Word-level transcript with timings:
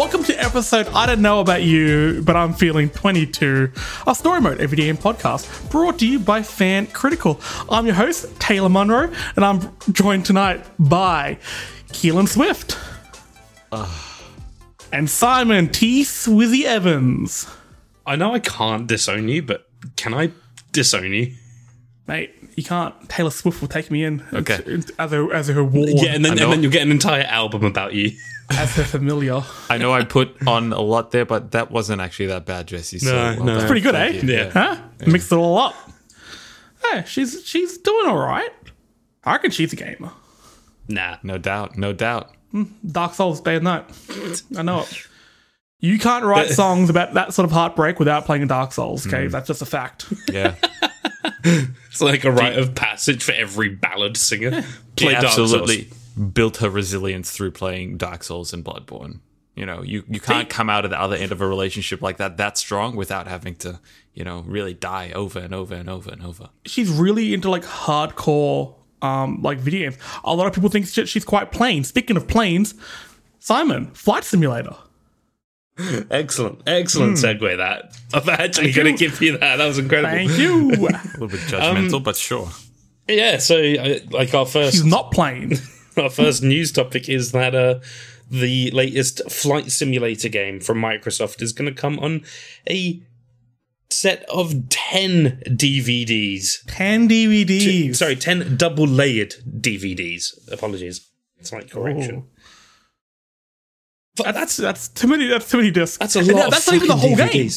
Welcome 0.00 0.24
to 0.24 0.42
episode 0.42 0.88
I 0.94 1.04
don't 1.04 1.20
know 1.20 1.40
about 1.40 1.62
you, 1.62 2.22
but 2.22 2.34
I'm 2.34 2.54
feeling 2.54 2.88
22, 2.88 3.70
a 4.06 4.14
story 4.14 4.40
mode 4.40 4.58
everyday 4.58 4.84
game 4.84 4.96
podcast 4.96 5.70
brought 5.70 5.98
to 5.98 6.08
you 6.08 6.18
by 6.18 6.42
Fan 6.42 6.86
Critical. 6.86 7.38
I'm 7.68 7.84
your 7.84 7.96
host 7.96 8.40
Taylor 8.40 8.70
Monroe, 8.70 9.12
and 9.36 9.44
I'm 9.44 9.76
joined 9.92 10.24
tonight 10.24 10.64
by 10.78 11.36
Keelan 11.88 12.28
Swift 12.28 12.78
and 14.90 15.10
Simon 15.10 15.68
T. 15.68 16.02
Swizzy 16.02 16.64
Evans. 16.64 17.46
I 18.06 18.16
know 18.16 18.32
I 18.32 18.38
can't 18.38 18.86
disown 18.86 19.28
you, 19.28 19.42
but 19.42 19.68
can 19.96 20.14
I 20.14 20.30
disown 20.72 21.12
you? 21.12 21.34
Mate, 22.06 22.39
you 22.60 22.64
can't. 22.66 22.94
Taylor 23.08 23.30
Swift 23.30 23.60
will 23.60 23.68
take 23.68 23.90
me 23.90 24.04
in 24.04 24.22
Okay. 24.32 24.62
as, 24.66 24.90
as, 24.98 25.12
a, 25.12 25.28
as 25.32 25.48
a 25.48 25.54
reward, 25.54 25.88
Yeah, 25.94 26.14
and 26.14 26.24
then, 26.24 26.36
know. 26.36 26.44
and 26.44 26.52
then 26.52 26.62
you'll 26.62 26.72
get 26.72 26.82
an 26.82 26.90
entire 26.90 27.22
album 27.22 27.64
about 27.64 27.94
you. 27.94 28.12
as 28.50 28.74
her 28.76 28.84
familiar. 28.84 29.42
I 29.68 29.78
know 29.78 29.92
I 29.92 30.04
put 30.04 30.46
on 30.46 30.72
a 30.72 30.80
lot 30.80 31.10
there, 31.12 31.24
but 31.24 31.52
that 31.52 31.70
wasn't 31.70 32.00
actually 32.00 32.26
that 32.26 32.46
bad, 32.46 32.66
Jesse. 32.66 32.98
So 32.98 33.12
No, 33.12 33.36
well 33.36 33.44
no. 33.46 33.58
done. 33.58 33.66
Pretty 33.66 33.80
good, 33.80 33.94
eh? 33.94 34.08
You. 34.08 34.28
Yeah. 34.28 34.50
Huh? 34.50 34.76
Mixed 35.06 35.30
it 35.32 35.36
all 35.36 35.56
up. 35.58 35.74
Yeah, 36.92 37.04
she's 37.04 37.46
she's 37.46 37.78
doing 37.78 38.06
all 38.06 38.18
right. 38.18 38.50
I 39.24 39.32
reckon 39.32 39.50
she's 39.52 39.72
a 39.72 39.76
gamer. 39.76 40.10
Nah. 40.88 41.16
No 41.22 41.38
doubt, 41.38 41.76
no 41.78 41.92
doubt. 41.92 42.30
Dark 42.84 43.14
Souls 43.14 43.40
day 43.40 43.54
and 43.56 43.64
night. 43.64 43.84
I 44.56 44.62
know 44.62 44.80
it. 44.80 45.06
You 45.78 45.98
can't 45.98 46.24
write 46.24 46.48
songs 46.62 46.90
about 46.90 47.14
that 47.14 47.32
sort 47.32 47.44
of 47.44 47.52
heartbreak 47.52 47.98
without 48.00 48.24
playing 48.26 48.46
Dark 48.48 48.72
Souls. 48.72 49.06
Okay, 49.06 49.28
that's 49.28 49.46
just 49.46 49.62
a 49.62 49.66
fact. 49.66 50.12
Yeah, 50.32 50.54
It's 51.90 52.00
like 52.00 52.24
a 52.24 52.30
rite 52.30 52.56
of 52.56 52.76
passage 52.76 53.24
for 53.24 53.32
every 53.32 53.68
ballad 53.68 54.16
singer. 54.16 54.62
Play 54.94 55.14
she 55.14 55.20
Dark 55.20 55.32
Souls. 55.32 55.52
absolutely 55.52 55.88
built 56.32 56.58
her 56.58 56.70
resilience 56.70 57.30
through 57.32 57.50
playing 57.50 57.96
Dark 57.96 58.22
Souls 58.22 58.52
and 58.52 58.64
Bloodborne. 58.64 59.20
You 59.56 59.66
know, 59.66 59.82
you 59.82 60.04
you 60.08 60.20
can't 60.20 60.48
come 60.48 60.70
out 60.70 60.84
of 60.84 60.90
the 60.90 61.00
other 61.00 61.16
end 61.16 61.32
of 61.32 61.40
a 61.40 61.46
relationship 61.46 62.00
like 62.00 62.18
that 62.18 62.36
that 62.36 62.56
strong 62.56 62.94
without 62.96 63.26
having 63.26 63.56
to, 63.56 63.80
you 64.14 64.24
know, 64.24 64.40
really 64.46 64.72
die 64.72 65.10
over 65.10 65.38
and 65.40 65.52
over 65.52 65.74
and 65.74 65.90
over 65.90 66.10
and 66.10 66.22
over. 66.22 66.48
She's 66.64 66.88
really 66.88 67.34
into 67.34 67.50
like 67.50 67.64
hardcore, 67.64 68.74
um, 69.02 69.42
like 69.42 69.58
video 69.58 69.90
games. 69.90 69.98
A 70.24 70.34
lot 70.34 70.46
of 70.46 70.54
people 70.54 70.70
think 70.70 70.86
she's 70.86 71.24
quite 71.24 71.50
plain. 71.50 71.84
Speaking 71.84 72.16
of 72.16 72.28
planes, 72.28 72.74
Simon, 73.40 73.90
Flight 73.92 74.24
Simulator. 74.24 74.76
Excellent. 76.10 76.62
Excellent 76.66 77.16
segue 77.16 77.56
that. 77.56 77.96
I'm 78.14 78.28
actually 78.28 78.72
Thank 78.72 78.76
going 78.76 78.96
to 78.96 79.04
give 79.04 79.20
you 79.22 79.38
that. 79.38 79.56
That 79.56 79.66
was 79.66 79.78
incredible. 79.78 80.10
Thank 80.10 80.38
you. 80.38 80.70
A 80.70 80.72
little 80.72 81.28
bit 81.28 81.40
judgmental, 81.40 82.02
but 82.02 82.16
sure. 82.16 82.50
Yeah, 83.08 83.38
so 83.38 83.56
uh, 83.60 83.98
like 84.10 84.34
our 84.34 84.46
first 84.46 84.76
she's 84.76 84.84
not 84.84 85.10
plain. 85.12 85.54
our 85.96 86.10
first 86.10 86.42
news 86.42 86.72
topic 86.72 87.08
is 87.08 87.32
that 87.32 87.54
uh, 87.54 87.80
the 88.30 88.70
latest 88.70 89.28
flight 89.30 89.70
simulator 89.72 90.28
game 90.28 90.60
from 90.60 90.78
Microsoft 90.80 91.42
is 91.42 91.52
going 91.52 91.72
to 91.72 91.78
come 91.78 91.98
on 91.98 92.22
a 92.68 93.02
set 93.90 94.24
of 94.30 94.68
10 94.68 95.42
DVDs. 95.46 96.64
Ten 96.68 97.08
DVDs. 97.08 97.96
Sorry, 97.96 98.14
10 98.14 98.56
double 98.56 98.86
layered 98.86 99.34
DVDs. 99.48 100.50
Apologies. 100.52 101.08
Slight 101.42 101.70
correction. 101.70 102.16
Ooh. 102.16 102.26
That's 104.24 104.56
that's 104.56 104.88
too 104.88 105.06
many. 105.08 105.26
That's 105.28 105.50
too 105.50 105.56
many 105.58 105.70
discs. 105.70 105.98
That's 105.98 106.16
a 106.16 106.20
lot. 106.20 106.26
that- 106.26 106.44
of 106.46 106.50
That's 106.52 106.66
not 106.66 106.76
even 106.76 106.88
the 106.88 106.94
fucking 106.94 107.16
whole 107.18 107.28
game. 107.28 107.50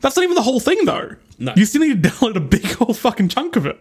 That's 0.00 0.16
not 0.16 0.22
even 0.22 0.34
the 0.34 0.42
whole 0.42 0.60
thing, 0.60 0.84
though. 0.84 1.16
No. 1.38 1.52
You 1.56 1.64
still 1.64 1.82
need 1.82 2.02
to 2.02 2.08
download 2.10 2.36
a 2.36 2.40
big 2.40 2.76
old 2.80 2.96
fucking 2.98 3.28
chunk 3.28 3.56
of 3.56 3.66
it. 3.66 3.78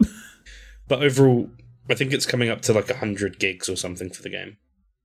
But 0.88 1.04
overall, 1.04 1.50
I 1.90 1.96
think 1.96 2.14
it's 2.14 2.26
coming 2.26 2.50
up 2.50 2.62
to 2.62 2.74
like 2.74 2.90
100 2.90 3.40
gigs 3.40 3.68
or 3.70 3.76
something 3.76 4.10
for 4.10 4.22
the 4.22 4.30
game. 4.30 4.58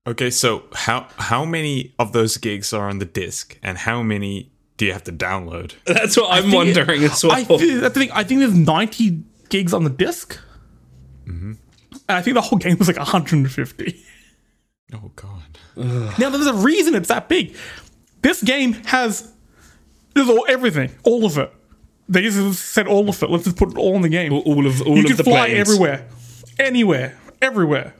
Okay, 0.06 0.30
so 0.30 0.64
how 0.74 1.08
how 1.16 1.44
many 1.44 1.94
of 1.98 2.12
those 2.12 2.36
gigs 2.38 2.72
are 2.72 2.88
on 2.88 2.98
the 3.00 3.04
disc, 3.04 3.58
and 3.62 3.76
how 3.78 4.02
many 4.02 4.50
do 4.78 4.86
you 4.86 4.92
have 4.92 5.04
to 5.04 5.12
download? 5.12 5.74
That's 5.84 6.16
what 6.16 6.30
I'm 6.32 6.44
think 6.50 6.54
it- 6.54 6.56
wondering 6.56 7.04
as 7.04 7.22
well. 7.22 7.32
I, 7.32 7.44
th- 7.44 7.82
I 7.82 7.88
think 7.90 8.10
I 8.14 8.24
think 8.24 8.40
there's 8.40 8.54
90 8.56 9.22
gigs 9.50 9.74
on 9.74 9.84
the 9.84 9.90
disc. 9.90 10.38
Mm-hmm. 11.26 11.52
And 12.08 12.18
I 12.18 12.22
think 12.22 12.34
the 12.34 12.40
whole 12.40 12.58
game 12.58 12.78
was 12.78 12.88
like 12.88 12.96
150. 12.96 14.04
Oh 14.94 15.10
God. 15.16 15.49
Now 15.76 16.30
there's 16.30 16.46
a 16.46 16.54
reason 16.54 16.94
it's 16.94 17.08
that 17.08 17.28
big. 17.28 17.56
This 18.22 18.42
game 18.42 18.72
has 18.86 19.32
there's 20.14 20.28
all 20.28 20.44
everything, 20.48 20.90
all 21.04 21.24
of 21.24 21.38
it. 21.38 21.52
They 22.08 22.22
just 22.22 22.58
said 22.72 22.86
all 22.88 23.08
of 23.08 23.22
it. 23.22 23.30
Let's 23.30 23.44
just 23.44 23.56
put 23.56 23.70
it 23.70 23.78
all 23.78 23.94
in 23.96 24.02
the 24.02 24.08
game. 24.08 24.32
all 24.32 24.66
of 24.66 24.82
all 24.82 24.96
you 24.96 25.02
of 25.02 25.06
can 25.06 25.16
the 25.16 25.24
fly 25.24 25.46
planes. 25.48 25.60
everywhere, 25.68 26.08
anywhere, 26.58 27.16
everywhere. 27.40 27.94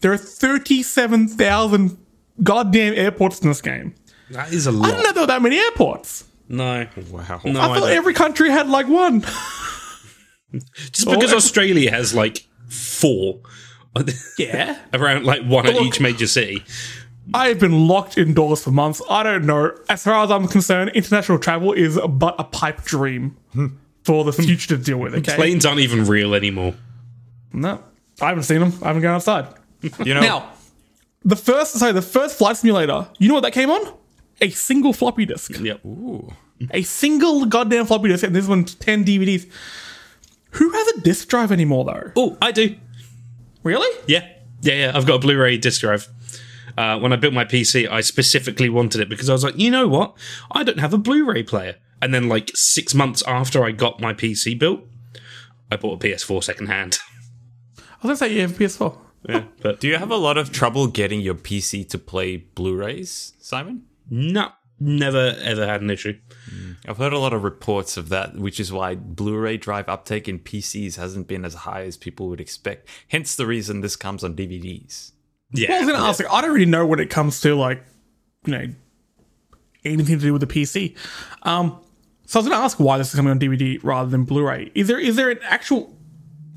There 0.00 0.12
are 0.12 0.16
37,000 0.18 1.98
goddamn 2.42 2.94
airports 2.94 3.40
in 3.40 3.48
this 3.48 3.60
game. 3.60 3.94
That 4.30 4.52
is 4.52 4.66
a 4.66 4.70
I 4.70 4.72
lot. 4.72 4.86
I 4.86 4.90
didn't 4.90 5.04
know 5.04 5.12
there 5.12 5.22
were 5.22 5.26
that 5.28 5.42
many 5.42 5.58
airports. 5.58 6.24
No. 6.48 6.86
Wow. 7.10 7.40
No, 7.44 7.60
I 7.60 7.64
I 7.64 7.66
thought 7.68 7.80
don't. 7.80 7.90
every 7.90 8.14
country 8.14 8.50
had 8.50 8.68
like 8.68 8.88
one. 8.88 9.20
Just 10.92 11.06
because 11.08 11.32
Oh, 11.32 11.36
Australia 11.36 11.90
has 11.90 12.14
like 12.14 12.46
four 12.68 13.40
Yeah. 14.38 14.78
around 14.92 15.24
like 15.24 15.42
one 15.42 15.66
at 15.66 15.76
each 15.76 16.00
major 16.00 16.26
city. 16.26 16.64
I've 17.32 17.58
been 17.58 17.86
locked 17.88 18.18
indoors 18.18 18.62
for 18.62 18.70
months. 18.70 19.00
I 19.08 19.22
don't 19.22 19.46
know. 19.46 19.74
As 19.88 20.04
far 20.04 20.24
as 20.24 20.30
I'm 20.30 20.46
concerned, 20.46 20.90
international 20.94 21.38
travel 21.38 21.72
is 21.72 21.98
but 22.08 22.34
a 22.38 22.44
pipe 22.44 22.82
dream 22.82 23.36
for 24.02 24.24
the 24.24 24.32
future 24.32 24.76
to 24.76 24.82
deal 24.82 24.98
with. 24.98 25.14
Okay. 25.14 25.34
Planes 25.34 25.64
aren't 25.64 25.80
even 25.80 26.04
real 26.04 26.34
anymore. 26.34 26.74
No, 27.52 27.82
I 28.20 28.28
haven't 28.28 28.42
seen 28.42 28.60
them. 28.60 28.72
I 28.82 28.88
haven't 28.88 29.02
gone 29.02 29.14
outside. 29.14 29.46
You 30.04 30.14
know, 30.14 30.20
Now, 30.20 30.52
the 31.24 31.36
first 31.36 31.74
sorry, 31.74 31.92
the 31.92 32.02
first 32.02 32.36
flight 32.36 32.56
simulator. 32.56 33.08
You 33.18 33.28
know 33.28 33.34
what 33.34 33.42
that 33.44 33.52
came 33.52 33.70
on? 33.70 33.94
A 34.40 34.50
single 34.50 34.92
floppy 34.92 35.24
disk. 35.24 35.58
Yep. 35.58 35.80
A 36.72 36.82
single 36.82 37.46
goddamn 37.46 37.86
floppy 37.86 38.08
disk, 38.08 38.24
and 38.24 38.34
this 38.34 38.46
one's 38.46 38.74
ten 38.74 39.04
DVDs. 39.04 39.48
Who 40.52 40.70
has 40.70 40.88
a 40.88 41.00
disk 41.00 41.28
drive 41.28 41.50
anymore, 41.50 41.84
though? 41.84 42.12
Oh, 42.16 42.38
I 42.40 42.52
do. 42.52 42.76
Really? 43.64 43.98
Yeah. 44.06 44.28
Yeah, 44.60 44.74
yeah. 44.74 44.92
I've 44.94 45.06
got 45.06 45.16
a 45.16 45.18
Blu-ray 45.18 45.56
disc 45.58 45.80
drive. 45.80 46.08
Uh, 46.76 46.98
when 46.98 47.12
I 47.12 47.16
built 47.16 47.34
my 47.34 47.44
PC, 47.44 47.88
I 47.90 48.00
specifically 48.00 48.68
wanted 48.68 49.00
it 49.00 49.08
because 49.08 49.28
I 49.28 49.32
was 49.32 49.44
like, 49.44 49.58
you 49.58 49.70
know 49.70 49.88
what? 49.88 50.16
I 50.50 50.62
don't 50.62 50.80
have 50.80 50.94
a 50.94 50.98
Blu-ray 50.98 51.42
player. 51.44 51.76
And 52.02 52.12
then, 52.12 52.28
like 52.28 52.50
six 52.54 52.94
months 52.94 53.22
after 53.26 53.64
I 53.64 53.70
got 53.70 54.00
my 54.00 54.12
PC 54.12 54.58
built, 54.58 54.80
I 55.70 55.76
bought 55.76 56.02
a 56.04 56.06
PS4 56.06 56.44
secondhand. 56.44 56.98
I 57.78 58.06
was 58.06 58.18
gonna 58.20 58.30
say 58.30 58.34
you 58.34 58.42
have 58.42 58.60
a 58.60 58.64
PS4. 58.64 58.98
yeah, 59.28 59.44
but 59.62 59.80
do 59.80 59.88
you 59.88 59.96
have 59.96 60.10
a 60.10 60.16
lot 60.16 60.36
of 60.36 60.52
trouble 60.52 60.86
getting 60.86 61.20
your 61.20 61.34
PC 61.34 61.88
to 61.90 61.98
play 61.98 62.36
Blu-rays, 62.36 63.32
Simon? 63.40 63.84
no, 64.10 64.50
never 64.80 65.36
ever 65.42 65.66
had 65.66 65.80
an 65.80 65.90
issue. 65.90 66.18
I've 66.86 66.98
heard 66.98 67.12
a 67.12 67.18
lot 67.18 67.32
of 67.32 67.42
reports 67.44 67.96
of 67.96 68.10
that, 68.10 68.36
which 68.36 68.60
is 68.60 68.70
why 68.72 68.94
Blu-ray 68.94 69.56
drive 69.56 69.88
uptake 69.88 70.28
in 70.28 70.38
PCs 70.38 70.96
hasn't 70.96 71.26
been 71.26 71.44
as 71.44 71.54
high 71.54 71.82
as 71.82 71.96
people 71.96 72.28
would 72.28 72.40
expect. 72.40 72.88
Hence 73.08 73.36
the 73.36 73.46
reason 73.46 73.80
this 73.80 73.96
comes 73.96 74.22
on 74.22 74.34
DVDs. 74.36 75.12
Yeah, 75.52 75.68
Well, 75.70 75.76
I 75.76 75.80
was 75.84 75.92
gonna 75.92 76.08
ask. 76.08 76.20
Like, 76.22 76.32
I 76.32 76.40
don't 76.42 76.52
really 76.52 76.66
know 76.66 76.84
when 76.86 77.00
it 77.00 77.10
comes 77.10 77.40
to 77.42 77.54
like, 77.54 77.82
you 78.44 78.52
know, 78.52 78.66
anything 79.84 80.18
to 80.18 80.24
do 80.24 80.32
with 80.32 80.40
the 80.40 80.46
PC. 80.46 80.96
Um, 81.42 81.78
so 82.26 82.38
I 82.38 82.42
was 82.42 82.48
gonna 82.48 82.62
ask 82.62 82.78
why 82.78 82.98
this 82.98 83.08
is 83.08 83.14
coming 83.14 83.30
on 83.30 83.38
DVD 83.38 83.78
rather 83.82 84.10
than 84.10 84.24
Blu-ray. 84.24 84.72
Is 84.74 84.88
there 84.88 84.98
is 84.98 85.16
there 85.16 85.30
an 85.30 85.38
actual 85.44 85.96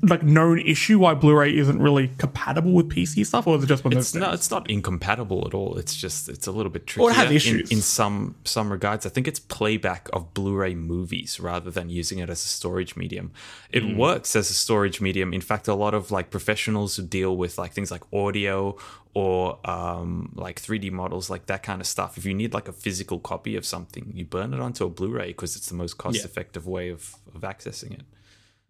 like 0.02 0.22
known 0.22 0.60
issue 0.60 0.98
why 1.00 1.14
Blu-ray 1.14 1.56
isn't 1.56 1.80
really 1.82 2.08
compatible 2.18 2.72
with 2.72 2.88
PC 2.88 3.26
stuff, 3.26 3.46
or 3.48 3.56
is 3.58 3.64
it 3.64 3.66
just 3.66 3.84
one 3.84 3.92
of 3.92 3.98
It's 3.98 4.12
those 4.12 4.20
not. 4.20 4.34
It's 4.34 4.50
not 4.50 4.70
incompatible 4.70 5.44
at 5.46 5.54
all. 5.54 5.76
It's 5.76 5.96
just. 5.96 6.28
It's 6.28 6.46
a 6.46 6.52
little 6.52 6.70
bit 6.70 6.86
tricky. 6.86 7.04
Or 7.04 7.12
have 7.12 7.32
issues. 7.32 7.70
in, 7.70 7.78
in 7.78 7.82
some 7.82 8.36
some 8.44 8.70
regards. 8.70 9.06
I 9.06 9.08
think 9.08 9.26
it's 9.26 9.40
playback 9.40 10.08
of 10.12 10.32
Blu-ray 10.34 10.74
movies 10.76 11.40
rather 11.40 11.70
than 11.70 11.90
using 11.90 12.18
it 12.18 12.30
as 12.30 12.44
a 12.44 12.48
storage 12.48 12.96
medium. 12.96 13.32
It 13.72 13.82
Hmm. 13.82 13.96
works 13.96 14.36
as 14.36 14.50
a 14.50 14.54
storage 14.54 15.00
medium. 15.00 15.32
In 15.34 15.40
fact, 15.40 15.66
a 15.68 15.74
lot 15.74 15.94
of 15.94 16.10
like 16.10 16.30
professionals 16.30 16.96
who 16.96 17.02
deal 17.02 17.36
with 17.36 17.58
like 17.58 17.72
things 17.72 17.90
like 17.90 18.02
audio 18.12 18.76
or 19.14 19.58
um, 19.68 20.30
like 20.36 20.60
3D 20.62 20.92
models, 20.92 21.28
like 21.28 21.46
that 21.46 21.64
kind 21.64 21.80
of 21.80 21.86
stuff. 21.88 22.16
If 22.16 22.24
you 22.24 22.34
need 22.34 22.54
like 22.54 22.68
a 22.68 22.72
physical 22.72 23.18
copy 23.18 23.56
of 23.56 23.66
something, 23.66 24.12
you 24.14 24.24
burn 24.24 24.54
it 24.54 24.60
onto 24.60 24.84
a 24.84 24.88
Blu-ray 24.90 25.28
because 25.28 25.56
it's 25.56 25.68
the 25.68 25.74
most 25.74 25.98
cost-effective 25.98 26.66
way 26.68 26.88
of 26.90 27.16
of 27.34 27.40
accessing 27.40 27.92
it. 27.94 28.02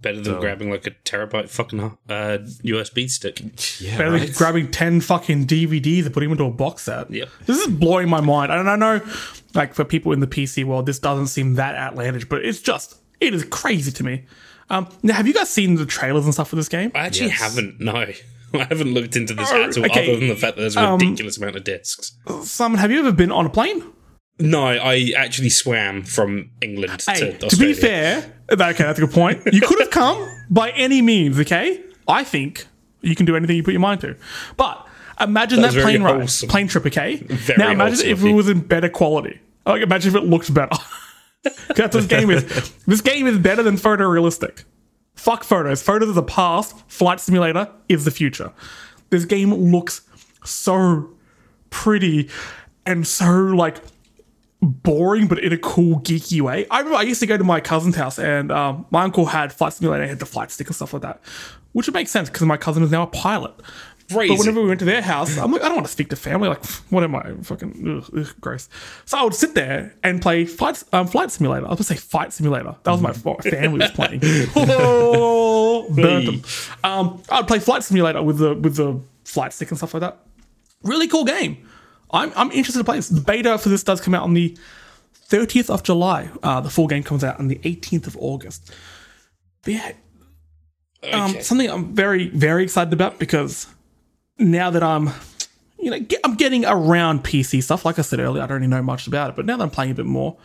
Better 0.00 0.20
than 0.20 0.38
grabbing 0.40 0.70
like 0.70 0.86
a 0.86 0.90
terabyte 0.90 1.48
fucking 1.48 1.80
uh, 1.80 2.38
USB 2.64 3.10
stick. 3.10 3.40
Yeah, 3.80 3.98
Better 3.98 4.18
than 4.18 4.32
grabbing 4.32 4.70
ten 4.70 5.00
fucking 5.00 5.46
DVDs 5.46 6.04
and 6.04 6.14
putting 6.14 6.28
them 6.28 6.38
into 6.38 6.44
a 6.44 6.50
box 6.54 6.84
set. 6.84 7.10
Yeah. 7.10 7.24
This 7.46 7.58
is 7.58 7.66
blowing 7.66 8.08
my 8.08 8.20
mind. 8.20 8.52
And 8.52 8.68
I 8.70 8.76
know, 8.76 9.00
like 9.54 9.74
for 9.74 9.84
people 9.84 10.12
in 10.12 10.20
the 10.20 10.26
PC 10.26 10.64
world, 10.64 10.86
this 10.86 10.98
doesn't 10.98 11.26
seem 11.28 11.54
that 11.54 11.74
outlandish, 11.74 12.26
but 12.28 12.44
it's 12.44 12.60
just 12.60 12.96
it 13.20 13.34
is 13.34 13.44
crazy 13.44 13.90
to 13.92 14.04
me. 14.04 14.24
Um, 14.70 14.88
now, 15.02 15.14
have 15.14 15.26
you 15.26 15.32
guys 15.34 15.48
seen 15.48 15.76
the 15.76 15.86
trailers 15.86 16.24
and 16.26 16.34
stuff 16.34 16.48
for 16.50 16.56
this 16.56 16.68
game? 16.68 16.92
I 16.94 17.06
actually 17.06 17.28
Yes. 17.28 17.40
haven't. 17.40 17.80
No, 17.80 17.94
I 18.54 18.64
haven't 18.64 18.92
looked 18.94 19.16
into 19.16 19.34
this 19.34 19.50
Oh, 19.50 19.62
at 19.62 19.76
all, 19.78 19.84
okay. 19.86 20.10
other 20.10 20.20
than 20.20 20.28
the 20.28 20.36
fact 20.36 20.56
that 20.56 20.62
there's 20.62 20.76
a 20.76 20.92
ridiculous 20.92 21.38
amount 21.38 21.56
of 21.56 21.64
discs. 21.64 22.12
Simon, 22.42 22.78
have 22.78 22.90
you 22.90 22.98
ever 23.00 23.12
been 23.12 23.32
on 23.32 23.46
a 23.46 23.50
plane? 23.50 23.82
No, 24.40 24.64
I 24.66 25.12
actually 25.16 25.50
swam 25.50 26.04
from 26.04 26.50
England 26.60 27.04
Hey, 27.06 27.32
to 27.32 27.48
to 27.48 27.56
be 27.56 27.72
fair, 27.72 28.18
okay, 28.50 28.56
that's 28.56 28.98
a 28.98 29.02
good 29.02 29.10
point. 29.12 29.42
You 29.52 29.60
could 29.60 29.80
have 29.80 29.90
come 29.90 30.28
by 30.48 30.70
any 30.70 31.02
means, 31.02 31.40
okay? 31.40 31.82
I 32.06 32.24
think 32.24 32.66
you 33.00 33.14
can 33.16 33.26
do 33.26 33.36
anything 33.36 33.56
you 33.56 33.62
put 33.62 33.72
your 33.72 33.80
mind 33.80 34.00
to. 34.02 34.16
But 34.56 34.86
Imagine 35.20 35.62
was 35.62 35.74
that 35.74 35.82
plane 35.82 36.02
ride, 36.02 36.18
wholesome. 36.18 36.48
plane 36.48 36.68
trip, 36.68 36.86
okay? 36.86 37.16
Very 37.16 37.58
now 37.58 37.70
imagine 37.70 38.06
wholesome 38.06 38.10
if 38.10 38.24
it 38.24 38.32
was 38.32 38.48
in 38.48 38.60
better 38.60 38.88
quality. 38.88 39.40
Like 39.66 39.82
imagine 39.82 40.14
if 40.14 40.22
it 40.22 40.26
looked 40.26 40.52
better. 40.54 40.70
That's 41.42 41.78
what 41.78 41.92
this 41.92 42.06
game 42.06 42.30
is. 42.30 42.44
This 42.86 43.00
game 43.00 43.26
is 43.26 43.38
better 43.38 43.62
than 43.62 43.76
photorealistic. 43.76 44.64
Fuck 45.14 45.44
photos. 45.44 45.82
Photos 45.82 46.08
are 46.10 46.12
the 46.12 46.22
past. 46.22 46.76
Flight 46.88 47.20
Simulator 47.20 47.68
is 47.88 48.04
the 48.04 48.10
future. 48.10 48.52
This 49.10 49.24
game 49.24 49.52
looks 49.52 50.02
so 50.44 51.10
pretty 51.70 52.28
and 52.86 53.06
so 53.06 53.30
like 53.30 53.80
boring, 54.60 55.28
but 55.28 55.38
in 55.38 55.52
a 55.52 55.58
cool, 55.58 56.00
geeky 56.00 56.40
way. 56.40 56.66
I 56.70 56.78
remember 56.78 56.98
I 56.98 57.02
used 57.02 57.20
to 57.20 57.26
go 57.26 57.36
to 57.36 57.44
my 57.44 57.60
cousin's 57.60 57.96
house, 57.96 58.18
and 58.18 58.50
um, 58.50 58.86
my 58.90 59.02
uncle 59.02 59.26
had 59.26 59.52
Flight 59.52 59.74
Simulator, 59.74 60.04
he 60.04 60.08
had 60.08 60.18
the 60.18 60.26
flight 60.26 60.50
stick 60.50 60.66
and 60.66 60.76
stuff 60.76 60.92
like 60.92 61.02
that, 61.02 61.20
which 61.72 61.86
would 61.86 61.94
make 61.94 62.08
sense 62.08 62.28
because 62.28 62.46
my 62.46 62.56
cousin 62.56 62.82
is 62.82 62.90
now 62.90 63.02
a 63.02 63.06
pilot. 63.06 63.54
Crazy. 64.10 64.32
But 64.32 64.38
whenever 64.38 64.62
we 64.62 64.68
went 64.68 64.78
to 64.78 64.86
their 64.86 65.02
house, 65.02 65.36
I'm 65.36 65.52
like, 65.52 65.60
I 65.60 65.66
don't 65.66 65.74
want 65.74 65.86
to 65.86 65.92
speak 65.92 66.08
to 66.10 66.16
family. 66.16 66.48
Like, 66.48 66.64
what 66.88 67.04
am 67.04 67.14
I? 67.14 67.34
Fucking 67.42 67.98
ugh, 67.98 68.10
ugh, 68.18 68.34
gross. 68.40 68.70
So 69.04 69.18
I 69.18 69.22
would 69.22 69.34
sit 69.34 69.54
there 69.54 69.94
and 70.02 70.22
play 70.22 70.46
flight, 70.46 70.82
um, 70.94 71.06
flight 71.06 71.30
simulator. 71.30 71.66
I 71.66 71.70
was 71.70 71.76
going 71.76 71.84
to 71.84 71.94
say 71.94 71.96
fight 71.96 72.32
simulator. 72.32 72.74
That 72.84 72.92
was 72.92 73.02
my 73.02 73.12
what 73.12 73.44
my 73.44 73.50
family 73.50 73.80
was 73.80 73.90
playing. 73.90 74.20
oh, 74.56 75.92
burnt 75.94 76.24
them. 76.24 76.42
Um, 76.82 77.22
I'd 77.30 77.46
play 77.46 77.58
flight 77.58 77.84
simulator 77.84 78.22
with 78.22 78.38
the 78.38 78.54
with 78.54 78.76
the 78.76 78.98
flight 79.24 79.52
stick 79.52 79.70
and 79.70 79.76
stuff 79.76 79.92
like 79.92 80.00
that. 80.00 80.16
Really 80.82 81.06
cool 81.06 81.24
game. 81.24 81.68
I'm, 82.10 82.32
I'm 82.36 82.50
interested 82.52 82.78
to 82.78 82.84
play 82.84 82.96
this. 82.96 83.08
The 83.08 83.20
beta 83.20 83.58
for 83.58 83.68
this 83.68 83.82
does 83.82 84.00
come 84.00 84.14
out 84.14 84.22
on 84.22 84.34
the 84.34 84.56
30th 85.28 85.70
of 85.70 85.82
July. 85.82 86.30
Uh, 86.42 86.60
the 86.60 86.70
full 86.70 86.86
game 86.86 87.02
comes 87.02 87.22
out 87.22 87.38
on 87.38 87.48
the 87.48 87.56
18th 87.56 88.06
of 88.06 88.16
August. 88.18 88.72
But 89.62 89.74
yeah, 89.74 89.92
um, 91.12 91.40
something 91.40 91.70
I'm 91.70 91.94
very, 91.94 92.28
very 92.28 92.62
excited 92.64 92.92
about 92.92 93.18
because 93.18 93.66
now 94.38 94.70
that 94.70 94.82
I'm, 94.82 95.10
you 95.78 95.90
know, 95.90 96.00
get, 96.00 96.20
I'm 96.24 96.34
getting 96.34 96.64
around 96.64 97.24
PC 97.24 97.62
stuff. 97.62 97.84
Like 97.84 97.98
I 97.98 98.02
said 98.02 98.20
earlier, 98.20 98.42
I 98.42 98.46
don't 98.46 98.56
really 98.56 98.68
know 98.68 98.82
much 98.82 99.06
about 99.06 99.30
it, 99.30 99.36
but 99.36 99.46
now 99.46 99.56
that 99.56 99.62
I'm 99.64 99.70
playing 99.70 99.92
a 99.92 99.94
bit 99.94 100.06
more, 100.06 100.36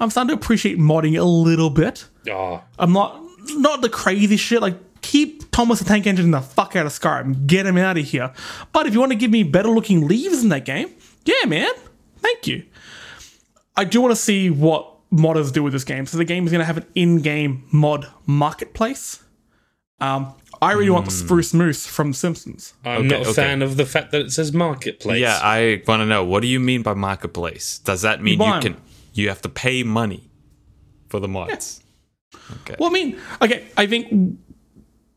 I'm 0.00 0.10
starting 0.10 0.36
to 0.36 0.42
appreciate 0.42 0.78
modding 0.78 1.18
a 1.18 1.24
little 1.24 1.70
bit. 1.70 2.06
Oh, 2.28 2.62
I'm 2.78 2.92
not 2.92 3.22
not 3.54 3.80
the 3.80 3.88
crazy 3.88 4.36
shit. 4.36 4.60
Like 4.60 4.76
keep 5.02 5.50
Thomas 5.50 5.78
the 5.78 5.84
Tank 5.84 6.06
Engine 6.06 6.30
the 6.30 6.40
fuck 6.40 6.76
out 6.76 6.86
of 6.86 6.92
Skyrim. 6.92 7.46
Get 7.46 7.66
him 7.66 7.76
out 7.78 7.96
of 7.96 8.04
here. 8.04 8.32
But 8.72 8.86
if 8.86 8.94
you 8.94 9.00
want 9.00 9.12
to 9.12 9.16
give 9.16 9.30
me 9.30 9.42
better 9.42 9.68
looking 9.68 10.06
leaves 10.06 10.42
in 10.42 10.48
that 10.50 10.64
game, 10.64 10.90
yeah, 11.24 11.46
man. 11.46 11.70
Thank 12.18 12.46
you. 12.46 12.64
I 13.76 13.84
do 13.84 14.00
want 14.00 14.12
to 14.12 14.20
see 14.20 14.50
what 14.50 14.88
modders 15.12 15.52
do 15.52 15.62
with 15.62 15.72
this 15.72 15.84
game. 15.84 16.06
So 16.06 16.16
the 16.18 16.24
game 16.24 16.44
is 16.46 16.52
going 16.52 16.60
to 16.60 16.64
have 16.66 16.76
an 16.78 16.86
in-game 16.94 17.64
mod 17.72 18.06
marketplace. 18.26 19.22
Um, 20.00 20.34
I 20.60 20.72
really 20.72 20.90
want 20.90 21.06
the 21.06 21.10
Spruce 21.10 21.52
Moose 21.54 21.86
from 21.86 22.12
The 22.12 22.16
Simpsons. 22.16 22.74
I'm 22.84 22.98
Okay, 23.06 23.08
not 23.08 23.18
a 23.18 23.30
okay. 23.30 23.32
fan 23.32 23.62
of 23.62 23.76
the 23.76 23.86
fact 23.86 24.12
that 24.12 24.20
it 24.20 24.30
says 24.32 24.52
marketplace. 24.52 25.20
Yeah, 25.20 25.38
I 25.42 25.82
want 25.88 26.00
to 26.00 26.06
know 26.06 26.24
what 26.24 26.40
do 26.42 26.48
you 26.48 26.60
mean 26.60 26.82
by 26.82 26.94
marketplace? 26.94 27.78
Does 27.78 28.02
that 28.02 28.22
mean 28.22 28.38
you, 28.40 28.46
you, 28.46 28.52
'em. 28.52 28.62
can 28.62 28.76
you 29.14 29.28
have 29.28 29.42
to 29.42 29.48
pay 29.48 29.82
money 29.82 30.30
for 31.08 31.18
the 31.20 31.28
mods? 31.28 31.82
Okay. 32.62 32.76
Well, 32.78 32.90
I 32.90 32.92
mean, 32.92 33.18
okay, 33.40 33.64
I 33.76 33.86
think 33.86 34.38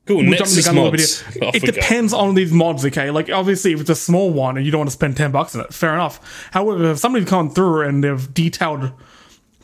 cool. 0.05 0.17
we'll 0.17 0.25
jump 0.25 0.37
the 0.49 0.55
Nexus 0.55 0.65
gun 0.65 0.77
a 0.77 0.83
little 0.83 0.91
bit 0.91 0.99
mods. 1.01 1.21
here. 1.33 1.43
Off 1.45 1.55
It 1.55 1.61
we 1.63 1.67
go. 1.67 1.73
depends 1.73 2.13
on 2.13 2.35
these 2.35 2.51
mods, 2.51 2.85
okay? 2.85 3.11
Like, 3.11 3.29
obviously, 3.29 3.73
if 3.73 3.81
it's 3.81 3.89
a 3.89 3.95
small 3.95 4.31
one 4.31 4.57
and 4.57 4.65
you 4.65 4.71
don't 4.71 4.79
want 4.79 4.89
to 4.89 4.93
spend 4.95 5.17
10 5.17 5.31
bucks 5.31 5.55
on 5.55 5.61
it, 5.61 5.73
fair 5.73 5.93
enough. 5.93 6.47
However, 6.51 6.91
if 6.91 6.97
somebody's 6.99 7.29
gone 7.29 7.49
through 7.49 7.81
and 7.81 8.03
they've 8.03 8.33
detailed 8.33 8.91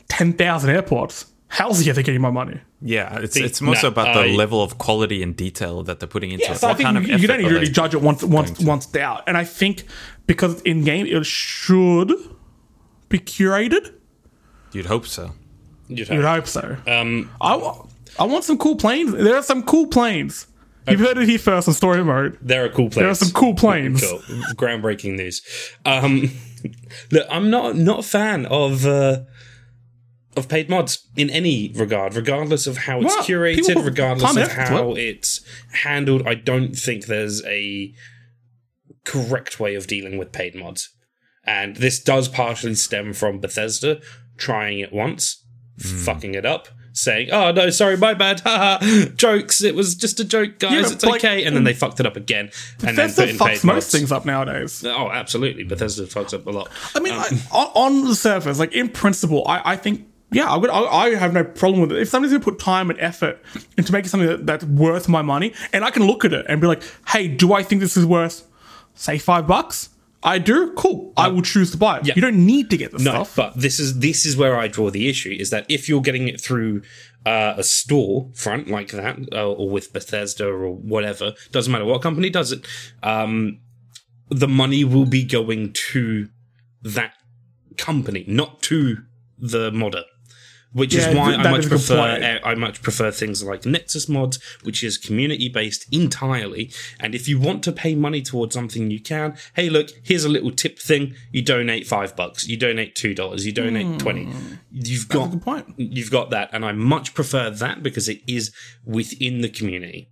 10,000 0.08 0.70
airports, 0.70 1.26
how's 1.48 1.86
yeah, 1.86 1.92
they're 1.92 2.02
getting 2.02 2.20
my 2.20 2.30
money. 2.30 2.60
Yeah, 2.84 3.20
it's 3.20 3.36
it's 3.36 3.60
more 3.60 3.76
so 3.76 3.88
nah, 3.88 3.92
about 3.92 4.16
I- 4.16 4.26
the 4.28 4.36
level 4.36 4.60
of 4.60 4.76
quality 4.78 5.22
and 5.22 5.36
detail 5.36 5.84
that 5.84 6.00
they're 6.00 6.08
putting 6.08 6.32
into 6.32 6.44
Yeah, 6.44 6.52
it. 6.52 6.58
so 6.58 6.68
I 6.68 6.74
think 6.74 6.86
kind 6.86 6.96
of 6.98 7.06
you, 7.06 7.16
you 7.16 7.26
don't 7.28 7.38
need 7.40 7.48
to 7.48 7.54
really 7.54 7.68
judge 7.70 7.94
it 7.94 8.00
once 8.02 8.24
once 8.24 8.50
to? 8.58 8.66
once 8.66 8.86
it's 8.86 8.96
out. 8.96 9.22
And 9.28 9.36
I 9.36 9.44
think 9.44 9.84
because 10.26 10.60
in 10.62 10.82
game, 10.82 11.06
it 11.06 11.24
should 11.24 12.12
be 13.08 13.20
curated. 13.20 13.92
You'd 14.72 14.86
hope 14.86 15.06
so. 15.06 15.30
You'd 15.88 16.08
You'd 16.08 16.24
hope. 16.24 16.24
hope 16.24 16.46
so. 16.48 16.76
Um, 16.88 17.30
I, 17.40 17.54
wa- 17.54 17.86
I 18.18 18.24
want 18.24 18.44
some 18.44 18.58
cool 18.58 18.76
planes. 18.76 19.12
There 19.12 19.36
are 19.36 19.42
some 19.42 19.62
cool 19.62 19.86
planes. 19.86 20.46
You've 20.88 21.00
heard 21.00 21.18
it 21.18 21.28
here 21.28 21.38
first 21.38 21.68
on 21.68 21.74
story 21.74 22.02
mode. 22.02 22.38
there 22.42 22.64
are 22.64 22.68
cool 22.68 22.90
planes. 22.90 22.94
There 22.96 23.08
are 23.08 23.14
some 23.14 23.30
cool 23.30 23.54
planes. 23.54 24.02
Cool. 24.02 24.18
Groundbreaking 24.54 25.16
news. 25.16 25.40
Um, 25.84 26.30
look, 27.12 27.26
I'm 27.30 27.50
not 27.50 27.76
not 27.76 28.00
a 28.00 28.02
fan 28.02 28.46
of 28.46 28.84
uh, 28.84 29.20
of 30.36 30.48
paid 30.48 30.68
mods 30.68 31.06
in 31.16 31.30
any 31.30 31.72
regard, 31.76 32.14
regardless 32.14 32.66
of 32.66 32.78
how 32.78 33.00
it's 33.00 33.14
people 33.14 33.36
curated, 33.36 33.74
put 33.74 33.84
regardless 33.84 34.30
of 34.32 34.36
and 34.38 34.50
effort 34.50 34.66
to 34.66 34.72
how 34.72 34.92
it's 34.92 35.40
handled. 35.72 36.26
I 36.26 36.34
don't 36.34 36.74
think 36.74 37.06
there's 37.06 37.44
a 37.44 37.94
correct 39.04 39.60
way 39.60 39.74
of 39.76 39.86
dealing 39.86 40.18
with 40.18 40.32
paid 40.32 40.54
mods, 40.54 40.90
and 41.44 41.76
this 41.76 42.02
does 42.02 42.28
partially 42.28 42.74
stem 42.74 43.12
from 43.12 43.38
Bethesda 43.38 44.00
trying 44.36 44.80
it 44.80 44.92
once, 44.92 45.44
fucking 45.78 46.34
it 46.34 46.44
up. 46.44 46.68
Saying, 46.94 47.30
"Oh 47.32 47.52
no, 47.52 47.70
sorry, 47.70 47.96
my 47.96 48.12
bad, 48.12 48.40
haha, 48.40 49.06
jokes. 49.14 49.62
It 49.62 49.74
was 49.74 49.94
just 49.94 50.20
a 50.20 50.24
joke, 50.24 50.58
guys. 50.58 50.72
Yeah, 50.72 50.92
it's 50.92 51.04
like, 51.04 51.24
okay." 51.24 51.44
And 51.44 51.56
then 51.56 51.64
they 51.64 51.72
fucked 51.72 52.00
it 52.00 52.06
up 52.06 52.16
again, 52.16 52.50
and 52.80 52.98
then 52.98 53.08
Bethesda 53.08 53.22
put 53.22 53.28
in 53.30 53.36
fucks 53.36 53.64
most 53.64 53.90
things 53.90 54.12
up 54.12 54.26
nowadays. 54.26 54.84
Oh, 54.84 55.10
absolutely. 55.10 55.64
Bethesda 55.64 56.02
fucks 56.02 56.34
up 56.34 56.46
a 56.46 56.50
lot. 56.50 56.70
I 56.94 57.00
mean, 57.00 57.14
um, 57.14 57.20
I, 57.20 57.56
on, 57.56 57.66
on 58.02 58.04
the 58.04 58.14
surface, 58.14 58.58
like 58.58 58.74
in 58.74 58.90
principle, 58.90 59.42
I, 59.48 59.72
I 59.72 59.76
think, 59.76 60.06
yeah, 60.32 60.50
I 60.50 60.56
would, 60.58 60.68
I, 60.68 60.80
I 60.82 61.14
have 61.14 61.32
no 61.32 61.44
problem 61.44 61.80
with 61.80 61.92
it. 61.92 62.02
If 62.02 62.08
somebody's 62.08 62.34
gonna 62.34 62.44
put 62.44 62.58
time 62.58 62.90
and 62.90 63.00
effort 63.00 63.42
into 63.78 63.90
making 63.90 64.08
something 64.10 64.28
that, 64.28 64.46
that's 64.46 64.64
worth 64.64 65.08
my 65.08 65.22
money, 65.22 65.54
and 65.72 65.86
I 65.86 65.90
can 65.90 66.06
look 66.06 66.26
at 66.26 66.34
it 66.34 66.44
and 66.46 66.60
be 66.60 66.66
like, 66.66 66.82
hey, 67.08 67.26
do 67.26 67.54
I 67.54 67.62
think 67.62 67.80
this 67.80 67.96
is 67.96 68.04
worth, 68.04 68.46
say, 68.94 69.16
five 69.16 69.46
bucks? 69.46 69.88
I 70.24 70.38
do. 70.38 70.72
Cool. 70.74 71.12
I 71.16 71.28
will 71.28 71.42
choose 71.42 71.70
to 71.72 71.76
buy 71.76 71.98
it. 71.98 72.06
Yeah. 72.06 72.14
You 72.14 72.22
don't 72.22 72.46
need 72.46 72.70
to 72.70 72.76
get 72.76 72.92
the 72.92 72.98
No, 72.98 73.24
stuff. 73.24 73.36
but 73.36 73.56
this 73.60 73.80
is 73.80 73.98
this 73.98 74.24
is 74.24 74.36
where 74.36 74.56
I 74.56 74.68
draw 74.68 74.88
the 74.90 75.08
issue 75.08 75.34
is 75.38 75.50
that 75.50 75.66
if 75.68 75.88
you're 75.88 76.00
getting 76.00 76.28
it 76.28 76.40
through 76.40 76.82
uh, 77.26 77.54
a 77.56 77.62
store 77.64 78.30
front 78.34 78.68
like 78.68 78.90
that, 78.92 79.16
uh, 79.32 79.50
or 79.52 79.68
with 79.68 79.92
Bethesda 79.92 80.46
or 80.46 80.70
whatever, 80.70 81.34
doesn't 81.50 81.72
matter 81.72 81.84
what 81.84 82.02
company 82.02 82.30
does 82.30 82.52
it, 82.52 82.66
um, 83.02 83.60
the 84.28 84.48
money 84.48 84.84
will 84.84 85.06
be 85.06 85.24
going 85.24 85.72
to 85.92 86.28
that 86.82 87.14
company, 87.76 88.24
not 88.28 88.62
to 88.62 88.98
the 89.38 89.70
modder. 89.72 90.04
Which 90.72 90.94
Yeah, 90.94 91.10
is 91.10 91.16
why 91.16 91.34
th- 91.34 91.46
I 91.46 91.50
much 91.50 91.58
is 91.60 91.66
a 91.66 91.68
good 91.68 91.78
prefer 91.80 92.38
uh, 92.42 92.48
I 92.48 92.54
much 92.54 92.80
prefer 92.80 93.10
things 93.10 93.42
like 93.44 93.66
Nexus 93.66 94.08
mods, 94.08 94.38
which 94.62 94.82
is 94.82 94.96
community 94.96 95.48
based 95.50 95.86
entirely. 95.92 96.72
And 96.98 97.14
if 97.14 97.28
you 97.28 97.38
want 97.38 97.62
to 97.64 97.72
pay 97.72 97.94
money 97.94 98.22
towards 98.22 98.54
something, 98.54 98.90
you 98.90 99.00
can. 99.00 99.36
Hey, 99.54 99.68
look, 99.68 99.90
here's 100.02 100.24
a 100.24 100.30
little 100.30 100.50
tip 100.50 100.78
thing: 100.78 101.14
you 101.30 101.42
donate 101.42 101.86
five 101.86 102.16
bucks, 102.16 102.48
you 102.48 102.56
donate 102.56 102.94
two 102.94 103.14
dollars, 103.14 103.44
you 103.44 103.52
donate 103.52 103.98
twenty. 103.98 104.28
You've 104.70 105.08
got 105.08 105.28
a 105.28 105.30
good 105.32 105.42
point. 105.42 105.74
You've 105.76 106.10
got 106.10 106.30
that, 106.30 106.48
and 106.52 106.64
I 106.64 106.72
much 106.72 107.12
prefer 107.12 107.50
that 107.50 107.82
because 107.82 108.08
it 108.08 108.22
is 108.26 108.50
within 108.86 109.42
the 109.42 109.50
community, 109.50 110.08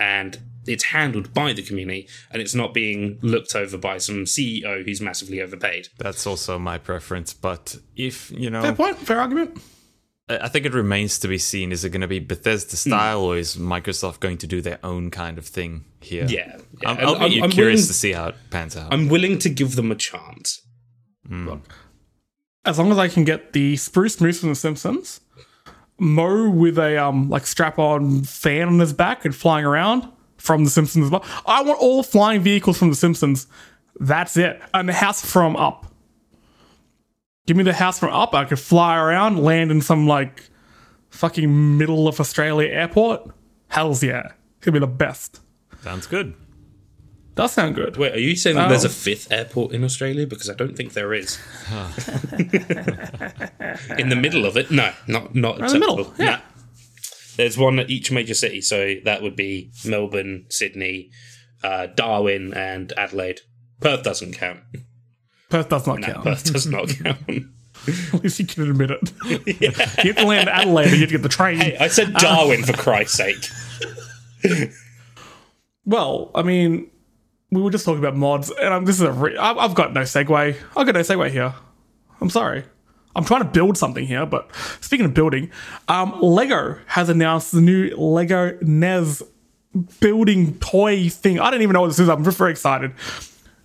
and 0.00 0.40
it's 0.66 0.84
handled 0.84 1.34
by 1.34 1.52
the 1.52 1.62
community, 1.62 2.08
and 2.30 2.40
it's 2.40 2.54
not 2.54 2.72
being 2.72 3.18
looked 3.20 3.54
over 3.54 3.76
by 3.76 3.98
some 3.98 4.24
CEO 4.24 4.84
who's 4.84 5.00
massively 5.00 5.40
overpaid. 5.40 5.88
That's 5.98 6.26
also 6.26 6.58
my 6.58 6.78
preference. 6.78 7.34
But 7.34 7.76
if 7.96 8.30
you 8.30 8.48
know, 8.48 8.62
Fair 8.62 8.72
point. 8.74 8.98
Fair 8.98 9.20
argument. 9.20 9.60
I 10.40 10.44
I 10.46 10.48
think 10.48 10.66
it 10.66 10.74
remains 10.74 11.18
to 11.20 11.28
be 11.28 11.38
seen. 11.38 11.72
Is 11.72 11.84
it 11.84 11.90
going 11.90 12.00
to 12.02 12.08
be 12.08 12.18
Bethesda 12.20 12.70
Hmm. 12.76 12.88
style, 12.90 13.20
or 13.20 13.36
is 13.36 13.56
Microsoft 13.56 14.20
going 14.20 14.38
to 14.38 14.46
do 14.46 14.60
their 14.60 14.78
own 14.82 15.10
kind 15.10 15.38
of 15.38 15.46
thing 15.46 15.84
here? 16.00 16.26
Yeah, 16.28 16.56
yeah. 16.82 16.90
I'm, 16.90 16.98
I'll 17.06 17.18
be 17.28 17.36
I'm- 17.36 17.44
I'm 17.44 17.50
curious 17.50 17.80
willing- 17.80 17.86
to 17.88 17.94
see 17.94 18.12
how 18.12 18.28
it 18.28 18.34
pans 18.50 18.76
out. 18.76 18.92
I'm 18.92 19.08
willing 19.08 19.38
to 19.40 19.48
give 19.48 19.76
them 19.76 19.90
a 19.90 19.94
chance. 19.96 20.60
Look, 21.30 21.60
As 22.64 22.78
long 22.78 22.90
as 22.92 22.98
I 22.98 23.08
can 23.08 23.24
get 23.24 23.52
the 23.52 23.76
spruce 23.76 24.20
moose 24.20 24.40
from 24.40 24.50
The 24.50 24.54
Simpsons, 24.56 25.20
Moe 25.98 26.50
with 26.50 26.78
a 26.78 26.96
um 27.02 27.28
like 27.30 27.46
strap 27.46 27.78
on 27.78 28.22
fan 28.24 28.68
on 28.68 28.78
his 28.80 28.92
back 28.92 29.24
and 29.24 29.34
flying 29.34 29.64
around 29.64 30.08
from 30.36 30.64
The 30.64 30.70
Simpsons. 30.70 31.12
I 31.46 31.62
want 31.62 31.78
all 31.80 32.02
flying 32.02 32.40
vehicles 32.42 32.78
from 32.78 32.90
The 32.90 32.96
Simpsons. 32.96 33.46
That's 34.00 34.36
it. 34.36 34.60
And 34.74 34.88
the 34.88 34.92
house 34.94 35.24
from 35.24 35.54
Up. 35.56 35.86
Give 37.52 37.58
me 37.58 37.64
the 37.64 37.74
house 37.74 37.98
from 37.98 38.14
Up. 38.14 38.34
I 38.34 38.46
could 38.46 38.58
fly 38.58 38.96
around, 38.96 39.42
land 39.42 39.70
in 39.70 39.82
some 39.82 40.06
like 40.06 40.48
fucking 41.10 41.76
middle 41.76 42.08
of 42.08 42.18
Australia 42.18 42.70
airport. 42.70 43.30
Hells 43.68 44.02
yeah. 44.02 44.28
It's 44.56 44.64
gonna 44.64 44.72
be 44.72 44.78
the 44.78 44.86
best. 44.86 45.38
Sounds 45.82 46.06
good. 46.06 46.32
Does 47.34 47.52
sound 47.52 47.74
good. 47.74 47.98
Wait, 47.98 48.14
are 48.14 48.18
you 48.18 48.36
saying 48.36 48.56
that 48.56 48.68
there's 48.68 48.84
a 48.84 48.88
fifth 48.88 49.30
airport 49.30 49.72
in 49.74 49.84
Australia? 49.84 50.26
Because 50.26 50.48
I 50.48 50.54
don't 50.54 50.74
think 50.74 50.94
there 50.94 51.12
is. 51.12 51.38
in 53.98 54.08
the 54.08 54.18
middle 54.18 54.46
of 54.46 54.56
it? 54.56 54.70
No, 54.70 54.90
not 55.06 55.34
not 55.34 55.58
in 55.60 55.66
the 55.66 55.78
middle, 55.78 56.00
acceptable. 56.00 56.24
yeah. 56.24 56.36
Nah. 56.36 56.40
There's 57.36 57.58
one 57.58 57.78
at 57.80 57.90
each 57.90 58.10
major 58.10 58.32
city, 58.32 58.62
so 58.62 58.94
that 59.04 59.20
would 59.20 59.36
be 59.36 59.72
Melbourne, 59.84 60.46
Sydney, 60.48 61.10
uh, 61.62 61.88
Darwin, 61.88 62.54
and 62.54 62.94
Adelaide. 62.96 63.40
Perth 63.82 64.02
doesn't 64.04 64.32
count. 64.38 64.60
Perth 65.52 65.68
does 65.68 65.86
not 65.86 66.00
No, 66.00 66.06
count. 66.06 66.24
Perth 66.24 66.44
does 66.52 66.66
not 66.66 66.88
count. 67.04 67.18
At 67.86 68.22
least 68.22 68.38
you 68.38 68.46
can 68.46 68.70
admit 68.70 68.90
it. 68.90 69.12
You 69.60 69.70
have 69.72 70.16
to 70.16 70.24
land 70.24 70.48
Adelaide 70.48 70.84
and 70.86 70.94
you 70.94 71.00
have 71.00 71.08
to 71.10 71.14
get 71.18 71.22
the 71.22 71.28
train. 71.28 71.58
Hey, 71.58 71.76
I 71.76 71.88
said 71.88 72.14
Darwin 72.14 72.62
for 72.62 72.72
Christ's 72.72 73.16
sake. 73.18 73.44
Well, 75.84 76.30
I 76.34 76.42
mean, 76.42 76.90
we 77.50 77.60
were 77.60 77.70
just 77.70 77.84
talking 77.84 77.98
about 77.98 78.16
mods, 78.16 78.50
and 78.50 78.72
I'm, 78.72 78.84
this 78.86 78.96
is 78.96 79.02
a 79.02 79.12
re- 79.12 79.36
I've, 79.36 79.58
I've 79.58 79.74
got 79.74 79.92
no 79.92 80.02
segue. 80.02 80.56
I've 80.76 80.86
got 80.86 80.94
no 80.94 81.00
segue 81.00 81.30
here. 81.30 81.54
I'm 82.20 82.30
sorry. 82.30 82.64
I'm 83.14 83.24
trying 83.24 83.42
to 83.42 83.48
build 83.48 83.76
something 83.76 84.06
here, 84.06 84.24
but 84.24 84.50
speaking 84.80 85.04
of 85.04 85.12
building, 85.12 85.50
um, 85.88 86.18
Lego 86.22 86.78
has 86.86 87.10
announced 87.10 87.52
the 87.52 87.60
new 87.60 87.94
Lego 87.96 88.56
NES 88.62 89.22
building 90.00 90.58
toy 90.60 91.10
thing. 91.10 91.38
I 91.40 91.50
don't 91.50 91.60
even 91.60 91.74
know 91.74 91.82
what 91.82 91.88
this 91.88 91.98
is. 91.98 92.08
I'm 92.08 92.24
just 92.24 92.38
very 92.38 92.52
excited. 92.52 92.94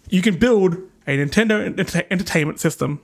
You 0.09 0.21
can 0.21 0.37
build 0.37 0.75
a 1.07 1.17
Nintendo 1.17 1.65
enter- 1.79 2.03
entertainment 2.11 2.59
system 2.59 3.01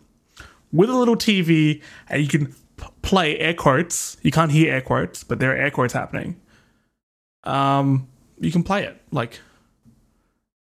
with 0.71 0.89
a 0.89 0.93
little 0.95 1.15
TV, 1.15 1.81
and 2.09 2.21
you 2.21 2.27
can 2.27 2.47
p- 2.77 2.87
play 3.01 3.37
air 3.39 3.53
quotes. 3.53 4.17
You 4.21 4.31
can't 4.31 4.51
hear 4.51 4.73
air 4.73 4.81
quotes, 4.81 5.23
but 5.23 5.39
there 5.39 5.51
are 5.51 5.55
air 5.55 5.71
quotes 5.71 5.93
happening. 5.93 6.35
Um, 7.43 8.07
you 8.39 8.51
can 8.51 8.63
play 8.63 8.83
it 8.83 9.01
like 9.11 9.39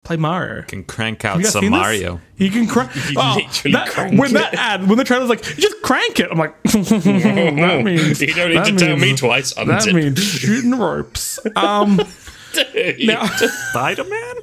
play 0.04 0.16
Mario. 0.16 0.56
You 0.58 0.62
can 0.62 0.84
crank 0.84 1.24
out 1.24 1.44
some? 1.44 1.68
Mario. 1.68 2.20
You 2.36 2.50
can 2.50 2.66
crank. 2.66 2.90
Oh, 3.16 3.38
that- 3.64 3.88
crank 3.90 4.18
when 4.18 4.30
it. 4.30 4.34
that 4.34 4.54
ad, 4.58 4.88
when 4.88 4.96
the 4.96 5.04
trailer's 5.04 5.28
like, 5.28 5.46
you 5.48 5.56
just 5.62 5.82
crank 5.82 6.18
it. 6.20 6.28
I'm 6.30 6.38
like, 6.38 6.62
that 6.62 7.82
means 7.84 8.20
You 8.22 8.32
don't 8.34 8.48
need 8.50 8.56
that 8.58 8.64
to 8.66 8.76
tell 8.76 8.96
me 8.96 9.02
means- 9.02 9.20
twice. 9.20 9.52
That 9.54 9.66
Unzip. 9.66 9.94
means 9.94 10.22
shooting 10.22 10.74
ropes. 10.78 11.38
Um, 11.56 12.00
now, 13.00 13.26
Spider 13.26 14.04
Man? 14.04 14.34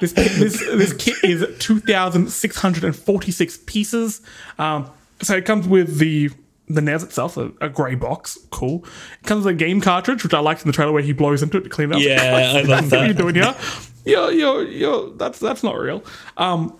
This 0.00 0.12
this 0.12 0.60
this 0.60 0.92
kit 0.92 1.16
is 1.22 1.46
two 1.58 1.80
thousand 1.80 2.30
six 2.30 2.56
hundred 2.56 2.84
and 2.84 2.94
forty 2.94 3.30
six 3.30 3.56
pieces. 3.56 4.20
Um, 4.58 4.90
so 5.22 5.36
it 5.36 5.44
comes 5.44 5.66
with 5.66 5.98
the 5.98 6.30
the 6.68 6.80
NES 6.82 7.02
itself, 7.02 7.36
a, 7.36 7.50
a 7.60 7.68
grey 7.68 7.94
box, 7.94 8.38
cool. 8.50 8.84
It 9.20 9.26
comes 9.26 9.44
with 9.44 9.54
a 9.54 9.58
game 9.58 9.80
cartridge, 9.80 10.22
which 10.22 10.34
I 10.34 10.40
liked 10.40 10.62
in 10.62 10.66
the 10.66 10.72
trailer 10.72 10.92
where 10.92 11.02
he 11.02 11.12
blows 11.12 11.42
into 11.42 11.58
it 11.58 11.62
to 11.62 11.70
clean 11.70 11.92
it 11.92 11.96
up. 11.96 12.02
Yeah, 12.02 12.52
I 12.56 12.62
love 12.62 12.90
what 12.90 13.00
are 13.00 13.06
you 13.06 13.14
doing 13.14 13.34
here? 13.34 13.54
Yo, 14.04 14.28
yo, 14.28 14.60
yo, 14.60 15.10
that's 15.10 15.38
that's 15.38 15.62
not 15.62 15.76
real. 15.78 16.04
Um, 16.36 16.78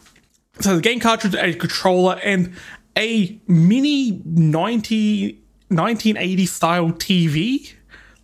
so 0.60 0.76
the 0.76 0.82
game 0.82 1.00
cartridge, 1.00 1.34
a 1.34 1.54
controller, 1.54 2.18
and 2.22 2.54
a 2.96 3.40
mini 3.46 4.20
90, 4.24 5.32
1980 5.68 6.46
style 6.46 6.90
TV, 6.90 7.74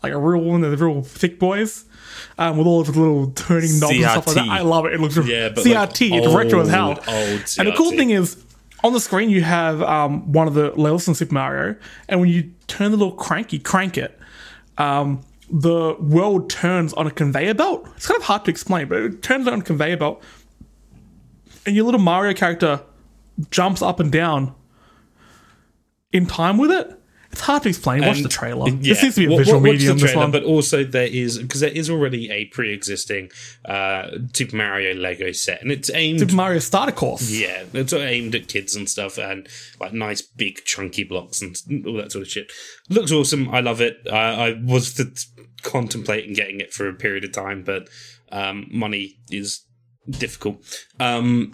like 0.05 0.13
a 0.13 0.19
real 0.19 0.43
one, 0.43 0.63
of 0.65 0.71
the 0.77 0.85
real 0.85 1.03
thick 1.03 1.39
boys, 1.39 1.85
um, 2.39 2.57
with 2.59 2.67
all 2.67 2.81
of 2.81 2.87
the 2.93 2.99
little 2.99 3.31
turning 3.33 3.79
knobs 3.81 3.93
and 3.93 4.03
stuff 4.03 4.27
like 4.29 4.37
that. 4.37 4.49
I 4.49 4.61
love 4.63 4.87
it. 4.87 4.93
It 4.95 5.01
looks 5.01 5.17
Yeah, 5.17 5.49
but 5.51 5.65
like 5.65 5.91
CRT. 5.91 6.13
it's 6.19 6.35
retro 6.35 6.61
as 6.61 6.69
hell. 6.69 6.89
old, 6.91 6.99
old 7.09 7.55
And 7.59 7.69
the 7.69 7.75
cool 7.77 7.91
thing 7.91 8.11
is, 8.11 8.43
on 8.83 8.93
the 8.93 9.01
screen 9.01 9.31
you 9.31 9.43
have 9.43 9.81
um, 9.83 10.31
one 10.33 10.47
of 10.47 10.55
the 10.55 10.71
levels 10.73 11.09
in 11.09 11.15
Super 11.15 11.35
Mario, 11.35 11.77
and 12.09 12.21
when 12.21 12.29
you 12.29 12.53
turn 12.67 12.91
the 12.91 12.97
little 12.97 13.15
cranky, 13.15 13.59
crank 13.59 13.97
it, 13.99 14.19
um, 14.79 15.23
the 15.51 15.95
world 16.01 16.51
turns 16.51 16.93
on 16.95 17.07
a 17.07 17.11
conveyor 17.11 17.55
belt. 17.55 17.89
It's 17.97 18.07
kind 18.07 18.19
of 18.19 18.25
hard 18.27 18.45
to 18.47 18.51
explain, 18.51 18.89
but 18.89 18.99
it 18.99 19.23
turns 19.23 19.47
on 19.49 19.61
a 19.61 19.63
conveyor 19.63 19.97
belt, 19.99 20.23
and 21.67 21.75
your 21.77 21.85
little 21.87 22.01
Mario 22.01 22.35
character 22.35 22.81
jumps 23.51 23.81
up 23.83 24.01
and 24.01 24.13
down 24.13 24.55
in 26.13 26.27
time 26.27 26.59
with 26.59 26.71
it. 26.71 27.01
It's 27.35 27.41
hard 27.41 27.65
to 27.65 27.69
explain. 27.69 28.03
Watch 28.07 28.19
And- 28.19 28.25
the 28.25 28.29
trailer. 28.29 28.69
Yeah. 28.69 28.77
This 28.95 29.01
seems 29.01 29.15
to 29.17 29.27
be 29.27 29.35
a 29.35 29.37
visual 29.37 29.59
watch 29.61 29.73
medium. 29.73 29.97
The 29.99 30.03
this 30.03 30.13
trailer, 30.13 30.25
one. 30.27 30.31
but 30.31 30.45
also 30.45 30.85
there 30.85 31.09
is 31.09 31.39
because 31.39 31.61
there 31.61 31.71
is 31.71 31.91
already 31.91 32.31
a 32.31 32.45
pre-existing 32.47 33.31
uh, 33.65 34.11
Super 34.33 34.55
Mario 34.57 34.95
Lego 34.95 35.33
set, 35.33 35.61
and 35.61 35.73
it's 35.73 35.91
aimed. 35.93 36.21
Super 36.21 36.35
Mario 36.35 36.61
Starter 36.61 36.93
Course. 36.93 37.29
yeah, 37.31 37.65
it's 37.73 37.93
aimed 37.93 38.37
at 38.37 38.47
kids 38.47 38.77
and 38.77 38.89
stuff, 38.89 39.19
and 39.19 39.49
like 39.81 39.93
nice 39.93 40.23
big 40.23 40.65
chunky 40.65 41.03
blocks 41.03 41.43
and 41.43 41.57
all 41.87 41.95
that 41.95 42.13
sort 42.13 42.23
of 42.23 42.31
shit. 42.31 42.53
Looks 42.89 43.11
awesome. 43.11 43.49
I 43.51 43.59
love 43.61 43.81
it. 43.81 43.99
I, 44.11 44.51
I 44.51 44.63
was 44.65 44.95
contemplating 45.63 46.35
getting 46.35 46.61
it 46.61 46.73
for 46.73 46.89
a 46.89 46.95
period 46.95 47.25
of 47.25 47.33
time, 47.33 47.65
but 47.65 47.89
um, 48.31 48.69
money 48.71 49.19
is 49.31 49.65
difficult. 50.09 50.63
Um, 51.01 51.53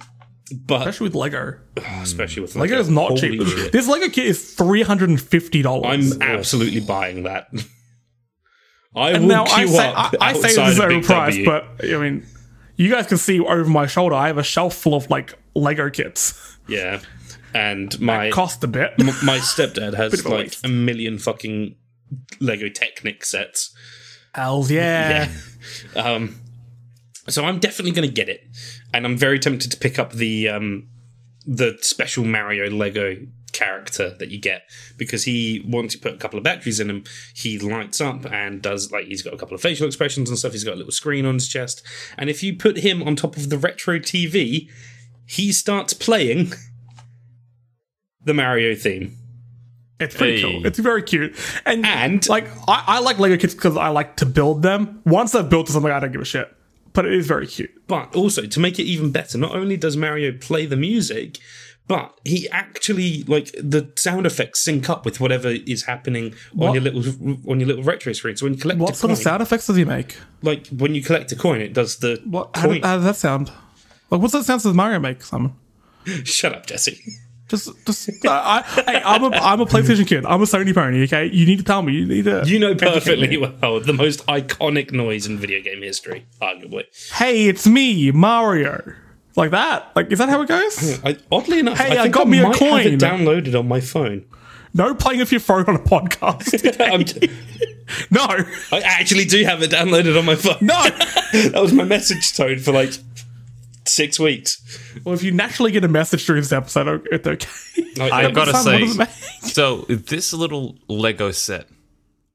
but 0.53 0.81
Especially 0.81 1.05
with 1.09 1.15
Lego. 1.15 1.59
especially 2.03 2.43
with 2.43 2.57
Lego 2.57 2.79
is 2.79 2.89
not 2.89 3.09
Holy 3.09 3.21
cheap. 3.39 3.47
shit. 3.47 3.73
This 3.73 3.87
Lego 3.89 4.09
kit 4.09 4.27
is 4.27 4.55
three 4.55 4.83
hundred 4.83 5.11
and 5.11 5.21
fifty 5.21 5.63
dollars. 5.63 6.13
I'm 6.17 6.23
absolutely 6.23 6.81
buying 6.81 7.23
that. 7.25 7.49
I 8.95 9.11
And 9.13 9.23
will 9.23 9.29
now 9.29 9.45
I 9.45 9.65
queue 9.65 9.69
say, 9.69 9.89
up 9.89 10.15
I, 10.21 10.31
I 10.31 10.33
say 10.33 10.39
outside 10.49 10.67
this 10.67 10.73
is 10.75 10.79
of 10.81 10.89
Big 10.89 11.03
overpriced, 11.05 11.45
W. 11.45 11.45
but 11.45 11.85
I 11.85 11.99
mean, 11.99 12.27
you 12.77 12.91
guys 12.91 13.07
can 13.07 13.19
see 13.19 13.39
over 13.41 13.65
my 13.67 13.87
shoulder. 13.87 14.15
I 14.17 14.27
have 14.27 14.39
a 14.39 14.43
shelf 14.43 14.75
full 14.75 14.95
of 14.95 15.09
like 15.11 15.39
Lego 15.55 15.91
kits. 15.91 16.57
yeah, 16.67 17.01
and 17.55 17.99
my 18.01 18.31
Cost 18.31 18.65
a 18.65 18.67
bit. 18.67 18.95
m- 18.99 19.07
my 19.25 19.39
stepdad 19.39 19.95
has 19.97 20.19
of 20.19 20.27
a 20.27 20.29
like 20.29 20.39
waste. 20.47 20.65
a 20.65 20.69
million 20.69 21.19
fucking 21.19 21.77
Lego 22.41 22.69
Technic 22.69 23.25
sets. 23.25 23.73
Hells 24.35 24.71
yeah. 24.71 25.29
Um, 25.95 26.35
so 27.29 27.45
I'm 27.45 27.59
definitely 27.59 27.93
going 27.93 28.09
to 28.09 28.15
get 28.15 28.29
it, 28.29 28.43
and 28.95 29.05
I'm 29.07 29.17
very 29.17 29.39
tempted 29.39 29.71
to 29.73 29.77
pick 29.77 29.99
up 29.99 30.13
the 30.13 30.49
um, 30.49 30.89
the 31.47 31.77
special 31.81 32.25
Mario 32.25 32.71
Lego 32.71 33.17
character 33.53 34.15
that 34.21 34.29
you 34.31 34.39
get 34.39 34.63
because 34.97 35.25
he 35.25 35.61
once 35.67 35.93
you 35.95 36.01
put 36.01 36.15
a 36.15 36.17
couple 36.17 36.39
of 36.39 36.45
batteries 36.45 36.79
in 36.81 36.89
him, 36.89 37.03
he 37.35 37.59
lights 37.59 38.01
up 38.01 38.25
and 38.33 38.63
does 38.63 38.93
like 38.93 39.07
he's 39.07 39.23
got 39.23 39.35
a 39.35 39.37
couple 39.37 39.55
of 39.55 39.61
facial 39.61 39.87
expressions 39.87 40.29
and 40.31 40.39
stuff. 40.39 40.53
He's 40.53 40.65
got 40.65 40.75
a 40.75 40.77
little 40.77 40.93
screen 40.93 41.27
on 41.27 41.35
his 41.35 41.49
chest, 41.49 41.83
and 42.17 42.31
if 42.31 42.43
you 42.43 42.57
put 42.57 42.79
him 42.79 43.03
on 43.03 43.17
top 43.17 43.37
of 43.37 43.51
the 43.51 43.59
retro 43.59 43.99
TV, 43.99 44.69
he 45.27 45.53
starts 45.53 45.93
playing 45.93 46.53
the 48.25 48.35
Mario 48.35 48.75
theme. 48.75 49.17
It's 49.99 50.17
pretty 50.17 50.41
Hey. 50.41 50.43
cool. 50.53 50.67
It's 50.67 50.79
very 50.79 51.03
cute. 51.03 51.37
And, 51.67 51.85
And- 51.85 52.27
like 52.29 52.47
I, 52.67 52.85
I 52.87 53.01
like 53.01 53.19
Lego 53.19 53.37
kits 53.37 53.55
because 53.55 53.77
I 53.77 53.89
like 53.89 54.17
to 54.17 54.27
build 54.27 54.63
them. 54.63 55.03
Once 55.05 55.35
I've 55.35 55.51
built 55.51 55.69
something, 55.69 55.93
I 55.93 56.01
don't 56.01 56.13
give 56.13 56.21
a 56.23 56.25
shit. 56.25 56.51
But 56.93 57.07
it 57.07 57.13
is 57.15 57.27
very 57.27 57.47
cute. 57.47 57.71
But 57.87 58.15
also 58.17 58.47
to 58.47 58.61
make 58.61 58.79
it 58.79 58.85
even 58.85 59.13
better, 59.13 59.39
not 59.39 59.55
only 59.55 59.77
does 59.77 59.97
Mario 59.97 60.33
play 60.33 60.67
the 60.67 60.77
music, 60.77 61.39
but 61.87 62.19
he 62.25 62.49
actually 62.51 63.23
like 63.25 63.53
the 63.53 63.91
sound 63.97 64.27
effects 64.27 64.65
sync 64.65 64.89
up 64.91 65.05
with 65.05 65.21
whatever 65.21 65.49
is 65.49 65.85
happening 65.85 66.35
on 66.59 66.75
your 66.75 66.83
little 66.83 67.03
on 67.51 67.59
your 67.61 67.67
little 67.69 67.83
retro 67.85 68.13
screen. 68.13 68.37
So 68.37 68.47
when 68.47 68.55
you 68.55 68.61
collect 68.61 68.79
What 68.81 68.97
sort 68.97 69.09
coin, 69.09 69.13
of 69.13 69.19
sound 69.19 69.43
effects 69.43 69.67
does 69.67 69.77
he 69.77 69.85
make? 69.85 70.17
like 70.43 70.67
when 70.69 70.95
you 70.95 71.03
collect 71.03 71.31
a 71.33 71.37
coin, 71.37 71.61
it 71.61 71.73
does 71.73 71.99
the 71.99 72.21
What? 72.25 72.51
How, 72.57 72.67
coin. 72.69 72.83
how 72.83 72.97
does 72.97 73.05
that 73.05 73.17
sound? 73.17 73.51
Like, 74.11 74.21
what's 74.21 74.33
that 74.35 74.45
sound 74.45 74.63
does 74.63 74.75
Mario 74.75 74.99
make, 74.99 75.23
Simon? 75.23 75.55
Shut 76.25 76.53
up, 76.55 76.67
Jesse. 76.67 77.01
Just, 77.51 77.85
just. 77.85 78.09
I, 78.27 78.65
I, 78.87 79.03
I'm 79.05 79.25
a, 79.25 79.29
I'm 79.37 79.61
a 79.61 79.67
PlayStation 79.67 80.07
kid. 80.07 80.25
I'm 80.25 80.41
a 80.41 80.45
Sony 80.45 80.73
pony. 80.75 81.03
Okay, 81.05 81.27
you 81.27 81.45
need 81.47 81.59
to 81.59 81.65
tell 81.65 81.83
me. 81.83 81.93
You 81.95 82.07
need 82.07 82.25
to. 82.25 82.45
You 82.47 82.59
know 82.61 82.75
perfectly 82.75 83.37
well 83.37 83.81
the 83.81 83.93
most 83.93 84.25
iconic 84.27 84.93
noise 84.93 85.27
in 85.27 85.37
video 85.37 85.61
game 85.61 85.83
history, 85.83 86.27
arguably. 86.41 86.85
Hey, 87.15 87.49
it's 87.49 87.67
me, 87.67 88.13
Mario. 88.13 88.95
Like 89.37 89.51
that. 89.51 89.91
Like, 89.97 90.11
is 90.13 90.19
that 90.21 90.29
how 90.29 90.43
it 90.43 90.49
goes? 90.49 91.01
I, 91.05 91.17
oddly 91.33 91.59
enough, 91.61 91.79
Hey, 91.79 91.97
I 91.99 92.05
I 92.05 92.09
got 92.09 92.27
I 92.27 92.31
me 92.31 92.39
a 92.39 92.43
might 92.45 92.57
have 92.57 92.87
it 92.87 92.89
coin. 92.89 92.99
downloaded 92.99 93.59
on 93.59 93.67
my 93.69 93.81
phone. 93.81 94.25
No 94.73 94.95
playing 94.95 95.19
with 95.21 95.33
your 95.33 95.41
phone 95.41 95.65
on 95.67 95.75
a 95.77 95.79
podcast. 95.81 96.81
I'm- 96.81 97.05
no, 98.11 98.21
I 98.77 98.81
actually 98.85 99.25
do 99.25 99.43
have 99.45 99.63
it 99.63 99.71
downloaded 99.73 100.17
on 100.19 100.25
my 100.25 100.37
phone. 100.37 100.59
no. 100.61 100.75
that 101.51 101.61
was 101.61 101.73
my 101.73 101.85
message 101.85 102.37
tone 102.37 102.59
for 102.61 102.73
like 102.73 102.93
six 103.87 104.19
weeks. 104.19 104.61
well, 105.05 105.15
if 105.15 105.23
you 105.23 105.33
naturally 105.33 105.73
get 105.73 105.85
a 105.85 105.89
message 105.89 106.27
during 106.27 106.43
this 106.43 106.53
episode, 106.53 106.89
o- 106.89 107.03
it's 107.11 107.27
okay. 107.27 108.01
I've 108.01 108.35
got 108.35 108.47
to 108.47 108.55
say, 108.55 108.81
does 108.81 108.95
it 108.95 108.99
make? 108.99 109.09
so 109.09 109.83
this 109.89 110.33
little 110.33 110.77
Lego 110.89 111.31
set, 111.31 111.69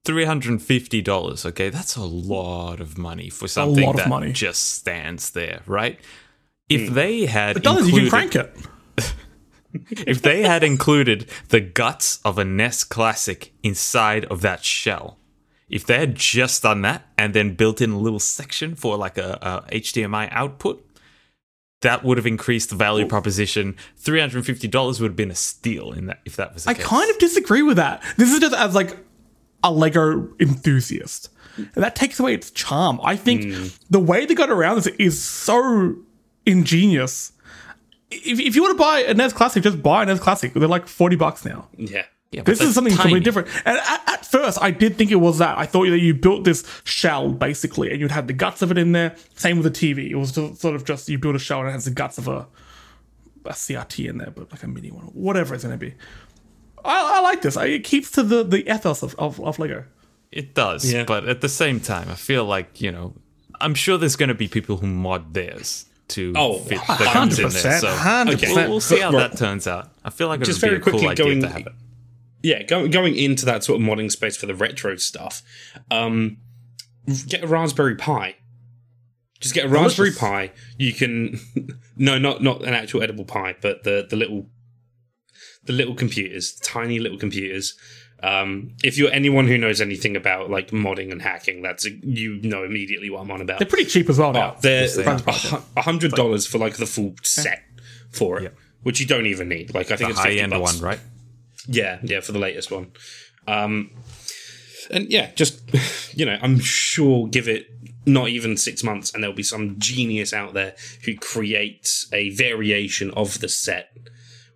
three 0.03 0.25
hundred 0.25 0.51
and 0.51 0.61
fifty 0.61 1.01
dollars. 1.01 1.45
Okay, 1.45 1.69
that's 1.69 1.95
a 1.95 2.03
lot 2.03 2.79
of 2.79 2.97
money 2.97 3.29
for 3.29 3.47
something 3.47 3.85
lot 3.85 3.91
of 3.91 3.97
that 3.97 4.09
money. 4.09 4.31
just 4.31 4.75
stands 4.75 5.31
there, 5.31 5.61
right? 5.65 5.99
If 6.69 6.89
hmm. 6.89 6.95
they 6.95 7.25
had 7.25 7.61
Dollars, 7.61 7.87
you 7.87 7.93
can 7.93 8.03
included- 8.05 8.31
crank 8.31 8.35
it. 8.35 9.15
if 10.07 10.21
they 10.21 10.43
had 10.43 10.63
included 10.63 11.29
the 11.49 11.59
guts 11.59 12.19
of 12.23 12.37
a 12.37 12.45
NES 12.45 12.83
Classic 12.83 13.53
inside 13.61 14.25
of 14.25 14.41
that 14.41 14.63
shell, 14.63 15.17
if 15.69 15.85
they 15.85 15.99
had 15.99 16.15
just 16.15 16.63
done 16.63 16.81
that 16.83 17.07
and 17.17 17.33
then 17.33 17.55
built 17.55 17.81
in 17.81 17.91
a 17.91 17.99
little 17.99 18.19
section 18.19 18.75
for 18.75 18.97
like 18.97 19.17
a, 19.17 19.65
a 19.69 19.75
HDMI 19.75 20.29
output, 20.31 20.85
that 21.81 22.03
would 22.03 22.17
have 22.17 22.25
increased 22.25 22.69
the 22.69 22.75
value 22.75 23.07
proposition. 23.07 23.75
Three 23.97 24.19
hundred 24.19 24.37
and 24.37 24.45
fifty 24.45 24.67
dollars 24.67 24.99
would 25.01 25.09
have 25.11 25.15
been 25.15 25.31
a 25.31 25.35
steal 25.35 25.91
in 25.91 26.05
that 26.07 26.21
if 26.25 26.35
that 26.37 26.53
was 26.53 26.65
I 26.67 26.73
case. 26.73 26.85
kind 26.85 27.09
of 27.11 27.17
disagree 27.19 27.61
with 27.61 27.77
that. 27.77 28.01
This 28.17 28.31
is 28.31 28.39
just 28.39 28.55
as 28.55 28.73
like 28.75 28.97
a 29.63 29.71
Lego 29.71 30.29
enthusiast. 30.39 31.29
And 31.57 31.71
that 31.75 31.95
takes 31.95 32.19
away 32.19 32.33
its 32.33 32.51
charm. 32.51 32.99
I 33.03 33.15
think 33.15 33.43
Hmm. 33.53 33.67
the 33.89 33.99
way 33.99 34.25
they 34.25 34.35
got 34.35 34.49
around 34.49 34.75
this 34.75 34.87
is 34.99 35.21
so 35.23 35.95
ingenious. 36.45 37.31
If, 38.11 38.39
if 38.39 38.55
you 38.55 38.61
want 38.61 38.77
to 38.77 38.81
buy 38.83 38.99
a 38.99 39.13
NES 39.13 39.33
Classic, 39.33 39.63
just 39.63 39.81
buy 39.81 40.03
a 40.03 40.05
NES 40.05 40.19
Classic. 40.19 40.53
They're 40.53 40.67
like 40.67 40.87
40 40.87 41.15
bucks 41.15 41.45
now. 41.45 41.67
Yeah. 41.77 42.03
Yeah, 42.35 42.43
This 42.43 42.59
is 42.61 42.73
something 42.75 42.91
tiny. 42.91 43.01
completely 43.01 43.19
different. 43.21 43.47
And 43.65 43.77
at, 43.77 44.01
at 44.09 44.25
first, 44.25 44.57
I 44.61 44.69
did 44.71 44.97
think 44.97 45.09
it 45.11 45.15
was 45.15 45.37
that. 45.37 45.57
I 45.57 45.65
thought 45.65 45.87
that 45.89 45.99
you 45.99 46.13
built 46.13 46.43
this 46.43 46.63
shell 46.83 47.31
basically, 47.31 47.91
and 47.91 47.99
you'd 48.01 48.11
have 48.11 48.27
the 48.27 48.33
guts 48.33 48.61
of 48.61 48.71
it 48.71 48.77
in 48.77 48.91
there. 48.91 49.15
Same 49.35 49.61
with 49.61 49.73
the 49.73 49.93
TV. 49.95 50.09
It 50.09 50.15
was 50.15 50.31
just, 50.33 50.61
sort 50.61 50.75
of 50.75 50.83
just 50.85 51.07
you 51.09 51.17
build 51.17 51.35
a 51.35 51.39
shell 51.39 51.61
and 51.61 51.69
it 51.69 51.71
has 51.71 51.85
the 51.85 51.91
guts 51.91 52.17
of 52.17 52.27
a, 52.27 52.45
a 53.45 53.49
CRT 53.51 54.09
in 54.09 54.17
there, 54.17 54.31
but 54.31 54.51
like 54.51 54.63
a 54.63 54.67
mini 54.67 54.91
one, 54.91 55.05
whatever 55.05 55.55
it's 55.55 55.63
going 55.63 55.77
to 55.79 55.85
be. 55.85 55.93
I, 56.83 57.17
I 57.17 57.21
like 57.21 57.41
this. 57.41 57.55
I, 57.57 57.65
it 57.67 57.83
keeps 57.83 58.11
to 58.11 58.23
the 58.23 58.43
the 58.43 58.69
ethos 58.71 59.01
of, 59.03 59.15
of, 59.17 59.39
of 59.41 59.57
Lego. 59.59 59.85
It 60.31 60.53
does, 60.53 60.91
Yeah. 60.91 61.05
but 61.05 61.27
at 61.29 61.41
the 61.41 61.49
same 61.49 61.79
time, 61.79 62.09
I 62.09 62.15
feel 62.15 62.43
like 62.45 62.81
you 62.81 62.91
know 62.91 63.13
I'm 63.61 63.73
sure 63.75 63.97
there's 63.97 64.15
going 64.17 64.29
to 64.29 64.35
be 64.35 64.47
people 64.49 64.77
who 64.77 64.87
mod 64.87 65.33
theirs 65.33 65.85
to 66.09 66.33
Oh, 66.35 66.59
fit 66.59 66.77
the 66.79 66.93
100%, 67.05 67.13
guns 67.13 67.39
in 67.39 67.49
there. 67.49 67.79
So 67.79 67.87
100%. 67.87 68.55
we'll, 68.55 68.69
we'll 68.69 68.79
see 68.81 68.99
how 68.99 69.11
Right. 69.11 69.31
that 69.31 69.37
turns 69.39 69.65
out. 69.67 69.89
I 70.03 70.09
feel 70.11 70.27
like 70.27 70.41
it 70.41 70.45
Just 70.45 70.61
would 70.61 70.67
be 70.67 70.69
very 70.77 70.81
a 70.81 70.83
cool 70.83 70.91
quickly 70.93 71.07
idea 71.09 71.25
going- 71.25 71.41
to 71.41 71.47
have 71.49 71.61
it. 71.67 71.73
Yeah, 72.45 72.61
going 72.63 72.91
going 72.91 73.15
into 73.15 73.45
that 73.45 73.63
sort 73.63 73.81
of 73.81 73.87
modding 73.87 74.11
space 74.11 74.37
for 74.37 74.45
the 74.45 74.53
retro 74.55 74.95
stuff. 74.97 75.41
Um, 75.89 76.37
get 77.27 77.43
a 77.43 77.47
Raspberry 77.47 77.95
Pi. 77.95 78.35
Just 79.39 79.53
get 79.55 79.65
a 79.65 79.67
Raspberry 79.69 80.09
Delicious. 80.09 80.19
Pi. 80.19 80.51
You 80.77 80.93
can 80.93 81.39
no, 81.97 82.17
not 82.19 82.41
not 82.43 82.63
an 82.63 82.73
actual 82.73 83.01
edible 83.03 83.25
pie, 83.25 83.55
but 83.61 83.83
the 83.83 84.05
the 84.09 84.15
little 84.15 84.47
the 85.63 85.73
little 85.73 85.95
computers, 85.95 86.53
tiny 86.61 86.99
little 86.99 87.17
computers. 87.17 87.75
Um, 88.23 88.75
if 88.83 88.97
you're 88.97 89.11
anyone 89.11 89.47
who 89.47 89.57
knows 89.57 89.81
anything 89.81 90.15
about 90.15 90.49
like 90.49 90.69
modding 90.69 91.11
and 91.11 91.21
hacking, 91.21 91.61
that's 91.61 91.85
you 91.85 92.39
know 92.43 92.63
immediately 92.63 93.09
what 93.09 93.21
I'm 93.21 93.31
on 93.31 93.41
about. 93.41 93.59
They're 93.59 93.67
pretty 93.67 93.89
cheap 93.89 94.09
as 94.09 94.17
well 94.19 94.31
now. 94.33 94.53
Oh, 94.55 94.59
they're 94.61 94.87
a 95.75 95.81
hundred 95.81 96.11
dollars 96.11 96.45
for 96.47 96.57
like 96.59 96.77
the 96.77 96.85
full 96.85 97.15
set 97.23 97.63
for 98.11 98.37
it, 98.37 98.43
Yeah. 98.43 98.49
which 98.83 98.99
you 99.01 99.05
don't 99.07 99.25
even 99.25 99.49
need. 99.49 99.73
Like 99.73 99.91
I 99.91 99.97
think 99.97 100.09
The 100.09 100.11
it's 100.11 100.19
high 100.19 100.29
50 100.29 100.41
end 100.41 100.51
bucks. 100.51 100.73
one, 100.75 100.83
right? 100.83 100.99
Yeah, 101.67 101.99
yeah, 102.03 102.21
for 102.21 102.31
the 102.31 102.39
latest 102.39 102.71
one. 102.71 102.91
Um, 103.47 103.91
and 104.91 105.09
yeah, 105.09 105.31
just 105.35 105.61
you 106.15 106.25
know, 106.25 106.37
I'm 106.41 106.59
sure 106.59 107.27
give 107.27 107.47
it 107.47 107.67
not 108.05 108.29
even 108.29 108.57
six 108.57 108.83
months, 108.83 109.13
and 109.13 109.23
there'll 109.23 109.35
be 109.35 109.43
some 109.43 109.79
genius 109.79 110.33
out 110.33 110.53
there 110.53 110.75
who 111.05 111.15
creates 111.15 112.07
a 112.13 112.29
variation 112.31 113.11
of 113.11 113.39
the 113.39 113.49
set, 113.49 113.89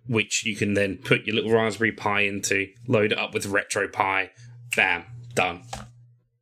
which 0.06 0.44
you 0.44 0.54
can 0.54 0.74
then 0.74 0.98
put 0.98 1.24
your 1.24 1.34
little 1.34 1.52
Raspberry 1.52 1.92
Pi 1.92 2.20
into, 2.22 2.68
load 2.86 3.12
it 3.12 3.18
up 3.18 3.34
with 3.34 3.46
Retro 3.46 3.88
RetroPie, 3.88 4.30
bam, 4.76 5.04
done. 5.34 5.62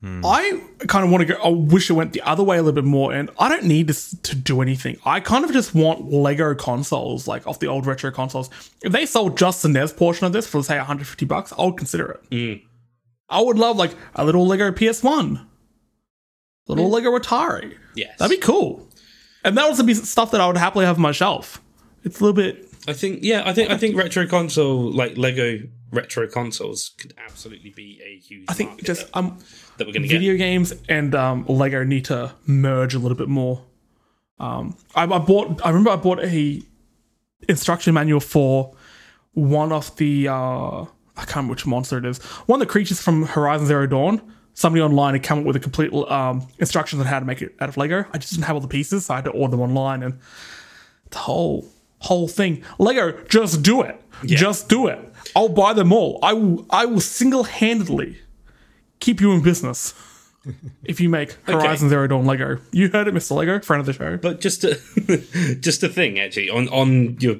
Hmm. 0.01 0.25
I 0.25 0.63
kind 0.87 1.05
of 1.05 1.11
want 1.11 1.27
to 1.27 1.35
go. 1.35 1.41
I 1.43 1.49
wish 1.49 1.91
it 1.91 1.95
went 1.95 2.13
the 2.13 2.23
other 2.23 2.45
way 2.45 2.57
a 2.57 2.63
little 2.63 2.81
bit 2.81 2.89
more, 2.89 3.13
and 3.13 3.31
I 3.37 3.49
don't 3.49 3.65
need 3.65 3.89
this 3.89 4.15
to 4.23 4.37
do 4.37 4.63
anything. 4.63 4.97
I 5.05 5.19
kind 5.19 5.45
of 5.45 5.53
just 5.53 5.75
want 5.75 6.13
Lego 6.13 6.55
consoles, 6.55 7.27
like 7.27 7.49
off 7.49 7.59
the 7.59 7.67
old 7.67 7.85
retro 7.85 8.13
consoles. 8.13 8.49
If 8.81 8.93
they 8.93 9.07
sold 9.07 9.37
just 9.37 9.63
the 9.63 9.69
NES 9.69 9.93
portion 9.95 10.27
of 10.27 10.33
this 10.33 10.47
for 10.47 10.63
say 10.63 10.77
150 10.77 11.27
bucks, 11.27 11.53
I 11.59 11.65
would 11.65 11.77
consider 11.77 12.13
it. 12.13 12.21
Hmm. 12.31 12.65
I 13.29 13.41
would 13.41 13.59
love 13.59 13.77
like 13.77 13.95
a 14.15 14.25
little 14.25 14.47
Lego 14.47 14.71
PS1, 14.71 15.45
little 16.69 16.87
hmm. 16.87 16.93
Lego 16.93 17.19
Atari. 17.19 17.77
Yes, 17.97 18.19
That'd 18.19 18.39
be 18.39 18.41
cool, 18.41 18.89
and 19.43 19.57
that 19.57 19.65
would 19.65 19.71
also 19.71 19.83
be 19.83 19.95
stuff 19.95 20.31
that 20.31 20.41
I 20.41 20.47
would 20.47 20.57
happily 20.57 20.87
have 20.87 20.97
on 20.97 21.03
my 21.03 21.13
shelf. 21.13 21.61
It's 22.05 22.21
a 22.21 22.25
little 22.25 22.37
bit. 22.37 22.68
I 22.89 22.95
think 22.95 23.21
yeah, 23.23 23.43
I 23.45 23.53
think 23.53 23.71
I 23.71 23.77
think 23.77 23.97
retro 23.97 24.27
console 24.27 24.91
like 24.91 25.19
Lego 25.19 25.61
retro 25.93 26.27
consoles 26.27 26.93
could 26.99 27.15
absolutely 27.23 27.71
be 27.71 28.01
a 28.03 28.19
huge. 28.19 28.47
I 28.49 28.55
think 28.55 28.83
just 28.83 29.07
that, 29.07 29.17
um, 29.19 29.39
that 29.77 29.87
we're 29.87 29.93
going 29.93 30.03
to 30.03 30.09
get. 30.09 30.19
video 30.19 30.37
games 30.37 30.73
and 30.89 31.15
um, 31.15 31.45
Lego 31.47 31.85
need 31.85 32.07
to 32.07 32.33
merge 32.47 32.95
a 32.95 32.99
little 32.99 33.17
bit 33.17 33.29
more. 33.29 33.63
Um, 34.41 34.77
I, 34.95 35.03
I 35.03 35.19
bought. 35.19 35.61
I 35.65 35.69
remember 35.69 35.91
I 35.91 35.97
bought 35.97 36.21
a 36.25 36.63
instruction 37.47 37.93
manual 37.93 38.21
for 38.21 38.75
one 39.33 39.71
of 39.71 39.95
the. 39.97 40.29
Uh, 40.29 40.83
I 40.83 40.87
can't 41.25 41.37
remember 41.37 41.53
which 41.53 41.67
monster 41.67 41.99
it 41.99 42.07
is. 42.07 42.19
One 42.47 42.63
of 42.63 42.67
the 42.67 42.73
creatures 42.73 43.03
from 43.03 43.25
Horizon 43.25 43.67
Zero 43.67 43.87
Dawn. 43.87 44.35
Somebody 44.55 44.83
online 44.83 45.15
had 45.15 45.23
come 45.23 45.41
up 45.41 45.45
with 45.45 45.57
a 45.57 45.61
complete 45.61 45.93
um, 45.93 46.49
instructions 46.59 46.99
on 46.99 47.07
how 47.07 47.21
to 47.21 47.25
make 47.25 47.43
it 47.43 47.55
out 47.61 47.69
of 47.69 47.77
Lego. 47.77 48.05
I 48.13 48.19
just 48.19 48.33
didn't 48.33 48.47
have 48.47 48.57
all 48.57 48.61
the 48.61 48.67
pieces, 48.67 49.07
so 49.07 49.15
I 49.15 49.19
had 49.19 49.25
to 49.27 49.31
order 49.31 49.53
them 49.53 49.61
online, 49.61 50.03
and 50.03 50.19
the 51.11 51.19
whole 51.19 51.69
whole 52.01 52.29
thing. 52.29 52.63
Lego, 52.79 53.13
just 53.25 53.63
do 53.63 53.83
it. 53.83 54.01
Just 54.25 54.69
do 54.69 54.87
it. 54.89 54.99
I'll 55.35 55.49
buy 55.49 55.73
them 55.73 55.93
all. 55.93 56.19
I 56.23 56.33
will. 56.33 56.67
I 56.71 56.87
will 56.87 57.01
single 57.01 57.45
handedly 57.45 58.19
keep 59.01 59.21
you 59.21 59.33
in 59.33 59.43
business 59.43 59.95
if 60.85 61.01
you 61.01 61.09
make 61.09 61.33
Horizon 61.47 61.89
Zero 61.89 62.07
Dawn 62.07 62.27
Lego. 62.27 62.59
You 62.73 62.89
heard 62.89 63.09
it, 63.09 63.15
Mr. 63.15 63.37
Lego, 63.37 63.61
friend 63.61 63.81
of 63.81 63.87
the 63.87 63.93
show. 63.93 64.17
But 64.17 64.41
just 64.41 64.65
a 64.65 64.75
just 65.61 65.83
a 65.83 65.89
thing 65.89 66.19
actually 66.19 66.51
on 66.51 66.69
on 66.69 67.19
your 67.21 67.37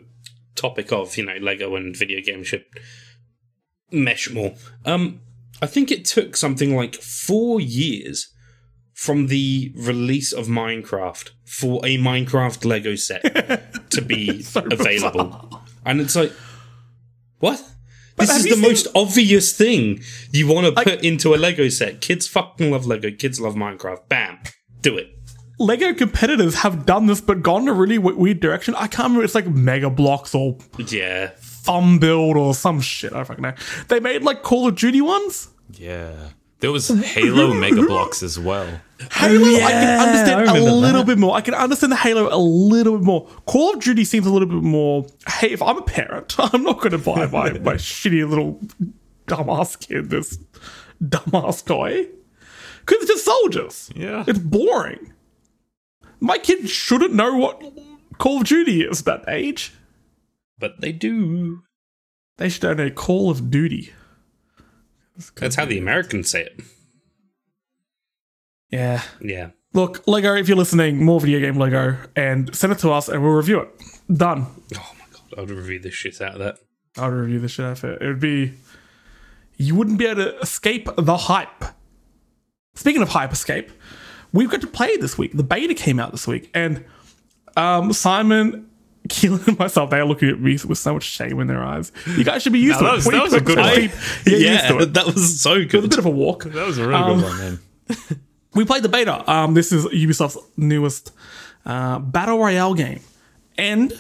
topic 0.55 0.93
of 0.93 1.17
you 1.17 1.25
know 1.25 1.37
Lego 1.37 1.75
and 1.77 1.97
video 1.97 2.21
games 2.21 2.49
should 2.49 2.65
mesh 3.91 4.31
more. 4.31 4.55
Um, 4.85 5.21
I 5.61 5.67
think 5.67 5.91
it 5.91 6.05
took 6.05 6.37
something 6.37 6.77
like 6.77 6.97
four 6.97 7.61
years 7.61 8.33
from 8.99 9.29
the 9.29 9.73
release 9.77 10.33
of 10.33 10.49
Minecraft 10.49 11.31
for 11.45 11.79
a 11.87 11.97
Minecraft 11.99 12.65
Lego 12.65 12.97
set 12.97 13.23
to 13.91 14.03
be 14.03 14.45
available, 14.57 15.63
and 15.87 16.01
it's 16.01 16.17
like 16.17 16.33
what. 17.39 17.63
This 18.17 18.31
is 18.35 18.43
the 18.43 18.51
seen- 18.55 18.61
most 18.63 18.89
obvious 18.97 19.57
thing 19.57 20.01
you 20.33 20.49
want 20.49 20.67
to 20.67 20.83
put 20.83 21.05
into 21.05 21.33
a 21.33 21.37
Lego 21.37 21.69
set. 21.69 22.01
Kids 22.01 22.27
fucking 22.27 22.73
love 22.73 22.85
Lego. 22.85 23.13
Kids 23.13 23.41
love 23.41 23.55
Minecraft. 23.55 24.09
Bam, 24.09 24.41
do 24.81 24.99
it. 24.99 25.15
Lego 25.61 25.95
competitors 25.95 26.57
have 26.57 26.85
done 26.85 27.07
this, 27.07 27.21
but 27.21 27.43
gone 27.45 27.63
in 27.63 27.69
a 27.69 27.73
really 27.73 27.97
w- 27.99 28.17
weird 28.19 28.41
direction. 28.41 28.75
I 28.75 28.89
can't 28.89 29.05
remember. 29.11 29.23
It's 29.25 29.37
like 29.37 29.47
Mega 29.47 29.89
Bloks 29.91 30.35
or 30.35 30.59
Yeah, 30.79 31.31
Thumb 31.39 32.01
Build 32.01 32.37
or 32.37 32.55
some 32.55 32.81
shit. 32.81 33.13
I 33.13 33.19
don't 33.19 33.27
fucking 33.27 33.43
know. 33.43 33.55
They 33.87 34.01
made 34.01 34.23
like 34.25 34.43
Call 34.43 34.67
of 34.67 34.75
Duty 34.75 35.01
ones. 35.01 35.49
Yeah. 35.75 36.31
There 36.59 36.73
was 36.73 36.89
Halo 36.89 37.55
Mega 37.65 37.83
Bloks 37.87 38.25
as 38.25 38.37
well. 38.37 38.81
Halo, 39.13 39.45
I 39.65 39.71
can 39.71 40.01
I 40.01 40.05
understand 40.07 40.49
a 40.49 40.53
little 40.61 41.01
that. 41.05 41.07
bit 41.07 41.19
more. 41.19 41.37
I 41.37 41.41
can 41.41 41.55
understand 41.55 41.93
the 41.93 41.97
Halo 41.97 42.29
a 42.35 42.37
little 42.39 42.97
bit 42.99 43.05
more. 43.05 43.27
Call 43.47 43.75
of 43.75 43.81
Duty 43.81 44.05
seems 44.05 44.27
a 44.27 44.31
little 44.31 44.49
bit 44.49 44.63
more. 44.63 45.07
Hey, 45.29 45.53
if 45.53 45.63
I'm 45.63 45.79
a 45.79 45.83
parent, 45.83 46.35
I'm 46.39 46.63
not 46.65 46.79
going 46.79 46.93
to 46.93 46.99
buy 46.99 47.27
my, 47.27 47.53
my 47.61 47.75
shitty 47.75 48.29
little 48.29 48.61
dumbass 49.27 49.79
kid 49.79 50.11
this 50.11 50.39
dumbass 51.03 51.65
toy 51.65 52.09
because 52.81 53.03
it's 53.03 53.11
just 53.13 53.25
soldiers. 53.25 53.91
Yeah. 53.95 54.25
it's 54.27 54.39
boring. 54.39 55.13
My 56.21 56.39
kid 56.39 56.69
shouldn't 56.69 57.15
know 57.15 57.37
what 57.37 57.63
Call 58.19 58.39
of 58.41 58.47
Duty 58.49 58.83
is 58.83 59.01
at 59.01 59.05
that 59.07 59.25
age. 59.33 59.75
but 60.59 60.81
they 60.81 60.91
do. 60.91 61.63
They 62.39 62.49
should 62.49 62.77
know 62.77 62.91
Call 62.91 63.31
of 63.31 63.51
Duty. 63.51 63.93
That's 65.37 65.57
how 65.57 65.65
the 65.65 65.79
Americans 65.79 66.31
say 66.31 66.43
it. 66.43 66.61
Yeah. 68.71 69.03
Yeah. 69.21 69.51
Look, 69.75 70.07
Lego, 70.07 70.35
if 70.35 70.49
you're 70.49 70.57
listening, 70.57 71.05
more 71.05 71.21
video 71.21 71.41
game 71.41 71.57
Lego, 71.59 71.97
and 72.17 72.55
send 72.57 72.73
it 72.73 72.79
to 72.81 72.91
us, 72.91 73.09
and 73.09 73.23
we'll 73.23 73.33
review 73.33 73.61
it. 73.61 73.69
Done. 74.13 74.47
Oh 74.77 74.93
my 74.99 75.05
god, 75.13 75.23
I 75.37 75.41
would 75.43 75.51
review 75.51 75.79
the 75.79 75.91
shit 75.91 76.21
out 76.21 76.33
of 76.35 76.39
that. 76.39 76.59
I 76.97 77.07
would 77.09 77.15
review 77.15 77.39
the 77.39 77.49
shit 77.49 77.65
out 77.67 77.83
of 77.83 77.91
it. 77.91 78.03
It 78.03 78.07
would 78.07 78.21
be. 78.21 78.53
You 79.59 79.75
wouldn't 79.75 79.99
be 79.99 80.07
able 80.07 80.25
to 80.25 80.39
escape 80.39 80.89
the 80.97 81.17
hype. 81.17 81.65
Speaking 82.75 83.03
of 83.03 83.09
hype 83.11 83.33
escape, 83.33 83.71
we've 84.33 84.49
got 84.51 84.61
to 84.63 84.67
play 84.69 84.97
this 84.97 85.19
week. 85.19 85.33
The 85.37 85.43
beta 85.43 85.75
came 85.75 85.99
out 86.01 86.13
this 86.13 86.27
week, 86.27 86.51
and 86.55 86.85
um, 87.57 87.93
Simon, 87.93 88.71
Keelan, 89.09 89.47
and 89.49 89.59
myself, 89.59 89.91
they 89.91 89.99
are 89.99 90.05
looking 90.07 90.29
at 90.31 90.41
me 90.41 90.57
with 90.67 90.79
so 90.79 90.95
much 90.95 91.03
shame 91.03 91.39
in 91.41 91.47
their 91.49 91.63
eyes. 91.63 91.93
You 92.07 92.25
guys 92.25 92.43
should 92.43 92.53
be 92.55 92.61
used 92.61 92.81
No, 92.81 92.81
to 92.81 92.85
that 92.85 92.93
it. 92.93 92.97
was- 92.97 93.05
that 93.07 93.23
was 93.23 93.33
a 93.35 93.41
good 93.41 93.59
one. 93.59 93.91
Yeah, 94.27 94.81
it. 94.83 94.87
that 94.95 95.07
was 95.07 95.41
so 95.41 95.55
It 95.55 95.57
was 95.57 95.65
a 95.65 95.69
good. 95.69 95.91
bit 95.91 95.99
of 95.99 96.07
a 96.07 96.11
walk. 96.11 96.45
That 96.45 96.67
was 96.67 96.79
a 96.79 96.87
really 96.89 96.95
Um, 97.03 97.19
good 97.21 97.25
one, 97.25 97.39
man. 97.39 97.59
we 98.55 98.65
played 98.65 98.83
the 98.83 98.89
beta. 98.89 99.31
Um, 99.31 99.55
this 99.55 99.73
is 99.73 99.85
Ubisoft's 99.87 100.39
newest 100.57 101.13
uh, 101.67 101.99
battle 101.99 102.39
royale 102.39 102.75
game, 102.75 103.01
and 103.57 103.93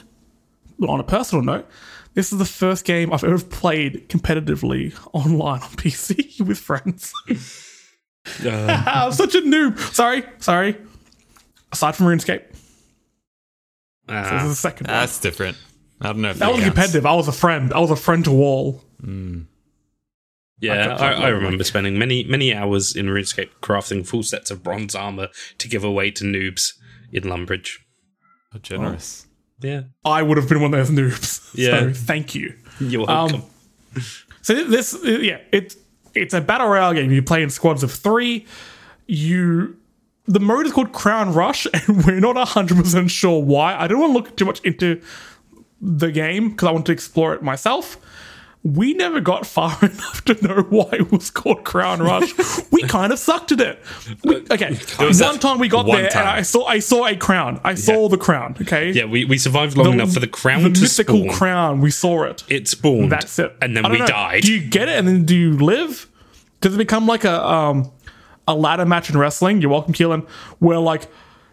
on 0.86 1.00
a 1.00 1.04
personal 1.04 1.44
note, 1.44 1.66
this 2.14 2.32
is 2.32 2.38
the 2.38 2.44
first 2.44 2.84
game 2.84 3.12
I've 3.12 3.24
ever 3.24 3.38
played 3.42 4.08
competitively 4.08 4.94
online 5.12 5.62
on 5.62 5.68
PC 5.76 6.40
with 6.46 6.58
friends. 6.58 7.12
Uh, 8.44 8.82
I'm 8.86 9.12
such 9.12 9.34
a 9.34 9.40
noob. 9.40 9.78
Sorry, 9.94 10.22
sorry. 10.38 10.76
Aside 11.72 11.94
from 11.96 12.06
RuneScape, 12.06 12.44
this 14.06 14.26
is 14.26 14.32
uh, 14.32 14.48
the 14.48 14.54
second 14.54 14.86
one. 14.86 14.94
That's 14.96 15.18
different. 15.20 15.56
I 16.00 16.06
don't 16.08 16.22
know 16.22 16.30
if 16.30 16.38
That 16.38 16.46
was 16.48 16.60
counts. 16.60 16.68
competitive. 16.74 17.04
I 17.06 17.12
was 17.14 17.28
a 17.28 17.32
friend. 17.32 17.72
I 17.74 17.80
was 17.80 17.90
a 17.90 17.96
friend 17.96 18.24
to 18.24 18.30
all. 18.30 18.82
Yeah, 20.60 20.96
I 20.98 21.12
I, 21.12 21.12
I 21.12 21.28
remember 21.28 21.64
spending 21.64 21.98
many, 21.98 22.24
many 22.24 22.54
hours 22.54 22.94
in 22.96 23.06
RuneScape 23.06 23.50
crafting 23.62 24.06
full 24.06 24.22
sets 24.22 24.50
of 24.50 24.62
bronze 24.62 24.94
armor 24.94 25.28
to 25.58 25.68
give 25.68 25.84
away 25.84 26.10
to 26.12 26.24
noobs 26.24 26.72
in 27.12 27.24
Lumbridge. 27.24 27.78
How 28.52 28.58
generous. 28.58 29.26
Yeah, 29.60 29.82
I 30.04 30.22
would 30.22 30.36
have 30.36 30.48
been 30.48 30.60
one 30.60 30.72
of 30.74 30.86
those 30.88 30.96
noobs. 30.96 31.44
Yeah. 31.54 31.80
So 31.80 31.92
thank 31.92 32.34
you. 32.34 32.54
you're 32.80 33.02
Um, 33.10 33.30
welcome. 33.32 33.42
So 34.42 34.54
this, 34.64 34.96
yeah, 35.04 35.40
it's 35.52 35.76
it's 36.14 36.32
a 36.32 36.40
battle 36.40 36.68
royale 36.68 36.94
game. 36.94 37.10
You 37.10 37.22
play 37.22 37.42
in 37.42 37.50
squads 37.50 37.82
of 37.82 37.92
three. 37.92 38.46
You, 39.06 39.76
the 40.26 40.40
mode 40.40 40.64
is 40.66 40.72
called 40.72 40.92
Crown 40.92 41.34
Rush, 41.34 41.66
and 41.74 42.04
we're 42.04 42.20
not 42.20 42.36
hundred 42.48 42.78
percent 42.78 43.10
sure 43.10 43.42
why. 43.42 43.74
I 43.78 43.86
don't 43.88 43.98
want 44.00 44.12
to 44.12 44.18
look 44.18 44.36
too 44.36 44.44
much 44.46 44.60
into 44.60 45.00
the 45.82 46.10
game 46.10 46.50
because 46.50 46.68
I 46.68 46.72
want 46.72 46.86
to 46.86 46.92
explore 46.92 47.34
it 47.34 47.42
myself. 47.42 47.98
We 48.74 48.94
never 48.94 49.20
got 49.20 49.46
far 49.46 49.78
enough 49.82 50.24
to 50.26 50.46
know 50.46 50.62
why 50.68 50.88
it 50.92 51.12
was 51.12 51.30
called 51.30 51.64
Crown 51.64 52.00
Rush. 52.00 52.32
we 52.70 52.82
kind 52.88 53.12
of 53.12 53.18
sucked 53.18 53.52
at 53.52 53.60
it. 53.60 53.78
We, 54.24 54.36
okay, 54.50 54.78
was 54.98 55.20
one 55.20 55.38
time 55.38 55.58
we 55.58 55.68
got 55.68 55.86
there, 55.86 56.04
and. 56.04 56.28
I 56.28 56.42
saw 56.42 56.64
I 56.66 56.80
saw 56.80 57.06
a 57.06 57.16
crown. 57.16 57.60
I 57.64 57.74
saw 57.74 58.08
the 58.08 58.18
crown. 58.18 58.56
Okay, 58.60 58.90
yeah, 58.90 59.04
we, 59.04 59.24
we 59.24 59.38
survived 59.38 59.76
long 59.76 59.94
enough 59.94 60.12
for 60.12 60.20
the 60.20 60.26
crown 60.26 60.62
the 60.64 60.70
to 60.70 60.80
mythical 60.82 61.22
spawn. 61.24 61.36
crown. 61.36 61.80
We 61.80 61.90
saw 61.90 62.24
it. 62.24 62.44
it 62.48 62.68
spawned. 62.68 63.12
That's 63.12 63.38
it. 63.38 63.56
And 63.62 63.76
then 63.76 63.90
we 63.90 63.98
know. 63.98 64.06
died. 64.06 64.42
Do 64.42 64.52
you 64.52 64.68
get 64.68 64.88
it 64.88 64.98
and 64.98 65.08
then 65.08 65.24
do 65.24 65.36
you 65.36 65.56
live? 65.56 66.08
Does 66.60 66.74
it 66.74 66.78
become 66.78 67.06
like 67.06 67.24
a 67.24 67.46
um 67.46 67.92
a 68.48 68.54
ladder 68.54 68.86
match 68.86 69.10
in 69.10 69.18
wrestling. 69.18 69.60
You're 69.60 69.70
welcome, 69.70 69.92
Keelan. 69.92 70.26
Where 70.58 70.78
like 70.78 71.06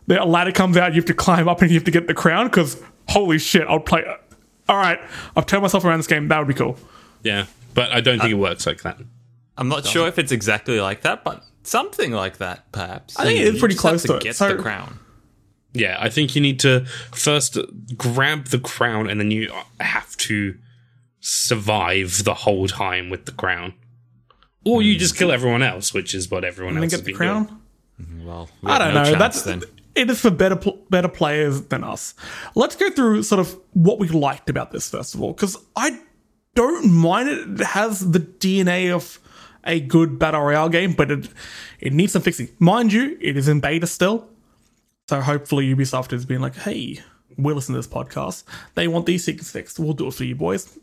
the 0.08 0.24
a 0.24 0.26
ladder 0.26 0.52
comes 0.52 0.78
out, 0.78 0.94
you 0.94 1.02
have 1.02 1.06
to 1.06 1.14
climb 1.14 1.48
up 1.48 1.62
and 1.62 1.70
you 1.70 1.76
have 1.76 1.84
to 1.84 1.92
get 1.92 2.08
the 2.08 2.14
crown. 2.14 2.48
Because 2.48 2.82
holy 3.10 3.38
shit, 3.38 3.68
I'll 3.68 3.80
play. 3.82 4.04
All 4.68 4.78
right, 4.78 5.00
I've 5.36 5.46
turned 5.46 5.62
myself 5.62 5.86
around 5.86 6.00
this 6.00 6.08
game. 6.08 6.30
That 6.30 6.40
would 6.40 6.48
be 6.48 6.54
cool. 6.56 6.78
Yeah, 7.26 7.46
but 7.74 7.92
I 7.92 8.00
don't 8.02 8.20
think 8.20 8.32
it 8.32 8.36
works 8.36 8.66
like 8.66 8.84
that. 8.84 8.98
I'm 9.58 9.68
not 9.68 9.86
sure 9.86 10.08
if 10.08 10.18
it's 10.20 10.32
exactly 10.32 10.80
like 10.80 11.02
that, 11.02 11.24
but 11.24 11.44
something 11.64 12.12
like 12.12 12.38
that, 12.38 12.72
perhaps. 12.72 13.18
I 13.20 13.24
think 13.26 13.40
it's 13.40 13.60
pretty 13.60 13.76
just 13.76 13.84
have 13.86 13.92
close 13.92 14.04
to 14.04 14.16
it. 14.18 14.24
Get 14.24 14.36
So- 14.36 14.56
the 14.56 14.62
crown. 14.62 15.00
Yeah, 15.74 15.98
I 16.00 16.08
think 16.10 16.36
you 16.36 16.42
need 16.42 16.60
to 16.62 16.86
first 17.12 17.58
grab 17.98 18.46
the 18.46 18.60
crown 18.60 19.10
and 19.10 19.20
then 19.20 19.30
you 19.32 19.52
have 19.82 20.16
to 20.18 20.56
survive 21.20 22.24
the 22.24 22.34
whole 22.34 22.68
time 22.68 23.10
with 23.10 23.26
the 23.26 23.32
crown. 23.32 23.74
Or 24.64 24.82
you 24.82 24.98
just 24.98 25.18
kill 25.18 25.32
everyone 25.32 25.62
else, 25.62 25.94
which 25.94 26.16
is 26.16 26.30
what 26.32 26.44
everyone 26.44 26.76
And 26.76 26.84
else 26.84 26.92
has 26.94 27.02
get 27.02 27.06
the 27.06 27.12
been 27.12 27.18
crown. 27.18 27.62
doing. 28.00 28.26
Well, 28.26 28.50
we 28.62 28.72
I 28.72 28.78
don't 28.80 28.94
no 28.94 29.04
know. 29.04 29.10
chance 29.10 29.20
That's 29.20 29.42
then. 29.44 29.64
it 29.96 30.10
is 30.10 30.20
for 30.22 30.32
better 30.32 30.56
pl- 30.56 30.80
better 30.90 31.08
players 31.08 31.62
than 31.64 31.84
us. 31.84 32.14
Let's 32.56 32.76
go 32.76 32.90
through 32.90 33.24
sort 33.24 33.40
of 33.40 33.58
what 33.74 34.00
we 34.00 34.08
liked 34.08 34.50
about 34.50 34.72
this 34.72 34.90
first 34.90 35.14
of 35.14 35.22
all, 35.22 35.34
because 35.34 35.58
I 35.76 36.00
don't 36.56 36.92
mind 36.92 37.30
it. 37.30 37.62
It 37.62 37.68
has 37.68 38.12
the 38.12 38.20
DNA 38.20 38.94
of 38.94 39.20
a 39.64 39.80
good 39.80 40.18
battle 40.18 40.42
royale 40.42 40.70
game, 40.70 40.94
but 40.94 41.12
it 41.12 41.30
it 41.80 41.94
needs 41.94 42.14
some 42.14 42.22
fixing. 42.22 42.50
Mind 42.60 42.92
you, 42.94 43.18
it 43.22 43.38
is 43.38 43.48
in 43.48 43.60
beta 43.60 43.88
still, 43.88 44.28
so 45.10 45.22
hopefully 45.22 45.74
Ubisoft 45.74 46.12
has 46.12 46.26
been 46.26 46.42
like, 46.42 46.56
"Hey, 46.56 47.00
we 47.38 47.54
listen 47.54 47.74
to 47.74 47.80
this 47.80 47.88
podcast. 47.88 48.44
They 48.76 48.88
want 48.88 49.06
these 49.06 49.26
things 49.26 49.52
fixed. 49.52 49.80
We'll 49.80 49.94
do 49.94 50.08
it 50.08 50.14
for 50.14 50.24
you, 50.24 50.36
boys." 50.36 50.78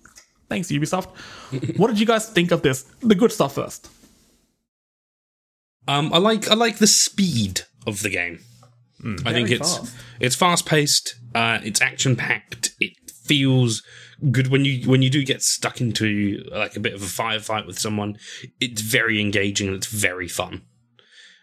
Thanks, 0.49 0.69
Ubisoft. 0.69 1.17
what 1.79 1.89
did 1.89 1.99
you 1.99 2.07
guys 2.07 2.29
think 2.29 2.51
of 2.51 2.63
this? 2.63 2.83
The 3.01 3.15
good 3.15 3.33
stuff 3.33 3.55
first. 3.55 3.89
Um, 5.89 6.13
I 6.13 6.19
like 6.19 6.49
I 6.49 6.55
like 6.55 6.79
the 6.79 6.87
speed 6.87 7.63
of 7.87 8.03
the 8.03 8.11
game. 8.11 8.41
I 9.27 9.33
think 9.33 9.51
it's 9.51 9.79
fast. 9.79 9.95
it's 10.21 10.37
fast 10.37 10.67
paced. 10.67 11.17
Uh, 11.35 11.59
it's 11.65 11.81
action 11.81 12.15
packed. 12.15 12.75
It 12.79 12.93
feels 13.11 13.83
good 14.31 14.49
when 14.49 14.65
you 14.65 14.89
when 14.89 15.03
you 15.03 15.11
do 15.11 15.25
get 15.25 15.43
stuck 15.43 15.81
into 15.81 16.43
like 16.53 16.77
a 16.77 16.81
bit 16.81 16.95
of 16.95 17.03
a 17.03 17.07
firefight 17.07 17.67
with 17.67 17.79
someone. 17.79 18.17
It's 18.61 18.83
very 18.83 19.21
engaging 19.21 19.69
and 19.69 19.77
it's 19.77 19.87
very 19.87 20.29
fun. 20.29 20.63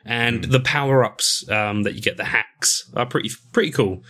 And 0.06 0.46
the 0.46 0.60
power 0.60 1.04
ups 1.04 1.48
um, 1.50 1.84
that 1.84 1.94
you 1.94 2.02
get, 2.02 2.18
the 2.18 2.26
hacks, 2.26 2.90
are 2.96 3.06
pretty 3.06 3.32
pretty 3.52 3.72
cool. 3.72 4.04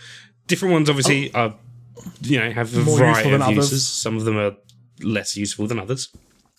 Different 0.46 0.72
ones, 0.72 0.88
obviously, 0.88 1.32
are 1.34 1.54
you 2.22 2.38
know 2.38 2.50
have 2.50 2.74
a 2.74 2.80
More 2.80 2.98
variety 2.98 3.32
of 3.32 3.40
than 3.40 3.42
others. 3.42 3.86
Some 3.86 4.16
of 4.16 4.24
them 4.24 4.38
are 4.38 4.56
less 5.02 5.36
useful 5.36 5.66
than 5.66 5.78
others. 5.78 6.08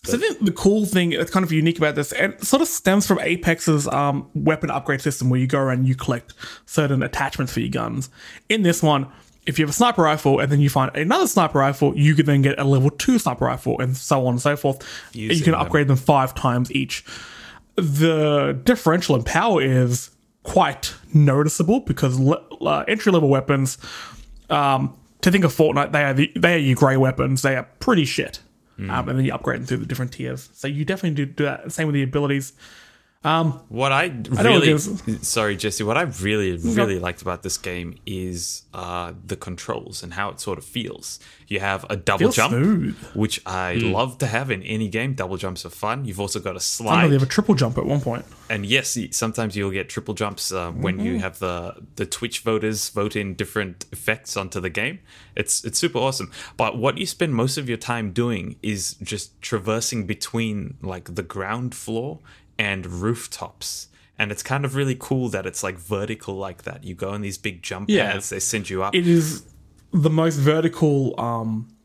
So 0.03 0.17
I 0.17 0.19
think 0.19 0.43
the 0.43 0.51
cool 0.51 0.85
thing 0.85 1.11
that's 1.11 1.29
kind 1.29 1.45
of 1.45 1.51
unique 1.51 1.77
about 1.77 1.93
this, 1.93 2.11
and 2.11 2.33
it 2.33 2.43
sort 2.43 2.63
of 2.63 2.67
stems 2.67 3.05
from 3.05 3.19
Apex's 3.19 3.87
um, 3.87 4.29
weapon 4.33 4.71
upgrade 4.71 5.01
system, 5.01 5.29
where 5.29 5.39
you 5.39 5.45
go 5.45 5.59
around 5.59 5.79
and 5.79 5.87
you 5.87 5.95
collect 5.95 6.33
certain 6.65 7.03
attachments 7.03 7.53
for 7.53 7.59
your 7.59 7.69
guns. 7.69 8.09
In 8.49 8.63
this 8.63 8.81
one, 8.81 9.11
if 9.47 9.57
you 9.57 9.65
have 9.65 9.69
a 9.71 9.73
sniper 9.73 10.03
rifle 10.03 10.39
and 10.39 10.51
then 10.51 10.59
you 10.59 10.69
find 10.69 10.95
another 10.95 11.27
sniper 11.27 11.59
rifle, 11.59 11.97
you 11.97 12.13
can 12.15 12.25
then 12.25 12.41
get 12.41 12.59
a 12.59 12.63
level 12.63 12.89
two 12.89 13.17
sniper 13.19 13.45
rifle, 13.45 13.79
and 13.79 13.97
so 13.97 14.25
on 14.27 14.33
and 14.33 14.41
so 14.41 14.55
forth. 14.55 14.85
you 15.33 15.43
can 15.43 15.53
upgrade 15.65 15.87
them 15.87 15.97
five 15.97 16.35
times 16.35 16.71
each. 16.71 17.03
The 17.75 18.59
differential 18.63 19.15
in 19.15 19.23
power 19.23 19.61
is 19.61 20.11
quite 20.43 20.93
noticeable 21.13 21.79
because 21.81 22.19
le- 22.19 22.43
uh, 22.61 22.83
entry 22.87 23.11
level 23.11 23.29
weapons 23.29 23.77
um, 24.49 24.95
to 25.21 25.31
think 25.31 25.43
of 25.43 25.53
Fortnite, 25.53 25.91
they 25.91 26.03
are 26.03 26.13
the, 26.13 26.31
they 26.35 26.55
are 26.55 26.57
your 26.57 26.75
grey 26.75 26.97
weapons. 26.97 27.41
They 27.41 27.55
are 27.55 27.63
pretty 27.79 28.05
shit, 28.05 28.39
um, 28.79 29.07
and 29.09 29.17
then 29.17 29.25
you 29.25 29.33
upgrade 29.33 29.59
them 29.61 29.67
through 29.67 29.77
the 29.77 29.85
different 29.85 30.11
tiers. 30.13 30.49
So 30.53 30.67
you 30.67 30.83
definitely 30.85 31.25
do 31.25 31.31
do 31.31 31.43
that. 31.45 31.71
Same 31.71 31.87
with 31.87 31.93
the 31.93 32.03
abilities. 32.03 32.53
What 33.23 33.91
I 33.91 34.05
really, 34.29 34.71
it 34.71 35.23
sorry, 35.23 35.55
Jesse. 35.55 35.83
What 35.83 35.97
I 35.97 36.03
really, 36.03 36.57
really 36.57 36.97
liked 36.99 37.21
about 37.21 37.43
this 37.43 37.57
game 37.57 37.95
is 38.05 38.63
uh, 38.73 39.13
the 39.25 39.35
controls 39.35 40.01
and 40.01 40.13
how 40.13 40.29
it 40.29 40.39
sort 40.39 40.57
of 40.57 40.65
feels. 40.65 41.19
You 41.47 41.59
have 41.59 41.85
a 41.89 41.97
double 41.97 42.19
Feels 42.19 42.35
jump, 42.35 42.51
smooth. 42.53 42.97
which 43.13 43.41
I 43.45 43.73
love 43.75 44.17
to 44.19 44.25
have 44.27 44.49
in 44.49 44.63
any 44.63 44.87
game. 44.87 45.13
Double 45.13 45.37
jumps 45.37 45.65
are 45.65 45.69
fun. 45.69 46.05
You've 46.05 46.19
also 46.19 46.39
got 46.39 46.51
a 46.51 46.53
know 46.53 46.59
slide, 46.59 47.05
You 47.07 47.13
have 47.13 47.23
a 47.23 47.25
triple 47.27 47.55
jump 47.55 47.77
at 47.77 47.85
one 47.85 47.99
point. 48.01 48.25
and 48.49 48.65
yes, 48.65 48.97
sometimes 49.11 49.55
you'll 49.55 49.71
get 49.71 49.89
triple 49.89 50.13
jumps 50.13 50.51
uh, 50.51 50.71
when 50.71 50.99
you 50.99 51.19
have 51.19 51.39
the 51.39 51.75
the 51.97 52.05
Twitch 52.05 52.39
voters 52.39 52.89
vote 52.89 53.15
in 53.15 53.35
different 53.35 53.85
effects 53.91 54.35
onto 54.37 54.59
the 54.59 54.69
game. 54.69 54.99
It's 55.35 55.63
it's 55.65 55.77
super 55.77 55.99
awesome. 55.99 56.31
But 56.57 56.77
what 56.77 56.97
you 56.97 57.05
spend 57.05 57.35
most 57.35 57.57
of 57.57 57.67
your 57.69 57.77
time 57.77 58.13
doing 58.13 58.55
is 58.63 58.95
just 58.95 59.39
traversing 59.41 60.05
between 60.07 60.77
like 60.81 61.13
the 61.15 61.23
ground 61.23 61.75
floor 61.75 62.19
and 62.61 62.85
rooftops. 62.85 63.87
And 64.19 64.31
it's 64.31 64.43
kind 64.43 64.65
of 64.65 64.75
really 64.75 64.95
cool 64.97 65.29
that 65.29 65.47
it's 65.47 65.63
like 65.63 65.77
vertical 65.77 66.35
like 66.35 66.61
that. 66.63 66.83
You 66.83 66.93
go 66.93 67.09
on 67.09 67.21
these 67.21 67.39
big 67.39 67.63
jump 67.63 67.89
Yeah. 67.89 68.11
pads, 68.11 68.29
they 68.29 68.39
send 68.39 68.69
you 68.69 68.83
up. 68.83 68.93
It 68.93 69.07
is 69.07 69.43
the 69.91 70.11
most 70.11 70.35
vertical 70.35 71.19
um, 71.19 71.75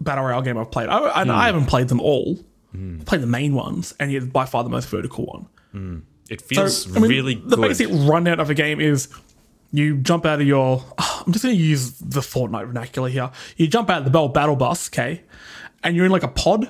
battle 0.00 0.24
royale 0.24 0.42
game 0.42 0.58
I've 0.58 0.72
played. 0.72 0.88
I, 0.88 1.22
and 1.22 1.30
I 1.30 1.34
hmm. 1.34 1.46
haven't 1.46 1.66
played 1.66 1.86
them 1.88 2.00
all. 2.00 2.36
Hmm. 2.72 2.96
I've 2.98 3.06
played 3.06 3.22
the 3.22 3.28
main 3.28 3.54
ones, 3.54 3.94
and 4.00 4.10
it's 4.12 4.26
by 4.26 4.46
far 4.46 4.64
the 4.64 4.68
most 4.70 4.88
vertical 4.88 5.26
one. 5.26 5.46
Hmm. 5.70 5.98
it 6.28 6.40
So, 6.40 6.46
feels 6.46 6.96
I 6.96 7.00
mean, 7.00 7.10
really 7.10 7.34
the 7.36 7.40
good. 7.40 7.50
The 7.50 7.68
basic 7.68 7.88
rundown 7.90 8.40
of 8.40 8.50
a 8.50 8.54
game 8.54 8.80
is 8.80 9.08
you 9.70 9.98
jump 9.98 10.26
out 10.26 10.40
of 10.40 10.46
your. 10.46 10.82
I'm 10.98 11.32
just 11.32 11.44
going 11.44 11.56
to 11.56 11.62
use 11.62 11.92
the 12.00 12.20
Fortnite 12.20 12.66
vernacular 12.66 13.08
here. 13.10 13.30
You 13.56 13.68
jump 13.68 13.90
out 13.90 13.98
of 13.98 14.04
the 14.04 14.10
Bell 14.10 14.28
Battle 14.28 14.56
Bus, 14.56 14.88
okay, 14.88 15.22
and 15.84 15.94
you're 15.94 16.06
in 16.06 16.10
like 16.12 16.24
a 16.24 16.28
pod. 16.28 16.68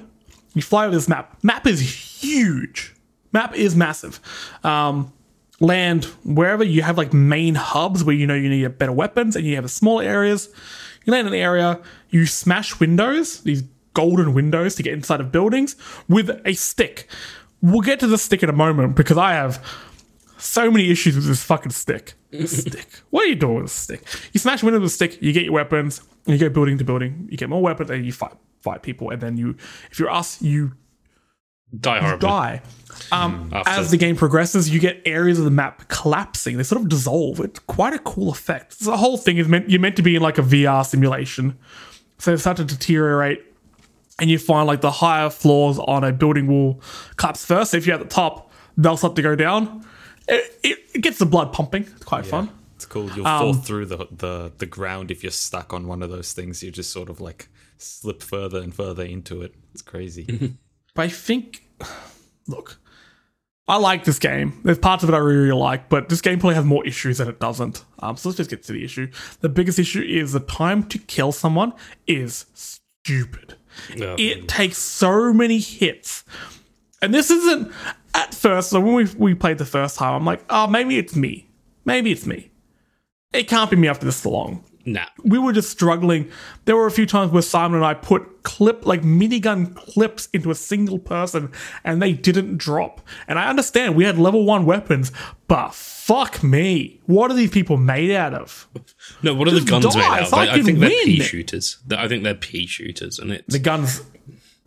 You 0.54 0.60
fly 0.60 0.84
over 0.84 0.94
this 0.94 1.08
map. 1.08 1.38
Map 1.42 1.66
is 1.66 2.20
huge. 2.20 2.94
Map 3.32 3.54
is 3.54 3.76
massive. 3.76 4.20
Um, 4.64 5.12
land 5.60 6.04
wherever 6.24 6.62
you 6.62 6.82
have 6.82 6.96
like 6.96 7.12
main 7.12 7.54
hubs 7.54 8.04
where 8.04 8.14
you 8.14 8.26
know 8.26 8.34
you 8.34 8.48
need 8.48 8.78
better 8.78 8.92
weapons, 8.92 9.36
and 9.36 9.44
you 9.44 9.54
have 9.54 9.64
the 9.64 9.68
small 9.68 10.00
areas. 10.00 10.48
You 11.04 11.12
land 11.12 11.26
in 11.26 11.34
an 11.34 11.40
area. 11.40 11.80
You 12.10 12.26
smash 12.26 12.80
windows. 12.80 13.42
These 13.42 13.62
golden 13.94 14.34
windows 14.34 14.74
to 14.76 14.82
get 14.82 14.92
inside 14.92 15.20
of 15.20 15.32
buildings 15.32 15.74
with 16.08 16.30
a 16.44 16.54
stick. 16.54 17.08
We'll 17.60 17.80
get 17.80 17.98
to 18.00 18.06
the 18.06 18.18
stick 18.18 18.42
in 18.42 18.48
a 18.48 18.52
moment 18.52 18.94
because 18.94 19.18
I 19.18 19.32
have 19.32 19.64
so 20.36 20.70
many 20.70 20.90
issues 20.90 21.16
with 21.16 21.26
this 21.26 21.42
fucking 21.42 21.72
stick. 21.72 22.14
stick. 22.46 22.86
What 23.10 23.24
are 23.24 23.28
you 23.28 23.34
doing 23.34 23.56
with 23.56 23.66
a 23.66 23.68
stick? 23.68 24.02
You 24.32 24.38
smash 24.38 24.62
windows 24.62 24.82
with 24.82 24.92
a 24.92 24.94
stick, 24.94 25.20
you 25.20 25.32
get 25.32 25.44
your 25.44 25.54
weapons, 25.54 26.00
and 26.26 26.34
you 26.34 26.38
go 26.38 26.52
building 26.52 26.78
to 26.78 26.84
building. 26.84 27.26
You 27.30 27.36
get 27.36 27.48
more 27.48 27.60
weapons, 27.60 27.90
and 27.90 28.06
you 28.06 28.12
fight 28.12 28.34
fight 28.60 28.82
people. 28.82 29.10
And 29.10 29.20
then 29.20 29.36
you, 29.36 29.56
if 29.90 29.98
you're 29.98 30.10
us, 30.10 30.40
you 30.40 30.72
Die 31.78 32.00
horribly. 32.00 32.28
die. 32.28 32.62
Um, 33.12 33.50
After- 33.52 33.70
as 33.70 33.90
the 33.90 33.96
game 33.96 34.16
progresses, 34.16 34.70
you 34.70 34.80
get 34.80 35.00
areas 35.04 35.38
of 35.38 35.44
the 35.44 35.50
map 35.50 35.88
collapsing. 35.88 36.56
They 36.56 36.62
sort 36.62 36.80
of 36.82 36.88
dissolve. 36.88 37.40
It's 37.40 37.58
quite 37.60 37.92
a 37.94 37.98
cool 37.98 38.30
effect. 38.30 38.80
The 38.80 38.96
whole 38.96 39.16
thing 39.16 39.36
is 39.38 39.46
meant 39.48 39.70
you're 39.70 39.80
meant 39.80 39.96
to 39.96 40.02
be 40.02 40.16
in 40.16 40.22
like 40.22 40.38
a 40.38 40.42
VR 40.42 40.84
simulation. 40.84 41.58
So 42.18 42.30
they 42.32 42.36
start 42.38 42.56
to 42.56 42.64
deteriorate, 42.64 43.44
and 44.18 44.28
you 44.30 44.38
find 44.38 44.66
like 44.66 44.80
the 44.80 44.90
higher 44.90 45.30
floors 45.30 45.78
on 45.78 46.02
a 46.04 46.12
building 46.12 46.46
will 46.46 46.80
collapse 47.16 47.44
first. 47.44 47.70
So 47.70 47.76
if 47.76 47.86
you're 47.86 47.94
at 47.94 48.02
the 48.02 48.08
top, 48.08 48.50
they'll 48.76 48.96
start 48.96 49.14
to 49.16 49.22
go 49.22 49.36
down. 49.36 49.84
It, 50.26 50.58
it, 50.62 50.78
it 50.94 51.00
gets 51.02 51.18
the 51.18 51.26
blood 51.26 51.52
pumping. 51.52 51.82
It's 51.82 52.04
quite 52.04 52.26
fun. 52.26 52.50
It's 52.76 52.86
cool. 52.86 53.10
You'll 53.12 53.26
Um, 53.26 53.40
fall 53.40 53.54
through 53.54 53.86
the, 53.86 54.06
the 54.10 54.52
the 54.58 54.66
ground 54.66 55.10
if 55.10 55.22
you're 55.22 55.32
stuck 55.32 55.72
on 55.72 55.86
one 55.86 56.02
of 56.02 56.10
those 56.10 56.32
things. 56.32 56.62
You 56.62 56.70
just 56.70 56.90
sort 56.92 57.08
of 57.08 57.20
like 57.20 57.48
slip 57.78 58.22
further 58.22 58.58
and 58.60 58.74
further 58.74 59.04
into 59.04 59.42
it. 59.42 59.54
It's 59.72 59.82
crazy. 59.82 60.56
But 60.98 61.04
I 61.04 61.10
think, 61.10 61.62
look, 62.48 62.80
I 63.68 63.76
like 63.76 64.02
this 64.02 64.18
game. 64.18 64.60
There's 64.64 64.80
parts 64.80 65.04
of 65.04 65.08
it 65.08 65.14
I 65.14 65.18
really, 65.18 65.42
really 65.42 65.60
like, 65.60 65.88
but 65.88 66.08
this 66.08 66.20
game 66.20 66.40
probably 66.40 66.56
has 66.56 66.64
more 66.64 66.84
issues 66.84 67.18
than 67.18 67.28
it 67.28 67.38
doesn't. 67.38 67.84
Um, 68.00 68.16
so 68.16 68.28
let's 68.28 68.36
just 68.36 68.50
get 68.50 68.64
to 68.64 68.72
the 68.72 68.82
issue. 68.82 69.08
The 69.38 69.48
biggest 69.48 69.78
issue 69.78 70.02
is 70.02 70.32
the 70.32 70.40
time 70.40 70.82
to 70.88 70.98
kill 70.98 71.30
someone 71.30 71.72
is 72.08 72.46
stupid. 72.52 73.54
Yeah. 73.94 74.16
It 74.18 74.48
takes 74.48 74.78
so 74.78 75.32
many 75.32 75.60
hits. 75.60 76.24
And 77.00 77.14
this 77.14 77.30
isn't 77.30 77.72
at 78.14 78.34
first, 78.34 78.70
so 78.70 78.80
when 78.80 78.94
we, 78.94 79.04
we 79.16 79.34
played 79.36 79.58
the 79.58 79.66
first 79.66 79.98
time, 79.98 80.14
I'm 80.14 80.24
like, 80.24 80.42
oh, 80.50 80.66
maybe 80.66 80.98
it's 80.98 81.14
me. 81.14 81.48
Maybe 81.84 82.10
it's 82.10 82.26
me. 82.26 82.50
It 83.32 83.46
can't 83.46 83.70
be 83.70 83.76
me 83.76 83.86
after 83.86 84.04
this 84.04 84.26
long 84.26 84.64
Nah. 84.92 85.06
we 85.24 85.38
were 85.38 85.52
just 85.52 85.70
struggling. 85.70 86.30
There 86.64 86.76
were 86.76 86.86
a 86.86 86.90
few 86.90 87.04
times 87.06 87.32
where 87.32 87.42
Simon 87.42 87.76
and 87.76 87.84
I 87.84 87.94
put 87.94 88.42
clip 88.42 88.86
like 88.86 89.02
minigun 89.02 89.74
clips 89.74 90.28
into 90.32 90.50
a 90.50 90.54
single 90.54 90.98
person 90.98 91.50
and 91.84 92.00
they 92.00 92.12
didn't 92.12 92.56
drop. 92.58 93.00
And 93.26 93.38
I 93.38 93.48
understand 93.48 93.96
we 93.96 94.04
had 94.04 94.18
level 94.18 94.44
one 94.44 94.64
weapons, 94.64 95.12
but 95.48 95.74
fuck 95.74 96.42
me. 96.42 97.00
What 97.06 97.30
are 97.30 97.34
these 97.34 97.50
people 97.50 97.76
made 97.76 98.10
out 98.10 98.34
of? 98.34 98.68
No, 99.22 99.34
what 99.34 99.48
are 99.48 99.52
the 99.52 99.60
guns 99.60 99.84
die, 99.86 99.94
made 100.00 100.04
out 100.04 100.22
of? 100.28 100.34
I 100.34 100.38
I, 100.38 100.42
I 100.52 100.54
can 100.56 100.64
think 100.64 100.78
they're 100.78 100.88
win. 100.88 101.04
pea 101.04 101.20
shooters. 101.20 101.78
I 101.90 102.08
think 102.08 102.24
they're 102.24 102.34
pea 102.34 102.66
shooters, 102.66 103.18
and 103.18 103.32
it's 103.32 103.52
The 103.52 103.58
guns 103.58 104.02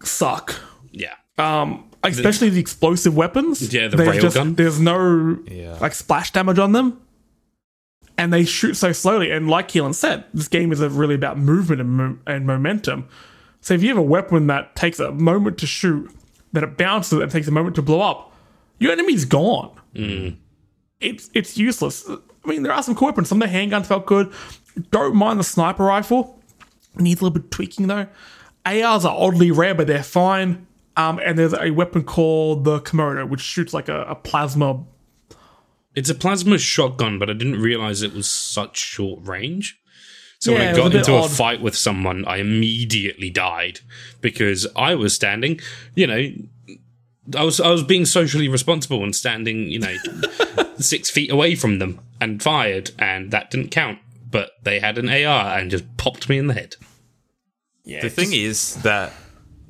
suck. 0.04 0.56
yeah. 0.92 1.16
Um, 1.38 1.90
especially 2.04 2.50
the, 2.50 2.60
explosive 2.60 3.16
weapons. 3.16 3.74
Yeah, 3.74 3.88
the 3.88 3.98
There's 3.98 4.24
railgun. 4.36 4.56
There's 4.56 4.80
no 4.80 5.40
Yeah. 5.50 5.78
like 5.82 5.94
splash 5.94 6.32
damage 6.32 6.60
on 6.60 6.72
them. 6.74 7.00
And 8.17 8.32
they 8.32 8.43
shoot 8.45 8.76
so 8.76 8.91
slowly. 8.91 9.32
And 9.32 9.50
like 9.50 9.67
Keelan 9.69 9.95
said, 9.95 10.26
this 10.34 10.47
game 10.47 10.71
is 10.71 10.80
really 10.82 11.15
about 11.15 11.38
movement 11.39 11.82
and, 11.82 11.89
mo- 11.89 12.17
and 12.28 12.45
momentum. 12.45 13.08
So 13.62 13.74
if 13.74 13.82
you 13.82 13.89
have 13.89 13.97
a 13.97 14.02
weapon 14.04 14.47
that 14.47 14.76
takes 14.76 15.00
a 15.00 15.12
moment 15.12 15.58
to 15.60 15.67
shoot, 15.67 16.12
that 16.54 16.63
it 16.63 16.78
bounces 16.78 17.19
and 17.19 17.32
takes 17.32 17.47
a 17.47 17.52
moment 17.52 17.76
to 17.78 17.82
blow 17.82 18.02
up, 18.02 18.32
your 18.80 18.91
enemy's 18.91 19.26
gone. 19.26 19.71
It's 21.00 21.30
it's 21.34 21.58
useless. 21.58 22.08
I 22.10 22.47
mean, 22.47 22.63
there 22.63 22.71
are 22.74 22.84
some 22.84 22.95
cool 22.95 23.08
weapons. 23.08 23.30
Some 23.30 23.41
of 23.41 23.50
the 23.50 23.56
handguns 23.56 23.86
felt 23.88 24.06
good. 24.06 24.32
Don't 24.91 25.15
mind 25.15 25.39
the 25.39 25.43
sniper 25.43 25.84
rifle. 25.84 26.39
Needs 26.95 27.21
a 27.21 27.24
little 27.24 27.34
bit 27.34 27.45
of 27.45 27.50
tweaking 27.52 27.88
though. 27.88 28.08
ARs 28.65 29.06
are 29.06 29.15
oddly 29.15 29.50
rare, 29.52 29.74
but 29.74 29.88
they're 29.88 30.04
fine. 30.04 30.67
Um, 30.97 31.19
and 31.24 31.38
there's 31.39 31.54
a 31.54 31.71
weapon 31.71 32.04
called 32.04 32.63
the 32.65 32.80
Komodo, 32.82 33.28
which 33.28 33.41
shoots 33.41 33.74
like 33.74 33.89
a, 33.89 34.02
a 34.04 34.15
plasma. 34.15 34.84
It's 35.96 36.10
a 36.10 36.16
plasma 36.16 36.58
shotgun, 36.58 37.20
but 37.20 37.30
I 37.30 37.34
didn't 37.34 37.62
realize 37.62 38.02
it 38.02 38.14
was 38.14 38.30
such 38.30 38.78
short 38.78 39.26
range. 39.26 39.78
So 40.40 40.54
Yeah, 40.54 40.58
when 40.58 40.68
I 40.68 40.70
was 40.72 40.78
a 40.78 40.82
got 40.82 40.92
bit 40.92 41.00
into 41.00 41.16
a 41.16 41.30
fight 41.30 41.62
with 41.62 41.76
someone, 41.76 42.26
I 42.26 42.38
immediately 42.38 43.30
died 43.30 43.82
because 44.22 44.66
I 44.76 44.96
was 44.96 45.14
standing, 45.14 45.60
you 45.94 46.08
know, 46.08 46.32
I 47.38 47.44
was 47.44 47.60
I 47.60 47.70
was 47.70 47.84
being 47.84 48.06
socially 48.06 48.48
responsible 48.48 49.04
and 49.04 49.16
standing, 49.16 49.70
you 49.70 49.80
know, 49.80 49.96
six 50.78 51.10
feet 51.10 51.32
away 51.32 51.56
from 51.56 51.80
them 51.80 52.00
and 52.20 52.42
fired, 52.42 52.92
and 52.98 53.32
that 53.32 53.52
didn't 53.52 53.70
count. 53.70 54.00
But 54.30 54.52
they 54.64 54.80
had 54.80 54.98
an 54.98 55.10
AR 55.10 55.60
and 55.60 55.70
just 55.70 55.86
popped 55.98 56.28
me 56.30 56.38
in 56.38 56.48
the 56.48 56.54
head. 56.54 56.76
Yeah, 57.84 58.02
The 58.02 58.10
thing 58.10 58.34
is 58.34 58.82
that 58.84 59.12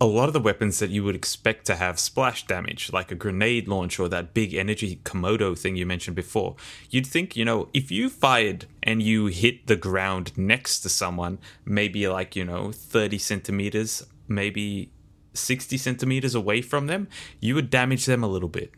a 0.01 0.05
lot 0.05 0.27
of 0.27 0.33
the 0.33 0.39
weapons 0.39 0.79
that 0.79 0.89
you 0.89 1.03
would 1.03 1.15
expect 1.15 1.63
to 1.67 1.75
have 1.75 1.99
splash 1.99 2.47
damage, 2.47 2.91
like 2.91 3.11
a 3.11 3.15
grenade 3.15 3.67
launcher 3.67 4.01
or 4.01 4.09
that 4.09 4.33
big 4.33 4.55
energy 4.55 4.99
Komodo 5.03 5.55
thing 5.55 5.75
you 5.75 5.85
mentioned 5.85 6.15
before, 6.15 6.55
you'd 6.89 7.05
think, 7.05 7.37
you 7.37 7.45
know, 7.45 7.69
if 7.71 7.91
you 7.91 8.09
fired 8.09 8.65
and 8.81 9.03
you 9.03 9.27
hit 9.27 9.67
the 9.67 9.75
ground 9.75 10.35
next 10.35 10.79
to 10.79 10.89
someone, 10.89 11.37
maybe 11.65 12.07
like, 12.07 12.35
you 12.35 12.43
know, 12.43 12.71
30 12.71 13.19
centimeters, 13.19 14.03
maybe 14.27 14.91
60 15.35 15.77
centimeters 15.77 16.33
away 16.33 16.63
from 16.63 16.87
them, 16.87 17.07
you 17.39 17.53
would 17.53 17.69
damage 17.69 18.07
them 18.07 18.23
a 18.23 18.27
little 18.27 18.49
bit. 18.49 18.71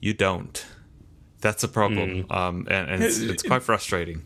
You 0.00 0.14
don't. 0.14 0.64
That's 1.42 1.62
a 1.62 1.68
problem. 1.68 2.24
Um, 2.30 2.66
and, 2.70 2.88
and 2.88 3.04
it's, 3.04 3.18
it's 3.18 3.42
quite 3.42 3.62
frustrating. 3.62 4.24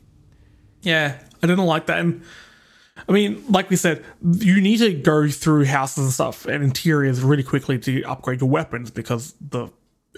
Yeah, 0.82 1.18
I 1.42 1.46
didn't 1.48 1.66
like 1.66 1.86
that. 1.86 1.98
And 1.98 2.22
I 3.08 3.12
mean, 3.12 3.44
like 3.48 3.68
we 3.70 3.76
said, 3.76 4.04
you 4.22 4.60
need 4.60 4.78
to 4.78 4.92
go 4.94 5.28
through 5.28 5.66
houses 5.66 6.04
and 6.04 6.12
stuff 6.12 6.46
and 6.46 6.64
interiors 6.64 7.20
really 7.22 7.42
quickly 7.42 7.78
to 7.80 8.02
upgrade 8.04 8.40
your 8.40 8.50
weapons 8.50 8.90
because 8.90 9.34
the 9.40 9.68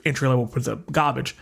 entry 0.05 0.29
level 0.29 0.45
weapons 0.47 0.69
are 0.69 0.77
garbage. 0.91 1.37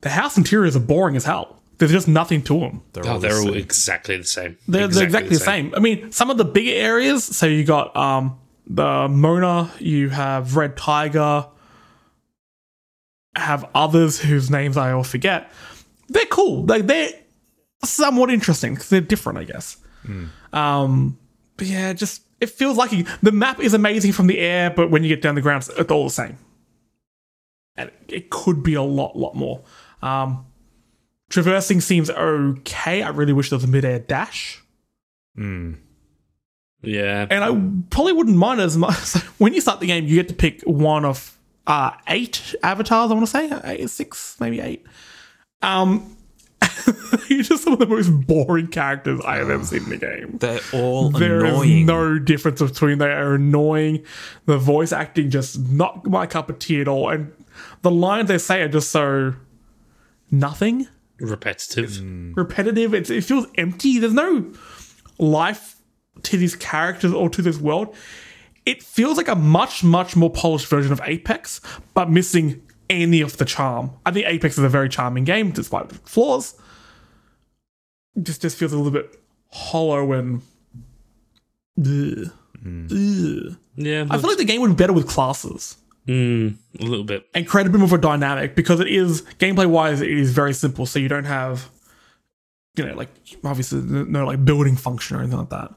The 0.00 0.10
house 0.10 0.36
interiors 0.36 0.76
are 0.76 0.80
boring 0.80 1.16
as 1.16 1.24
hell. 1.24 1.60
There's 1.78 1.90
just 1.90 2.08
nothing 2.08 2.42
to 2.44 2.60
them. 2.60 2.82
They're 2.92 3.06
Oh, 3.06 3.12
all 3.14 3.18
the 3.18 3.28
they're 3.28 3.38
all 3.40 3.54
exactly 3.54 4.16
the 4.16 4.24
same. 4.24 4.56
They're 4.68 4.84
exactly, 4.84 4.94
they're 4.94 5.04
exactly 5.06 5.36
the 5.36 5.44
same. 5.44 5.74
I 5.74 5.80
mean, 5.80 6.12
some 6.12 6.30
of 6.30 6.38
the 6.38 6.44
bigger 6.44 6.70
areas. 6.72 7.24
So 7.24 7.46
you 7.46 7.64
got 7.64 7.94
um 7.96 8.38
the 8.66 9.08
Mona, 9.08 9.70
you 9.80 10.08
have 10.08 10.56
Red 10.56 10.76
Tiger, 10.76 11.46
have 13.36 13.68
others 13.74 14.18
whose 14.20 14.50
names 14.50 14.76
I 14.76 14.92
all 14.92 15.04
forget. 15.04 15.50
They're 16.08 16.26
cool. 16.26 16.64
Like 16.64 16.86
they're 16.86 17.10
somewhat 17.84 18.30
interesting 18.30 18.74
because 18.74 18.88
they're 18.88 19.00
different, 19.00 19.38
I 19.38 19.44
guess. 19.44 19.76
Um, 20.54 21.18
but 21.56 21.66
yeah, 21.66 21.92
just 21.92 22.22
it 22.40 22.50
feels 22.50 22.76
like 22.76 22.90
the 23.20 23.32
map 23.32 23.60
is 23.60 23.74
amazing 23.74 24.12
from 24.12 24.26
the 24.26 24.38
air, 24.38 24.70
but 24.70 24.90
when 24.90 25.02
you 25.02 25.08
get 25.08 25.20
down 25.20 25.34
the 25.34 25.40
ground, 25.40 25.68
it's 25.76 25.90
all 25.90 26.04
the 26.04 26.10
same. 26.10 26.38
And 27.76 27.90
it 28.08 28.30
could 28.30 28.62
be 28.62 28.74
a 28.74 28.82
lot, 28.82 29.16
lot 29.16 29.34
more. 29.34 29.62
Um, 30.00 30.46
traversing 31.28 31.80
seems 31.80 32.08
okay. 32.08 33.02
I 33.02 33.08
really 33.08 33.32
wish 33.32 33.50
there 33.50 33.56
was 33.56 33.64
a 33.64 33.68
mid-air 33.68 33.98
dash. 33.98 34.62
Mm. 35.36 35.78
Yeah. 36.82 37.26
and 37.30 37.42
I 37.42 37.48
probably 37.90 38.12
wouldn't 38.12 38.36
mind 38.36 38.60
as 38.60 38.76
much. 38.76 38.94
So 39.04 39.18
when 39.38 39.54
you 39.54 39.60
start 39.60 39.80
the 39.80 39.86
game, 39.86 40.06
you 40.06 40.16
get 40.16 40.28
to 40.28 40.34
pick 40.34 40.62
one 40.62 41.04
of 41.04 41.36
uh, 41.66 41.92
eight 42.08 42.54
avatars. 42.62 43.10
I 43.10 43.14
want 43.14 43.26
to 43.26 43.30
say 43.30 43.50
eight, 43.64 43.90
six, 43.90 44.36
maybe 44.38 44.60
eight. 44.60 44.86
Um, 45.62 46.13
you're 47.28 47.42
just 47.42 47.64
some 47.64 47.72
of 47.74 47.78
the 47.78 47.86
most 47.86 48.08
boring 48.26 48.66
characters 48.68 49.20
I 49.24 49.36
have 49.36 49.50
ever 49.50 49.64
seen 49.64 49.84
in 49.84 49.88
the 49.90 49.96
game. 49.96 50.38
They're 50.38 50.60
all 50.72 51.10
There 51.10 51.44
is 51.44 51.52
annoying. 51.52 51.86
no 51.86 52.18
difference 52.18 52.60
between 52.62 52.98
they 52.98 53.10
are 53.10 53.34
annoying. 53.34 54.04
The 54.46 54.58
voice 54.58 54.92
acting 54.92 55.30
just 55.30 55.58
not 55.58 56.06
my 56.06 56.26
cup 56.26 56.50
of 56.50 56.58
tea 56.58 56.80
at 56.80 56.88
all, 56.88 57.08
and 57.10 57.32
the 57.82 57.90
lines 57.90 58.28
they 58.28 58.38
say 58.38 58.62
are 58.62 58.68
just 58.68 58.90
so 58.90 59.34
nothing 60.30 60.88
Repetitive. 61.20 62.00
repetitive. 62.36 62.92
It's, 62.92 63.08
it 63.10 63.22
feels 63.24 63.46
empty. 63.56 63.98
There's 64.00 64.12
no 64.12 64.52
life 65.18 65.76
to 66.24 66.36
these 66.36 66.56
characters 66.56 67.12
or 67.12 67.30
to 67.30 67.40
this 67.40 67.58
world. 67.58 67.94
It 68.66 68.82
feels 68.82 69.16
like 69.16 69.28
a 69.28 69.34
much, 69.36 69.84
much 69.84 70.16
more 70.16 70.30
polished 70.30 70.66
version 70.66 70.92
of 70.92 71.00
Apex, 71.04 71.60
but 71.94 72.10
missing 72.10 72.62
any 72.90 73.20
of 73.20 73.36
the 73.36 73.44
charm. 73.44 73.92
I 74.04 74.10
think 74.10 74.26
Apex 74.26 74.58
is 74.58 74.64
a 74.64 74.68
very 74.68 74.88
charming 74.88 75.24
game, 75.24 75.50
despite 75.50 75.90
its 75.90 75.98
flaws. 76.10 76.54
Just 78.22 78.42
just 78.42 78.56
feels 78.56 78.72
a 78.72 78.76
little 78.76 78.92
bit 78.92 79.18
hollow 79.50 80.12
and. 80.12 80.42
Ugh. 81.78 82.30
Ugh. 82.64 83.56
Yeah. 83.76 84.06
I 84.08 84.18
feel 84.18 84.28
like 84.28 84.38
the 84.38 84.44
game 84.44 84.60
would 84.60 84.70
be 84.70 84.74
better 84.74 84.92
with 84.92 85.08
classes 85.08 85.76
mm, 86.06 86.56
a 86.78 86.82
little 86.82 87.04
bit. 87.04 87.26
and 87.34 87.46
create 87.46 87.66
a 87.66 87.70
bit 87.70 87.78
more 87.78 87.86
of 87.86 87.92
a 87.92 87.98
dynamic 87.98 88.54
because 88.54 88.80
it 88.80 88.88
is 88.88 89.22
gameplay 89.38 89.66
wise 89.66 90.00
it 90.00 90.10
is 90.10 90.32
very 90.32 90.54
simple 90.54 90.86
so 90.86 90.98
you 90.98 91.08
don't 91.08 91.24
have 91.24 91.70
you 92.76 92.86
know 92.86 92.94
like 92.94 93.08
obviously 93.44 93.80
no 93.80 94.24
like 94.24 94.44
building 94.44 94.76
function 94.76 95.16
or 95.16 95.20
anything 95.20 95.38
like 95.38 95.50
that 95.50 95.74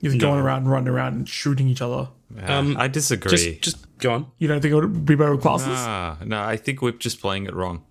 you're 0.00 0.12
just 0.12 0.20
going 0.20 0.40
around 0.40 0.58
and 0.62 0.70
running 0.70 0.88
around 0.88 1.14
and 1.14 1.28
shooting 1.28 1.68
each 1.68 1.80
other 1.82 2.08
Yeah, 2.36 2.58
Um, 2.58 2.76
I 2.78 2.88
disagree. 2.88 3.30
Just, 3.30 3.62
just 3.62 3.98
go 3.98 4.12
on. 4.12 4.26
you 4.38 4.46
don't 4.48 4.60
think 4.60 4.72
it 4.72 4.74
would 4.76 5.04
be 5.06 5.14
better 5.14 5.32
with 5.32 5.42
classes 5.42 5.68
Ah, 5.70 6.18
no, 6.24 6.40
I 6.42 6.56
think 6.56 6.82
we're 6.82 6.92
just 6.92 7.20
playing 7.20 7.46
it 7.46 7.54
wrong. 7.54 7.82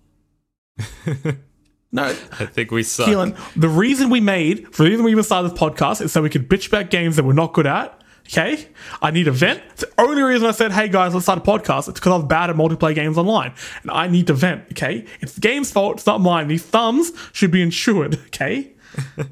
no 1.92 2.04
I 2.38 2.46
think 2.46 2.70
we 2.70 2.82
suck. 2.82 3.08
Keelan, 3.08 3.36
the 3.60 3.68
reason 3.68 4.10
we 4.10 4.20
made 4.20 4.74
for 4.74 4.84
the 4.84 4.90
reason 4.90 5.04
we 5.04 5.10
even 5.12 5.24
started 5.24 5.50
this 5.52 5.58
podcast 5.58 6.00
is 6.02 6.12
so 6.12 6.22
we 6.22 6.30
could 6.30 6.48
bitch 6.48 6.68
about 6.68 6.90
games 6.90 7.16
that 7.16 7.24
we're 7.24 7.32
not 7.32 7.52
good 7.52 7.66
at 7.66 8.00
Okay, 8.28 8.66
I 9.00 9.12
need 9.12 9.28
a 9.28 9.30
vent. 9.30 9.62
It's 9.70 9.82
the 9.82 9.92
only 10.02 10.20
reason 10.20 10.48
I 10.48 10.50
said, 10.50 10.72
"Hey 10.72 10.88
guys, 10.88 11.14
let's 11.14 11.26
start 11.26 11.38
a 11.38 11.42
podcast." 11.42 11.88
It's 11.88 12.00
because 12.00 12.10
I 12.10 12.16
was 12.16 12.24
bad 12.24 12.50
at 12.50 12.56
multiplayer 12.56 12.92
games 12.96 13.16
online, 13.16 13.52
and 13.82 13.90
I 13.92 14.08
need 14.08 14.26
to 14.26 14.34
vent. 14.34 14.64
Okay, 14.72 15.04
it's 15.20 15.34
the 15.34 15.40
game's 15.40 15.70
fault. 15.70 15.98
It's 15.98 16.06
not 16.06 16.20
mine. 16.20 16.48
These 16.48 16.64
thumbs 16.64 17.12
should 17.32 17.52
be 17.52 17.62
insured. 17.62 18.14
Okay, 18.26 18.56
you 18.56 18.64
have 18.64 18.75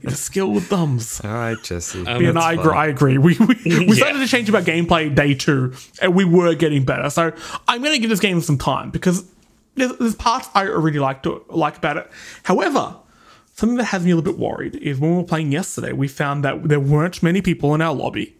skill 0.09 0.53
with 0.53 0.67
thumbs. 0.67 1.21
All 1.25 1.31
right, 1.31 1.63
Jesse. 1.63 2.01
Yeah, 2.03 2.17
and 2.31 2.39
I 2.39 2.53
agree. 2.53 2.73
I 2.73 2.87
agree. 2.87 3.19
We 3.19 3.37
we, 3.39 3.47
we 3.47 3.57
Yeah. 3.87 3.95
started 3.95 4.19
to 4.21 4.27
change 4.27 4.49
about 4.49 4.65
gameplay 4.65 5.15
day 5.15 5.35
two, 5.35 5.73
and 6.03 6.15
we 6.15 6.25
were 6.25 6.55
getting 6.55 6.85
better. 6.85 7.11
So 7.11 7.33
I'm 7.69 7.83
going 7.83 7.95
to 7.95 8.01
give 8.01 8.11
this 8.11 8.21
game 8.21 8.41
some 8.41 8.59
time 8.59 8.91
because 8.91 9.25
there's, 9.77 9.97
there's 9.99 10.15
parts 10.15 10.49
I 10.55 10.63
really 10.63 10.99
like 10.99 11.23
to 11.25 11.45
like 11.49 11.79
about 11.79 11.97
it. 11.97 12.11
However, 12.45 12.97
something 13.55 13.77
that 13.79 13.85
has 13.87 14.05
me 14.05 14.11
a 14.13 14.17
little 14.17 14.33
bit 14.33 14.41
worried 14.41 14.77
is 14.77 14.99
when 14.99 15.11
we 15.13 15.17
were 15.19 15.25
playing 15.25 15.53
yesterday, 15.53 15.93
we 15.93 16.09
found 16.09 16.45
that 16.45 16.69
there 16.69 16.81
weren't 16.81 17.23
many 17.23 17.41
people 17.43 17.75
in 17.75 17.81
our 17.83 17.95
lobby. 17.95 18.37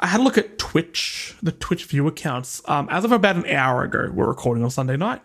I 0.00 0.06
had 0.08 0.18
a 0.20 0.24
look 0.24 0.36
at 0.36 0.58
Twitch, 0.58 1.36
the 1.42 1.52
Twitch 1.52 1.84
view 1.84 2.08
accounts. 2.08 2.60
Um, 2.66 2.88
as 2.90 3.04
of 3.04 3.12
about 3.12 3.36
an 3.36 3.46
hour 3.46 3.84
ago, 3.84 4.10
we're 4.12 4.26
recording 4.26 4.64
on 4.64 4.70
Sunday 4.70 4.96
night. 4.96 5.22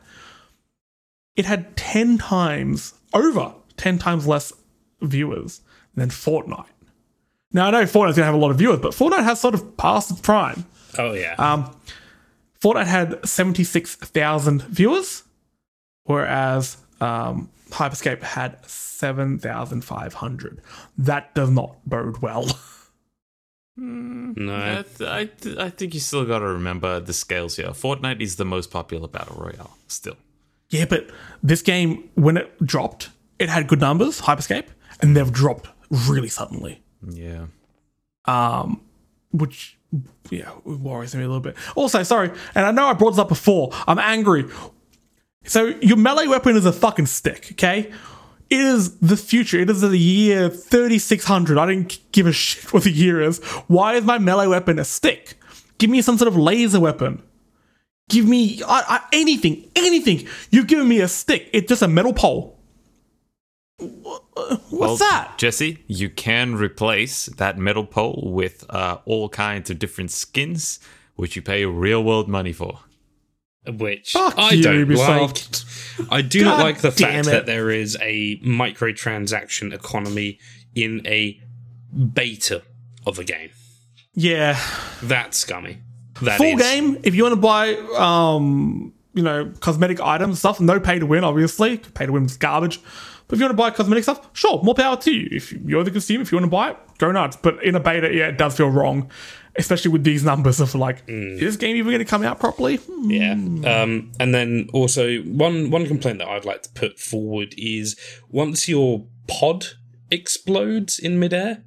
It 1.35 1.45
had 1.45 1.75
ten 1.75 2.17
times 2.19 2.93
over 3.13 3.53
ten 3.75 3.97
times 3.97 4.27
less 4.27 4.53
viewers 5.01 5.61
than 5.95 6.09
Fortnite. 6.09 6.65
Now 7.51 7.67
I 7.67 7.71
know 7.71 7.83
Fortnite's 7.83 8.15
gonna 8.17 8.25
have 8.25 8.35
a 8.35 8.37
lot 8.37 8.51
of 8.51 8.57
viewers, 8.57 8.79
but 8.79 8.91
Fortnite 8.93 9.23
has 9.23 9.39
sort 9.39 9.53
of 9.53 9.77
passed 9.77 10.11
its 10.11 10.19
prime. 10.21 10.65
Oh 10.97 11.13
yeah. 11.13 11.35
Um, 11.37 11.73
Fortnite 12.61 12.87
had 12.87 13.27
seventy 13.27 13.63
six 13.63 13.95
thousand 13.95 14.63
viewers, 14.63 15.23
whereas 16.03 16.77
um, 16.99 17.49
Hyper 17.71 17.95
Scape 17.95 18.23
had 18.23 18.65
seven 18.67 19.39
thousand 19.39 19.81
five 19.83 20.15
hundred. 20.15 20.61
That 20.97 21.33
does 21.35 21.49
not 21.49 21.77
bode 21.85 22.17
well. 22.21 22.45
no. 23.77 24.55
I, 24.55 24.83
th- 24.97 25.09
I, 25.09 25.25
th- 25.25 25.57
I 25.57 25.69
think 25.69 25.93
you 25.93 25.99
still 25.99 26.25
got 26.25 26.39
to 26.39 26.47
remember 26.47 26.99
the 26.99 27.13
scales 27.13 27.55
here. 27.55 27.67
Fortnite 27.69 28.21
is 28.21 28.35
the 28.37 28.45
most 28.45 28.71
popular 28.71 29.07
battle 29.07 29.35
royale 29.39 29.77
still. 29.87 30.17
yeah, 30.69 30.85
but 30.85 31.09
this 31.43 31.61
game 31.61 32.09
when 32.15 32.37
it 32.37 32.65
dropped, 32.65 33.09
it 33.39 33.49
had 33.49 33.67
good 33.67 33.79
numbers, 33.79 34.19
Hyper 34.19 34.41
Scape, 34.41 34.69
and 35.01 35.15
they've 35.15 35.31
dropped 35.31 35.69
really 35.89 36.29
suddenly. 36.29 36.81
Yeah. 37.07 37.45
um, 38.25 38.81
which 39.31 39.77
yeah 40.29 40.51
worries 40.65 41.15
me 41.15 41.23
a 41.23 41.27
little 41.27 41.41
bit. 41.41 41.55
Also, 41.75 42.03
sorry, 42.03 42.31
and 42.55 42.65
I 42.65 42.71
know 42.71 42.87
I 42.87 42.93
brought 42.93 43.11
this 43.11 43.19
up 43.19 43.29
before. 43.29 43.69
I'm 43.87 43.99
angry. 43.99 44.45
So 45.45 45.67
your 45.81 45.97
melee 45.97 46.27
weapon 46.27 46.55
is 46.57 46.65
a 46.65 46.73
fucking 46.73 47.05
stick, 47.05 47.49
okay? 47.53 47.91
It 48.49 48.59
is 48.59 48.97
the 48.99 49.15
future. 49.17 49.59
It 49.59 49.69
is 49.69 49.81
the 49.81 49.97
year 49.97 50.49
3600. 50.49 51.57
I 51.57 51.65
didn't 51.67 51.99
give 52.11 52.27
a 52.27 52.31
shit 52.31 52.73
what 52.73 52.83
the 52.83 52.91
year 52.91 53.21
is. 53.21 53.39
Why 53.67 53.95
is 53.95 54.03
my 54.03 54.17
melee 54.17 54.47
weapon 54.47 54.79
a 54.79 54.83
stick? 54.85 55.35
Give 55.77 55.89
me 55.89 56.01
some 56.01 56.17
sort 56.17 56.27
of 56.27 56.35
laser 56.35 56.79
weapon. 56.79 57.21
Give 58.09 58.25
me 58.25 58.61
I, 58.65 58.83
I, 58.87 59.01
anything, 59.13 59.69
anything. 59.75 60.27
You've 60.49 60.67
given 60.67 60.87
me 60.87 61.01
a 61.01 61.07
stick. 61.07 61.49
It's 61.53 61.67
just 61.67 61.81
a 61.81 61.87
metal 61.87 62.13
pole. 62.13 62.56
Wha- 63.79 64.19
What's 64.35 64.71
Well, 64.71 64.95
that? 64.97 65.35
Jesse, 65.37 65.83
you 65.87 66.09
can 66.09 66.55
replace 66.55 67.27
that 67.27 67.57
metal 67.57 67.85
pole 67.85 68.29
with 68.33 68.65
uh, 68.69 68.97
all 69.05 69.29
kinds 69.29 69.69
of 69.69 69.77
different 69.79 70.11
skins, 70.11 70.79
which 71.15 71.35
you 71.35 71.41
pay 71.41 71.63
real 71.65 72.03
world 72.03 72.27
money 72.27 72.53
for. 72.53 72.79
which 73.67 74.11
Fuck 74.13 74.35
I 74.37 74.51
you, 74.53 74.63
don't 74.63 74.87
Ubisoft. 74.87 75.99
like. 75.99 76.11
I 76.11 76.21
do 76.21 76.43
not 76.43 76.59
like 76.59 76.79
the 76.81 76.91
fact 76.91 77.27
it. 77.27 77.31
that 77.31 77.45
there 77.45 77.69
is 77.69 77.97
a 78.01 78.37
microtransaction 78.39 79.73
economy 79.73 80.39
in 80.73 81.05
a 81.05 81.39
beta 82.13 82.63
of 83.05 83.19
a 83.19 83.23
game. 83.23 83.49
Yeah, 84.13 84.59
That's 85.03 85.37
scummy. 85.37 85.77
That 86.21 86.37
full 86.37 86.47
is- 86.47 86.61
game. 86.61 86.97
If 87.03 87.13
you 87.13 87.23
want 87.23 87.33
to 87.33 87.41
buy, 87.41 87.75
um, 87.97 88.93
you 89.17 89.23
know, 89.23 89.51
cosmetic 89.59 89.99
items 89.99 90.39
stuff, 90.39 90.59
no 90.61 90.79
pay 90.79 90.99
to 90.99 91.05
win. 91.05 91.23
Obviously, 91.25 91.77
pay 91.79 92.05
to 92.05 92.11
win 92.13 92.25
is 92.25 92.37
garbage. 92.37 92.79
But 93.27 93.33
if 93.35 93.39
you 93.41 93.45
want 93.45 93.57
to 93.57 93.61
buy 93.61 93.71
cosmetic 93.71 94.03
stuff, 94.05 94.29
sure, 94.31 94.61
more 94.63 94.73
power 94.73 94.95
to 94.95 95.11
you. 95.11 95.27
If 95.31 95.51
you're 95.51 95.83
the 95.83 95.91
consumer, 95.91 96.21
if 96.21 96.31
you 96.31 96.37
want 96.37 96.45
to 96.45 96.49
buy 96.51 96.69
it, 96.71 96.77
go 96.97 97.11
nuts. 97.11 97.35
But 97.35 97.61
in 97.61 97.75
a 97.75 97.79
beta, 97.81 98.13
yeah, 98.13 98.27
it 98.27 98.37
does 98.37 98.55
feel 98.55 98.69
wrong, 98.69 99.11
especially 99.57 99.91
with 99.91 100.05
these 100.05 100.23
numbers 100.23 100.61
of 100.61 100.73
like, 100.75 101.05
Mm. 101.07 101.33
is 101.33 101.39
this 101.41 101.55
game 101.57 101.75
even 101.75 101.91
going 101.91 101.99
to 101.99 102.05
come 102.05 102.23
out 102.23 102.39
properly? 102.39 102.77
Hmm. 102.77 103.11
Yeah. 103.11 103.31
Um, 103.33 104.13
and 104.19 104.33
then 104.33 104.69
also 104.71 105.17
one 105.23 105.71
one 105.71 105.85
complaint 105.87 106.19
that 106.19 106.27
I'd 106.29 106.45
like 106.45 106.61
to 106.63 106.69
put 106.69 106.99
forward 106.99 107.53
is 107.57 107.97
once 108.29 108.69
your 108.69 109.05
pod 109.27 109.65
explodes 110.09 110.97
in 110.97 111.19
midair, 111.19 111.63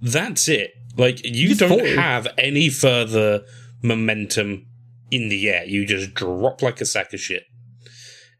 that's 0.00 0.48
it. 0.48 0.74
Like 0.96 1.24
you 1.26 1.56
don't 1.56 1.86
have 1.96 2.28
any 2.38 2.68
further 2.68 3.42
momentum 3.82 4.66
in 5.10 5.28
the 5.28 5.48
air. 5.48 5.64
You 5.64 5.86
just 5.86 6.14
drop 6.14 6.62
like 6.62 6.80
a 6.80 6.86
sack 6.86 7.12
of 7.12 7.20
shit. 7.20 7.44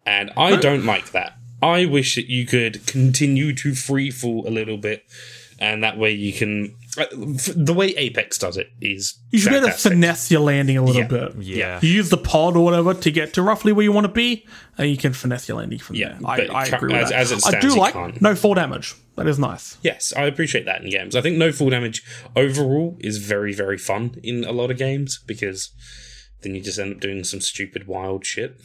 And 0.06 0.30
I 0.36 0.56
don't 0.56 0.84
like 0.86 1.12
that. 1.12 1.34
I 1.62 1.84
wish 1.84 2.14
that 2.14 2.30
you 2.30 2.46
could 2.46 2.86
continue 2.86 3.54
to 3.56 3.74
free 3.74 4.10
fall 4.10 4.48
a 4.48 4.50
little 4.50 4.78
bit, 4.78 5.04
and 5.58 5.82
that 5.84 5.98
way 5.98 6.10
you 6.10 6.32
can. 6.32 6.74
uh, 6.96 7.04
The 7.12 7.74
way 7.74 7.88
Apex 7.96 8.38
does 8.38 8.56
it 8.56 8.68
is 8.80 9.18
You 9.30 9.38
should 9.38 9.50
be 9.50 9.56
able 9.56 9.66
to 9.66 9.72
fantastic. 9.72 9.92
finesse 9.92 10.30
your 10.30 10.40
landing 10.40 10.78
a 10.78 10.82
little 10.82 11.02
Yeah. 11.02 11.06
bit. 11.08 11.32
Yeah. 11.38 11.78
You 11.82 11.90
use 11.90 12.08
the 12.08 12.16
pod 12.16 12.56
or 12.56 12.64
whatever 12.64 12.94
to 12.94 13.10
get 13.10 13.34
to 13.34 13.42
roughly 13.42 13.72
where 13.72 13.84
you 13.84 13.92
want 13.92 14.06
to 14.06 14.12
be, 14.12 14.46
and 14.78 14.90
you 14.90 14.96
can 14.96 15.12
finesse 15.12 15.48
your 15.48 15.58
landing 15.58 15.78
from 15.78 15.96
Yeah, 15.96 16.16
there. 16.18 16.50
I, 16.50 16.62
I 16.62 16.68
ca- 16.70 16.76
agree 16.78 16.94
with 16.94 17.02
as- 17.02 17.10
that. 17.10 17.18
as 17.18 17.32
it 17.32 17.40
stands, 17.42 17.64
I 17.66 17.68
do 17.68 17.76
like 17.78 17.92
can't. 17.92 18.22
no 18.22 18.34
fall 18.34 18.54
damage. 18.54 18.94
That 19.16 19.26
is 19.28 19.38
nice. 19.38 19.76
Yes, 19.82 20.14
I 20.16 20.22
appreciate 20.24 20.64
that 20.64 20.82
in 20.82 20.88
games. 20.88 21.14
I 21.14 21.20
think 21.20 21.36
no 21.36 21.52
fall 21.52 21.68
damage 21.68 22.02
overall 22.34 22.96
is 23.00 23.18
very, 23.18 23.52
very 23.52 23.76
fun 23.76 24.14
in 24.22 24.44
a 24.44 24.52
lot 24.52 24.70
of 24.70 24.78
games 24.78 25.20
because 25.26 25.70
then 26.42 26.54
you 26.54 26.60
just 26.60 26.78
end 26.78 26.94
up 26.94 27.00
doing 27.00 27.24
some 27.24 27.40
stupid, 27.40 27.86
wild 27.86 28.24
shit. 28.24 28.60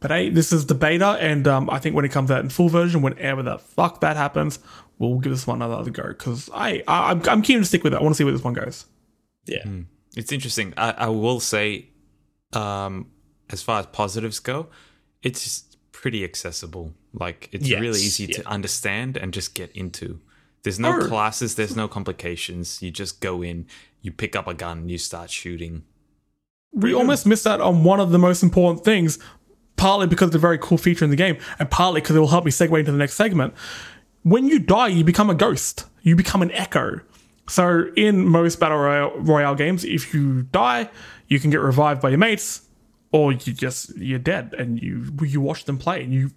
But 0.00 0.10
hey, 0.10 0.30
this 0.30 0.50
is 0.52 0.66
the 0.66 0.74
beta, 0.74 1.18
and 1.20 1.46
um, 1.46 1.68
I 1.68 1.78
think 1.78 1.94
when 1.94 2.06
it 2.06 2.10
comes 2.10 2.30
out 2.30 2.40
in 2.42 2.48
full 2.48 2.70
version, 2.70 3.02
whenever 3.02 3.42
the 3.42 3.58
fuck 3.58 4.00
that 4.00 4.16
happens, 4.16 4.58
we'll 4.98 5.18
give 5.18 5.30
this 5.32 5.46
one 5.46 5.60
another 5.60 5.90
go 5.90 6.08
because 6.08 6.48
I, 6.54 6.82
I 6.88 7.10
I'm, 7.10 7.22
I'm 7.28 7.42
keen 7.42 7.58
to 7.58 7.64
stick 7.66 7.84
with 7.84 7.92
it. 7.92 7.98
I 7.98 8.02
want 8.02 8.14
to 8.14 8.16
see 8.16 8.24
where 8.24 8.32
this 8.32 8.42
one 8.42 8.54
goes. 8.54 8.86
Yeah. 9.46 9.64
It's 10.16 10.32
interesting. 10.32 10.72
I, 10.78 10.92
I 10.92 11.08
will 11.08 11.38
say, 11.38 11.90
um, 12.54 13.10
as 13.50 13.62
far 13.62 13.80
as 13.80 13.86
positives 13.86 14.38
go, 14.40 14.68
it's 15.22 15.64
pretty 15.92 16.24
accessible. 16.24 16.94
Like 17.12 17.48
it's 17.52 17.68
Yes, 17.68 17.80
really 17.80 18.00
easy 18.00 18.24
yeah. 18.24 18.38
to 18.38 18.48
understand 18.48 19.16
and 19.18 19.34
just 19.34 19.54
get 19.54 19.70
into. 19.72 20.20
There's 20.62 20.78
no 20.78 20.96
Oh. 20.98 21.06
classes. 21.08 21.56
There's 21.56 21.76
no 21.76 21.88
complications. 21.88 22.80
You 22.82 22.90
just 22.90 23.20
go 23.20 23.42
in, 23.42 23.66
you 24.00 24.12
pick 24.12 24.34
up 24.34 24.46
a 24.48 24.54
gun, 24.54 24.88
you 24.88 24.96
start 24.98 25.30
shooting. 25.30 25.84
We 26.72 26.94
almost 26.94 27.26
missed 27.26 27.46
out 27.46 27.60
on 27.60 27.84
one 27.84 28.00
of 28.00 28.10
the 28.10 28.18
most 28.18 28.42
important 28.42 28.84
things, 28.84 29.18
partly 29.76 30.06
because 30.06 30.28
it's 30.28 30.36
a 30.36 30.40
very 30.40 30.58
cool 30.58 30.78
feature 30.78 31.04
in 31.04 31.10
the 31.10 31.16
game, 31.16 31.36
and 31.58 31.70
partly 31.70 32.00
because 32.00 32.14
it 32.14 32.18
will 32.20 32.28
help 32.28 32.44
me 32.44 32.50
segue 32.50 32.78
into 32.78 32.92
the 32.92 32.98
next 32.98 33.14
segment. 33.14 33.54
When 34.22 34.46
you 34.46 34.58
die, 34.58 34.88
you 34.88 35.02
become 35.02 35.30
a 35.30 35.34
ghost. 35.34 35.86
You 36.02 36.14
become 36.16 36.42
an 36.42 36.52
echo. 36.52 37.00
So 37.48 37.86
in 37.96 38.28
most 38.28 38.60
battle 38.60 38.78
royale, 38.78 39.18
royale 39.18 39.54
games, 39.54 39.84
if 39.84 40.14
you 40.14 40.42
die, 40.42 40.88
you 41.26 41.40
can 41.40 41.50
get 41.50 41.60
revived 41.60 42.00
by 42.00 42.10
your 42.10 42.18
mates, 42.18 42.62
or 43.12 43.32
you 43.32 43.52
just 43.52 43.96
you're 43.96 44.20
dead 44.20 44.54
and 44.56 44.80
you 44.80 45.12
you 45.22 45.40
watch 45.40 45.64
them 45.64 45.76
play. 45.76 46.04
And 46.04 46.12
you, 46.12 46.30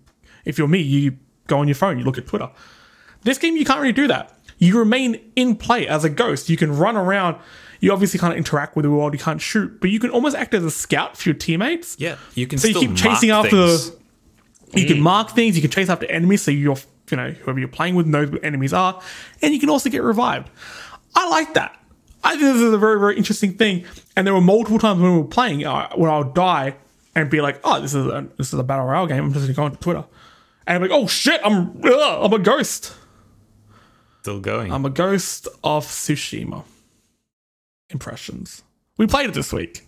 if 0.45 0.57
you're 0.57 0.67
me, 0.67 0.79
you 0.79 1.17
go 1.47 1.59
on 1.59 1.67
your 1.67 1.75
phone, 1.75 1.99
you 1.99 2.05
look 2.05 2.17
at 2.17 2.25
Twitter. 2.25 2.49
This 3.21 3.37
game, 3.37 3.55
you 3.55 3.65
can't 3.65 3.79
really 3.79 3.93
do 3.93 4.07
that. 4.07 4.37
You 4.57 4.79
remain 4.79 5.19
in 5.35 5.55
play 5.55 5.87
as 5.87 6.03
a 6.03 6.09
ghost. 6.09 6.49
You 6.49 6.57
can 6.57 6.75
run 6.75 6.97
around. 6.97 7.37
You 7.83 7.91
obviously 7.91 8.17
can't 8.17 8.37
interact 8.37 8.77
with 8.77 8.83
the 8.83 8.91
world. 8.91 9.11
You 9.11 9.19
can't 9.19 9.41
shoot, 9.41 9.81
but 9.81 9.89
you 9.89 9.99
can 9.99 10.09
almost 10.09 10.37
act 10.37 10.53
as 10.53 10.63
a 10.63 10.71
scout 10.71 11.17
for 11.17 11.27
your 11.27 11.35
teammates. 11.37 11.97
Yeah, 11.99 12.15
you 12.33 12.47
can 12.47 12.57
So 12.57 12.69
you 12.69 12.75
keep 12.75 12.95
chasing 12.95 13.29
after. 13.29 13.49
things. 13.49 13.91
You 14.73 14.85
can 14.85 15.01
mark 15.01 15.31
things. 15.31 15.57
You 15.57 15.61
can 15.61 15.69
chase 15.69 15.89
after 15.89 16.09
enemies. 16.09 16.43
So 16.43 16.51
you're, 16.51 16.77
you 17.11 17.17
know, 17.17 17.31
whoever 17.31 17.59
you're 17.59 17.67
playing 17.67 17.95
with 17.95 18.07
knows 18.07 18.31
what 18.31 18.41
enemies 18.41 18.71
are, 18.71 19.01
and 19.41 19.53
you 19.53 19.59
can 19.59 19.69
also 19.69 19.89
get 19.89 20.01
revived. 20.01 20.49
I 21.13 21.27
like 21.27 21.55
that. 21.55 21.77
I 22.23 22.29
think 22.37 22.43
this 22.53 22.61
is 22.61 22.71
a 22.71 22.77
very, 22.77 22.97
very 23.01 23.17
interesting 23.17 23.53
thing. 23.55 23.83
And 24.15 24.25
there 24.25 24.33
were 24.33 24.39
multiple 24.39 24.79
times 24.79 25.01
when 25.01 25.11
we 25.11 25.17
were 25.17 25.25
playing 25.27 25.65
uh, 25.65 25.89
when 25.97 26.09
I 26.09 26.19
would 26.19 26.33
die 26.33 26.77
and 27.15 27.29
be 27.29 27.41
like, 27.41 27.59
"Oh, 27.65 27.81
this 27.81 27.93
is 27.93 28.05
a 28.05 28.25
this 28.37 28.53
is 28.53 28.57
a 28.57 28.63
battle 28.63 28.85
royale 28.85 29.07
game." 29.07 29.25
I'm 29.25 29.33
just 29.33 29.45
gonna 29.45 29.55
go 29.55 29.63
onto 29.63 29.77
Twitter, 29.79 30.05
and 30.65 30.77
I'm 30.77 30.81
like, 30.89 30.97
"Oh 30.97 31.05
shit, 31.07 31.41
I'm 31.43 31.81
ugh, 31.83 32.25
I'm 32.25 32.31
a 32.31 32.39
ghost." 32.39 32.93
Still 34.21 34.39
going. 34.39 34.71
I'm 34.71 34.85
a 34.85 34.89
ghost 34.89 35.49
of 35.65 35.85
Tsushima. 35.85 36.63
Impressions. 37.93 38.63
We 38.97 39.07
played 39.07 39.29
it 39.29 39.33
this 39.33 39.53
week. 39.53 39.87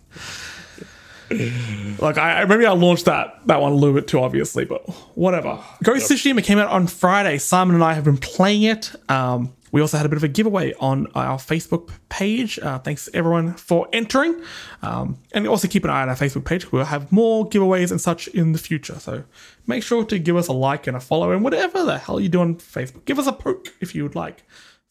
like 1.98 2.18
I 2.18 2.42
I- 2.42 2.44
maybe 2.44 2.66
I 2.66 2.72
launched 2.72 3.06
that 3.06 3.40
that 3.46 3.60
one 3.60 3.72
a 3.72 3.74
little 3.74 3.94
bit 3.94 4.06
too 4.06 4.20
obviously, 4.20 4.64
but 4.64 4.88
whatever. 5.16 5.58
Ghost 5.82 6.10
of 6.10 6.16
Tsushima 6.18 6.42
came 6.44 6.58
out 6.58 6.68
on 6.68 6.86
Friday. 6.86 7.38
Simon 7.38 7.74
and 7.74 7.82
I 7.82 7.94
have 7.94 8.04
been 8.04 8.16
playing 8.18 8.62
it. 8.62 8.92
Um, 9.08 9.52
we 9.72 9.80
also 9.80 9.96
had 9.96 10.06
a 10.06 10.08
bit 10.08 10.16
of 10.16 10.22
a 10.24 10.28
giveaway 10.28 10.72
on 10.78 11.08
our 11.16 11.36
Facebook 11.36 11.90
page. 12.08 12.60
Uh, 12.60 12.78
thanks 12.78 13.08
everyone 13.12 13.54
for 13.54 13.88
entering, 13.92 14.40
um, 14.82 15.18
and 15.32 15.48
also 15.48 15.66
keep 15.66 15.82
an 15.84 15.90
eye 15.90 16.02
on 16.02 16.08
our 16.08 16.14
Facebook 16.14 16.44
page. 16.44 16.70
We'll 16.70 16.84
have 16.84 17.10
more 17.10 17.46
giveaways 17.48 17.90
and 17.90 18.00
such 18.00 18.28
in 18.28 18.52
the 18.52 18.58
future. 18.58 19.00
So 19.00 19.24
make 19.66 19.82
sure 19.82 20.04
to 20.04 20.18
give 20.20 20.36
us 20.36 20.46
a 20.46 20.52
like 20.52 20.86
and 20.86 20.96
a 20.96 21.00
follow, 21.00 21.32
and 21.32 21.42
whatever 21.42 21.84
the 21.84 21.98
hell 21.98 22.20
you 22.20 22.28
do 22.28 22.40
on 22.40 22.54
Facebook, 22.54 23.04
give 23.04 23.18
us 23.18 23.26
a 23.26 23.32
poke 23.32 23.74
if 23.80 23.94
you 23.96 24.04
would 24.04 24.14
like. 24.14 24.44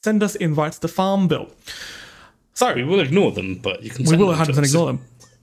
Send 0.04 0.22
us 0.22 0.36
invites 0.36 0.78
to 0.80 0.90
Farmville. 0.90 1.50
So 1.66 1.74
We 2.62 2.84
will 2.84 3.02
ignore 3.02 3.32
them, 3.32 3.56
but 3.56 3.84
you 3.84 3.90
can 3.90 4.06
we 4.06 4.16
will 4.16 4.34
100% 4.34 4.50
us. 4.58 4.70
ignore 4.70 4.88
them. 4.88 5.02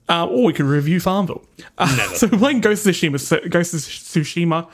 Uh, 0.09 0.27
or 0.27 0.45
we 0.45 0.53
can 0.53 0.67
review 0.67 0.99
Farmville. 0.99 1.45
Uh, 1.77 1.93
Never. 1.95 2.15
so 2.15 2.27
we're 2.27 2.39
playing 2.39 2.61
Ghost 2.61 2.85
of 2.85 2.93
Tsushima. 2.93 3.19
So 3.19 3.39
Ghost 3.49 3.73
of 3.73 3.79
Tsushima 3.81 4.67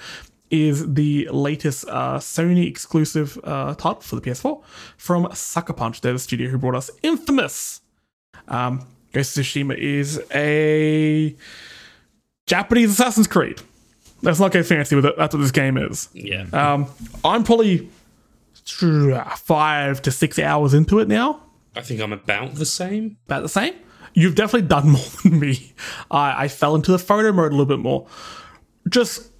is 0.49 0.93
the 0.93 1.27
latest 1.31 1.85
uh, 1.87 2.17
Sony 2.17 2.65
exclusive 2.67 3.37
uh, 3.43 3.75
title 3.75 4.01
for 4.01 4.15
the 4.15 4.21
PS4 4.21 4.63
from 4.97 5.29
Sucker 5.33 5.73
Punch. 5.73 6.01
They're 6.01 6.13
the 6.13 6.19
studio 6.19 6.49
who 6.49 6.57
brought 6.57 6.75
us 6.75 6.89
Infamous. 7.03 7.81
Um, 8.47 8.87
Ghost 9.13 9.37
of 9.37 9.43
Tsushima 9.43 9.77
is 9.77 10.21
a 10.33 11.35
Japanese 12.47 12.91
Assassin's 12.91 13.27
Creed. 13.27 13.61
Let's 14.21 14.39
not 14.39 14.51
get 14.51 14.65
fancy 14.65 14.95
with 14.95 15.05
it. 15.05 15.15
That's 15.17 15.33
what 15.35 15.41
this 15.41 15.51
game 15.51 15.77
is. 15.77 16.09
Yeah. 16.13 16.45
Um, 16.53 16.87
I'm 17.23 17.43
probably 17.43 17.89
five 18.65 20.01
to 20.01 20.11
six 20.11 20.39
hours 20.39 20.73
into 20.73 20.99
it 20.99 21.07
now 21.07 21.41
I 21.75 21.81
think 21.81 22.01
I'm 22.01 22.13
about 22.13 22.55
the 22.55 22.65
same. 22.65 23.17
about 23.25 23.43
the 23.43 23.49
same. 23.49 23.73
You've 24.13 24.35
definitely 24.35 24.67
done 24.67 24.89
more 24.91 25.01
than 25.23 25.39
me. 25.39 25.73
I, 26.09 26.45
I 26.45 26.47
fell 26.47 26.75
into 26.75 26.91
the 26.91 26.99
photo 26.99 27.31
mode 27.31 27.47
a 27.51 27.55
little 27.55 27.65
bit 27.65 27.79
more. 27.79 28.07
Just 28.89 29.31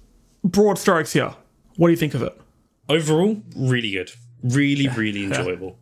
broad 0.44 0.78
strokes 0.78 1.12
here. 1.12 1.34
What 1.76 1.88
do 1.88 1.90
you 1.90 1.96
think 1.96 2.14
of 2.14 2.22
it? 2.22 2.40
Overall, 2.88 3.42
really 3.56 3.90
good. 3.92 4.10
Really, 4.42 4.88
really 4.88 5.24
enjoyable. 5.24 5.78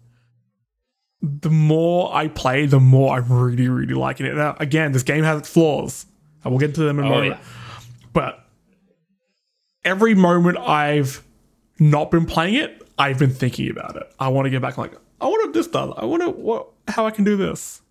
The 1.20 1.50
more 1.50 2.14
I 2.14 2.28
play, 2.28 2.66
the 2.66 2.80
more 2.80 3.16
I'm 3.16 3.30
really, 3.30 3.68
really 3.68 3.94
liking 3.94 4.26
it. 4.26 4.34
Now, 4.36 4.56
again, 4.60 4.92
this 4.92 5.02
game 5.02 5.24
has 5.24 5.40
its 5.40 5.48
flaws, 5.48 6.06
and 6.44 6.52
we'll 6.52 6.60
get 6.60 6.74
to 6.76 6.82
them 6.82 6.98
in 6.98 7.04
a 7.04 7.08
Oh, 7.08 7.10
moment. 7.10 7.36
yeah. 7.40 7.46
But 8.12 8.44
every 9.84 10.14
moment 10.14 10.58
I've 10.58 11.24
not 11.78 12.10
been 12.10 12.24
playing 12.26 12.54
it, 12.54 12.87
I've 12.98 13.18
been 13.18 13.30
thinking 13.30 13.70
about 13.70 13.96
it. 13.96 14.12
I 14.18 14.28
want 14.28 14.46
to 14.46 14.50
get 14.50 14.60
back. 14.60 14.76
Like, 14.76 14.94
I 15.20 15.26
want 15.26 15.52
to 15.52 15.58
this 15.58 15.68
done. 15.68 15.92
I 15.96 16.04
want 16.04 16.22
to 16.22 16.30
what? 16.30 16.68
How 16.88 17.06
I 17.06 17.10
can 17.10 17.24
do 17.24 17.36
this. 17.36 17.82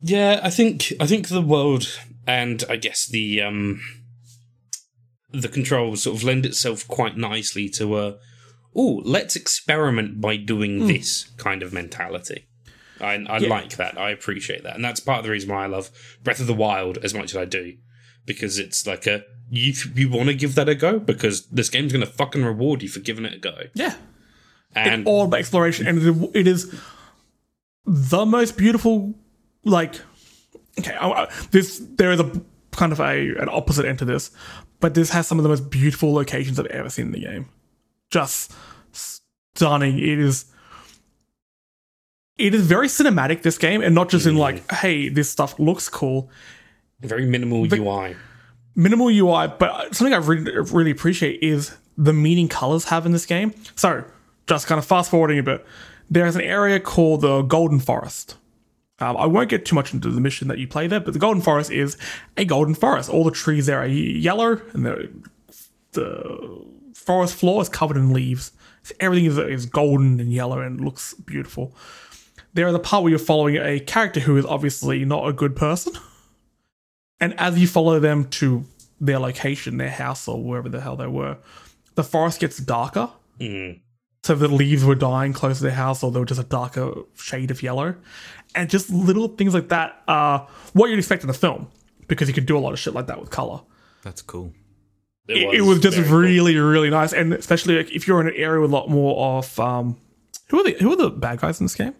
Yeah, 0.00 0.40
I 0.42 0.50
think 0.50 0.92
I 0.98 1.06
think 1.06 1.28
the 1.28 1.42
world 1.42 1.86
and 2.26 2.64
I 2.68 2.76
guess 2.76 3.06
the 3.06 3.42
um 3.42 3.80
the 5.30 5.48
controls 5.48 6.02
sort 6.02 6.16
of 6.16 6.24
lend 6.24 6.46
itself 6.46 6.88
quite 6.88 7.16
nicely 7.16 7.68
to 7.70 7.98
a 7.98 8.16
oh, 8.74 9.02
let's 9.04 9.36
experiment 9.36 10.20
by 10.20 10.36
doing 10.36 10.86
this 10.86 11.30
kind 11.36 11.62
of 11.62 11.72
mentality. 11.72 12.46
I, 13.00 13.14
I 13.28 13.38
like 13.38 13.76
that. 13.76 13.98
I 13.98 14.10
appreciate 14.10 14.62
that, 14.62 14.76
and 14.76 14.84
that's 14.84 15.00
part 15.00 15.18
of 15.18 15.24
the 15.24 15.30
reason 15.30 15.50
why 15.50 15.64
I 15.64 15.66
love 15.66 15.90
Breath 16.22 16.40
of 16.40 16.46
the 16.46 16.54
Wild 16.54 16.98
as 16.98 17.14
much 17.14 17.30
as 17.30 17.36
I 17.36 17.46
do, 17.46 17.76
because 18.26 18.58
it's 18.58 18.86
like 18.86 19.06
a 19.06 19.24
you 19.50 19.72
you 19.94 20.08
want 20.08 20.28
to 20.28 20.34
give 20.34 20.54
that 20.54 20.68
a 20.68 20.74
go 20.74 20.98
because 20.98 21.46
this 21.46 21.68
game's 21.68 21.92
going 21.92 22.04
to 22.04 22.10
fucking 22.10 22.44
reward 22.44 22.82
you 22.82 22.88
for 22.88 23.00
giving 23.00 23.24
it 23.24 23.34
a 23.34 23.38
go. 23.38 23.56
Yeah. 23.74 23.94
And 24.74 25.06
all 25.06 25.24
about 25.24 25.40
exploration, 25.40 25.86
and 25.88 26.30
it- 26.34 26.46
is 26.46 26.72
the 27.84 28.24
most 28.24 28.56
beautiful. 28.56 29.14
Like, 29.64 29.96
okay, 30.78 30.94
I, 30.94 31.08
I- 31.08 31.32
this 31.50 31.82
there 31.96 32.12
is 32.12 32.20
a 32.20 32.40
kind 32.70 32.92
of 32.92 33.00
a 33.00 33.30
an 33.36 33.48
opposite 33.50 33.84
end 33.84 33.98
to 33.98 34.04
this, 34.04 34.30
but 34.78 34.94
this 34.94 35.10
has 35.10 35.26
some 35.26 35.38
of 35.38 35.42
the 35.42 35.48
most 35.48 35.70
beautiful 35.70 36.12
locations 36.12 36.60
I've 36.60 36.66
ever 36.66 36.88
seen 36.88 37.06
in 37.06 37.12
the 37.12 37.20
game. 37.20 37.48
Just 38.10 38.52
stunning. 38.92 39.98
It 39.98 40.18
is. 40.20 40.44
It 42.38 42.54
is 42.54 42.64
very 42.66 42.86
cinematic. 42.86 43.42
This 43.42 43.58
game, 43.58 43.82
and 43.82 43.94
not 43.94 44.08
just 44.08 44.24
in 44.26 44.36
like, 44.36 44.66
mm. 44.66 44.76
hey, 44.76 45.08
this 45.08 45.28
stuff 45.28 45.58
looks 45.58 45.88
cool. 45.88 46.30
Very 47.02 47.26
minimal 47.26 47.66
UI. 47.66 48.16
minimal 48.74 49.08
UI, 49.08 49.52
but 49.58 49.94
something 49.94 50.14
I 50.14 50.18
really, 50.18 50.50
really 50.72 50.90
appreciate 50.90 51.42
is 51.42 51.76
the 51.96 52.12
meaning 52.12 52.48
colors 52.48 52.84
have 52.84 53.06
in 53.06 53.12
this 53.12 53.26
game. 53.26 53.54
So, 53.76 54.04
just 54.46 54.66
kind 54.66 54.78
of 54.78 54.84
fast 54.84 55.10
forwarding 55.10 55.38
a 55.38 55.42
bit, 55.42 55.66
there's 56.10 56.34
an 56.34 56.42
area 56.42 56.80
called 56.80 57.20
the 57.20 57.42
Golden 57.42 57.78
Forest. 57.78 58.36
Um, 58.98 59.16
I 59.16 59.26
won't 59.26 59.48
get 59.48 59.64
too 59.64 59.74
much 59.74 59.94
into 59.94 60.10
the 60.10 60.20
mission 60.20 60.48
that 60.48 60.58
you 60.58 60.68
play 60.68 60.86
there, 60.86 61.00
but 61.00 61.14
the 61.14 61.18
Golden 61.18 61.42
Forest 61.42 61.70
is 61.70 61.96
a 62.36 62.44
golden 62.44 62.74
forest. 62.74 63.08
All 63.08 63.24
the 63.24 63.30
trees 63.30 63.66
there 63.66 63.78
are 63.78 63.86
yellow, 63.86 64.60
and 64.74 64.84
the, 64.84 65.10
the 65.92 66.66
forest 66.94 67.34
floor 67.34 67.62
is 67.62 67.70
covered 67.70 67.96
in 67.96 68.12
leaves. 68.12 68.52
So 68.82 68.94
everything 69.00 69.26
is, 69.26 69.38
is 69.38 69.66
golden 69.66 70.20
and 70.20 70.32
yellow 70.32 70.60
and 70.60 70.84
looks 70.84 71.14
beautiful. 71.14 71.74
There 72.52 72.68
is 72.68 72.74
a 72.74 72.78
part 72.78 73.02
where 73.02 73.10
you're 73.10 73.18
following 73.18 73.56
a 73.56 73.80
character 73.80 74.20
who 74.20 74.36
is 74.36 74.44
obviously 74.44 75.04
not 75.04 75.26
a 75.26 75.32
good 75.32 75.56
person. 75.56 75.94
And 77.20 77.38
as 77.38 77.58
you 77.58 77.66
follow 77.66 78.00
them 78.00 78.28
to 78.30 78.64
their 79.00 79.18
location, 79.18 79.76
their 79.76 79.90
house, 79.90 80.26
or 80.28 80.42
wherever 80.42 80.68
the 80.68 80.80
hell 80.80 80.96
they 80.96 81.06
were, 81.06 81.38
the 81.94 82.04
forest 82.04 82.40
gets 82.40 82.58
darker. 82.58 83.10
So 84.22 84.34
the 84.34 84.48
leaves 84.48 84.84
were 84.84 84.94
dying 84.94 85.32
close 85.32 85.58
to 85.58 85.64
their 85.64 85.72
house, 85.72 86.02
or 86.02 86.10
they 86.10 86.20
were 86.20 86.26
just 86.26 86.40
a 86.40 86.44
darker 86.44 86.92
shade 87.14 87.50
of 87.50 87.62
yellow. 87.62 87.94
And 88.54 88.68
just 88.68 88.90
little 88.90 89.28
things 89.28 89.54
like 89.54 89.68
that 89.68 90.02
are 90.08 90.48
what 90.72 90.90
you'd 90.90 90.98
expect 90.98 91.24
in 91.24 91.30
a 91.30 91.34
film, 91.34 91.68
because 92.08 92.28
you 92.28 92.34
could 92.34 92.46
do 92.46 92.56
a 92.56 92.60
lot 92.60 92.72
of 92.72 92.78
shit 92.78 92.94
like 92.94 93.06
that 93.06 93.20
with 93.20 93.30
color. 93.30 93.60
That's 94.02 94.22
cool. 94.22 94.52
It, 95.28 95.54
it 95.54 95.60
was 95.60 95.78
just 95.78 95.96
very 95.96 96.08
cool. 96.08 96.18
really, 96.18 96.56
really 96.56 96.90
nice, 96.90 97.12
and 97.12 97.32
especially 97.32 97.76
like, 97.76 97.92
if 97.92 98.08
you're 98.08 98.20
in 98.20 98.26
an 98.26 98.34
area 98.34 98.60
with 98.60 98.70
a 98.70 98.74
lot 98.74 98.90
more 98.90 99.38
of 99.38 99.60
um, 99.60 99.96
who 100.48 100.58
are 100.58 100.64
the 100.64 100.72
who 100.80 100.92
are 100.92 100.96
the 100.96 101.10
bad 101.10 101.40
guys 101.40 101.60
in 101.60 101.66
this 101.66 101.76
game? 101.76 101.94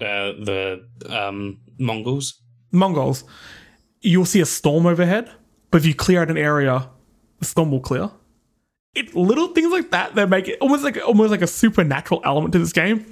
uh, 0.00 0.32
the 0.32 0.86
um, 1.08 1.60
Mongols. 1.78 2.40
Mongols. 2.72 3.24
You'll 4.00 4.24
see 4.24 4.40
a 4.40 4.46
storm 4.46 4.86
overhead, 4.86 5.30
but 5.70 5.78
if 5.78 5.86
you 5.86 5.94
clear 5.94 6.22
out 6.22 6.30
an 6.30 6.38
area, 6.38 6.88
the 7.38 7.44
storm 7.44 7.70
will 7.70 7.80
clear. 7.80 8.10
It 8.94 9.14
little 9.14 9.48
things 9.48 9.70
like 9.70 9.90
that 9.90 10.14
that 10.14 10.28
make 10.28 10.48
it 10.48 10.58
almost 10.60 10.82
like 10.82 10.98
almost 11.06 11.30
like 11.30 11.42
a 11.42 11.46
supernatural 11.46 12.20
element 12.24 12.52
to 12.52 12.58
this 12.58 12.72
game. 12.72 13.06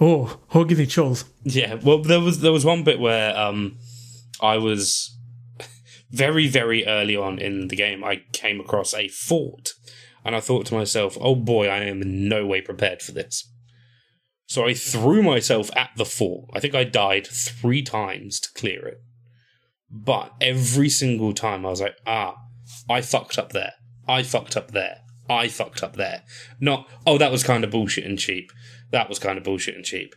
Oh, 0.00 0.38
oh, 0.54 0.64
gives 0.64 0.80
me 0.80 0.86
chills. 0.86 1.24
Yeah, 1.42 1.74
well, 1.74 2.02
there 2.02 2.20
was 2.20 2.40
there 2.40 2.52
was 2.52 2.64
one 2.64 2.84
bit 2.84 3.00
where 3.00 3.36
um, 3.36 3.76
I 4.40 4.56
was 4.56 5.16
very 6.10 6.48
very 6.48 6.86
early 6.86 7.16
on 7.16 7.38
in 7.38 7.68
the 7.68 7.76
game. 7.76 8.02
I 8.02 8.22
came 8.32 8.60
across 8.60 8.94
a 8.94 9.08
fort, 9.08 9.74
and 10.24 10.34
I 10.34 10.40
thought 10.40 10.66
to 10.66 10.74
myself, 10.74 11.18
"Oh 11.20 11.34
boy, 11.34 11.68
I 11.68 11.78
am 11.78 12.02
in 12.02 12.28
no 12.28 12.46
way 12.46 12.60
prepared 12.60 13.02
for 13.02 13.12
this." 13.12 13.50
So 14.46 14.66
I 14.66 14.74
threw 14.74 15.22
myself 15.22 15.70
at 15.76 15.90
the 15.96 16.04
fort. 16.04 16.50
I 16.54 16.60
think 16.60 16.74
I 16.74 16.84
died 16.84 17.26
three 17.26 17.82
times 17.82 18.40
to 18.40 18.48
clear 18.54 18.86
it, 18.86 19.02
but 19.90 20.32
every 20.40 20.88
single 20.88 21.32
time 21.32 21.66
I 21.66 21.70
was 21.70 21.80
like, 21.80 21.96
"Ah, 22.06 22.36
I 22.88 23.00
fucked 23.00 23.38
up 23.38 23.52
there. 23.52 23.72
I 24.08 24.22
fucked 24.22 24.56
up 24.56 24.72
there. 24.72 24.98
I 25.28 25.48
fucked 25.48 25.82
up 25.82 25.96
there." 25.96 26.22
Not, 26.60 26.88
"Oh, 27.06 27.18
that 27.18 27.32
was 27.32 27.42
kind 27.42 27.64
of 27.64 27.70
bullshit 27.70 28.04
and 28.04 28.18
cheap." 28.18 28.50
That 28.90 29.08
was 29.08 29.18
kind 29.18 29.38
of 29.38 29.44
bullshit 29.44 29.76
and 29.76 29.84
cheap 29.84 30.14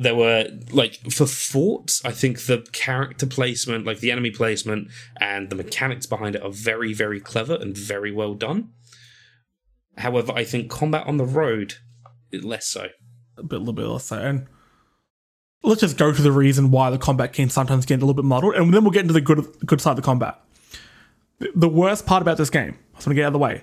there 0.00 0.14
were 0.14 0.46
like 0.70 0.94
for 1.10 1.26
forts 1.26 2.00
i 2.04 2.12
think 2.12 2.42
the 2.42 2.64
character 2.70 3.26
placement 3.26 3.84
like 3.84 3.98
the 3.98 4.12
enemy 4.12 4.30
placement 4.30 4.88
and 5.20 5.50
the 5.50 5.56
mechanics 5.56 6.06
behind 6.06 6.36
it 6.36 6.42
are 6.42 6.52
very 6.52 6.94
very 6.94 7.18
clever 7.18 7.56
and 7.56 7.76
very 7.76 8.12
well 8.12 8.34
done 8.34 8.70
however 9.96 10.32
i 10.36 10.44
think 10.44 10.70
combat 10.70 11.04
on 11.04 11.16
the 11.16 11.24
road 11.24 11.74
less 12.32 12.66
so 12.66 12.88
A 13.36 13.42
bit, 13.42 13.56
a 13.56 13.58
little 13.58 13.74
bit 13.74 13.86
less 13.86 14.04
so. 14.06 14.18
And 14.18 14.46
let's 15.62 15.80
just 15.80 15.96
go 15.96 16.12
to 16.12 16.22
the 16.22 16.32
reason 16.32 16.70
why 16.70 16.90
the 16.90 16.98
combat 16.98 17.32
can 17.32 17.50
sometimes 17.50 17.84
get 17.86 17.96
a 17.96 18.00
little 18.06 18.14
bit 18.14 18.24
muddled, 18.24 18.54
and 18.54 18.72
then 18.72 18.82
we'll 18.84 18.90
get 18.92 19.02
into 19.02 19.14
the 19.14 19.20
good 19.20 19.44
good 19.66 19.80
side 19.80 19.90
of 19.92 19.96
the 19.96 20.02
combat. 20.02 20.38
The- 21.38 21.52
The 21.54 21.68
worst 21.68 22.06
part 22.06 22.22
about 22.22 22.36
this 22.38 22.50
game, 22.50 22.76
I 22.94 22.96
just 22.98 23.06
want 23.06 23.12
to 23.12 23.14
get 23.14 23.24
out 23.24 23.28
of 23.28 23.32
the 23.34 23.38
way, 23.38 23.62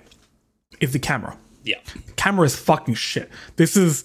is 0.80 0.92
the 0.92 0.98
camera. 0.98 1.36
yeah 1.64 1.78
camera 2.16 2.44
is 2.46 2.56
fucking 2.56 2.94
shit. 2.94 3.30
This 3.56 3.76
is 3.76 4.04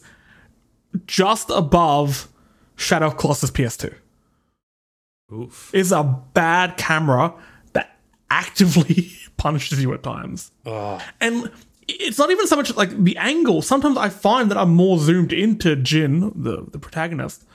just 1.08 1.50
above 1.50 2.28
Shadow 2.76 3.08
of 3.08 3.18
Colossus 3.18 3.50
PS2. 3.52 3.94
Oof. 5.34 5.72
It's 5.74 5.92
a 5.92 6.04
bad 6.34 6.76
camera 6.78 7.34
that 7.74 7.98
actively 8.30 9.12
punishes 9.38 9.82
you 9.82 9.94
at 9.94 10.04
times. 10.04 10.52
And 10.66 11.50
it's 11.88 12.18
not 12.18 12.30
even 12.32 12.48
so 12.48 12.56
much 12.58 12.76
like 12.76 12.90
the 13.04 13.16
angle. 13.18 13.62
Sometimes 13.62 13.98
I 13.98 14.10
find 14.10 14.52
that 14.52 14.58
I'm 14.58 14.74
more 14.76 14.98
zoomed 15.00 15.32
into 15.34 15.76
Jin, 15.78 16.32
the, 16.36 16.66
the 16.70 16.80
protagonist, 16.80 17.46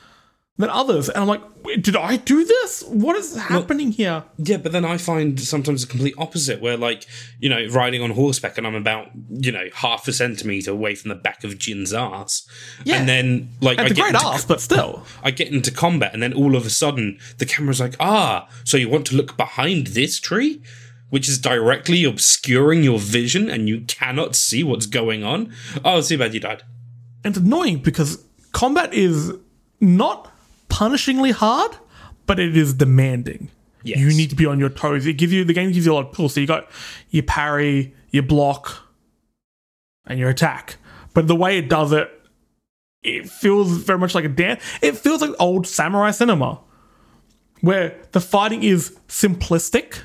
than 0.59 0.71
others. 0.71 1.09
And 1.09 1.19
I'm 1.19 1.27
like, 1.29 1.43
did 1.83 1.97
I 1.97 2.17
do 2.17 2.45
this? 2.45 2.83
What 2.85 3.17
is 3.17 3.37
happening 3.37 3.93
here? 3.93 4.25
yeah 4.39 4.57
but 4.57 4.71
then 4.73 4.85
i 4.85 4.97
find 4.97 5.39
sometimes 5.41 5.81
the 5.83 5.89
complete 5.91 6.15
opposite 6.19 6.61
where 6.61 6.77
like 6.77 7.05
you 7.41 7.49
know 7.49 7.67
riding 7.71 8.03
on 8.03 8.11
horseback 8.11 8.57
and 8.59 8.67
i'm 8.67 8.75
about 8.75 9.09
you 9.31 9.51
know 9.51 9.65
half 9.75 10.07
a 10.07 10.13
centimeter 10.13 10.71
away 10.71 10.95
from 10.95 11.09
the 11.09 11.15
back 11.15 11.43
of 11.43 11.59
jin's 11.59 11.93
ass 11.93 12.47
Yeah. 12.85 12.97
and 12.99 13.09
then 13.09 13.49
like 13.61 13.79
It's 13.79 13.91
I 13.91 13.95
get 13.95 14.15
into 14.15 14.27
ass, 14.27 14.45
but 14.45 14.61
still. 14.61 15.05
I 15.23 15.31
get 15.31 15.49
into 15.53 15.71
combat, 15.71 16.13
and 16.15 16.23
then 16.23 16.33
all 16.33 16.55
of 16.55 16.65
a 16.67 16.71
sudden, 16.71 17.19
the 17.39 17.47
camera's 17.47 17.81
like, 17.81 17.97
ah, 17.99 18.49
so 18.65 18.77
you 18.77 18.89
want 18.89 19.07
to 19.09 19.17
look 19.17 19.37
behind 19.37 19.89
this 19.89 20.21
tree? 20.21 20.63
Which 21.11 21.29
is 21.29 21.39
directly 21.39 22.05
obscuring 22.05 22.83
your 22.85 22.99
vision, 22.99 23.49
and 23.51 23.69
you 23.69 23.81
cannot 23.83 24.35
see 24.37 24.63
what's 24.65 24.87
going 24.87 25.23
on. 25.25 25.53
Oh, 25.85 26.01
too 26.03 26.19
bad 26.19 26.35
you 26.35 26.41
died. 26.41 26.63
And 27.25 27.37
it's 27.37 27.45
annoying 27.45 27.79
because 27.79 28.23
combat 28.53 28.93
is 28.93 29.33
not 29.81 30.33
punishingly 30.77 31.33
hard, 31.33 31.75
but 32.27 32.39
it 32.39 32.57
is 32.57 32.75
demanding. 32.75 33.49
Yes. 33.83 33.99
You 33.99 34.09
need 34.09 34.31
to 34.31 34.37
be 34.37 34.45
on 34.47 34.59
your 34.59 34.69
toes. 34.69 35.07
It 35.07 35.15
gives 35.15 35.33
you 35.33 35.45
the 35.45 35.55
game 35.55 35.73
gives 35.73 35.87
you 35.87 35.93
a 35.93 35.95
lot 35.95 36.11
of 36.11 36.17
tools. 36.17 36.35
So 36.35 36.41
you 36.41 36.47
got 36.47 36.69
your 37.11 37.23
parry, 37.23 37.95
your 38.11 38.25
block, 38.25 38.87
and 40.07 40.19
your 40.19 40.29
attack. 40.29 40.77
But 41.15 41.29
the 41.29 41.35
way 41.35 41.57
it 41.59 41.71
does 41.71 41.93
it, 41.93 42.11
it 43.03 43.31
feels 43.31 43.71
very 43.71 43.99
much 43.99 44.15
like 44.15 44.25
a 44.25 44.29
dance. 44.29 44.63
It 44.83 44.99
feels 44.99 45.23
like 45.23 45.31
old 45.39 45.67
samurai 45.67 46.11
cinema, 46.11 46.61
where 47.63 47.97
the 48.13 48.21
fighting 48.21 48.63
is 48.63 48.99
simplistic 49.09 50.01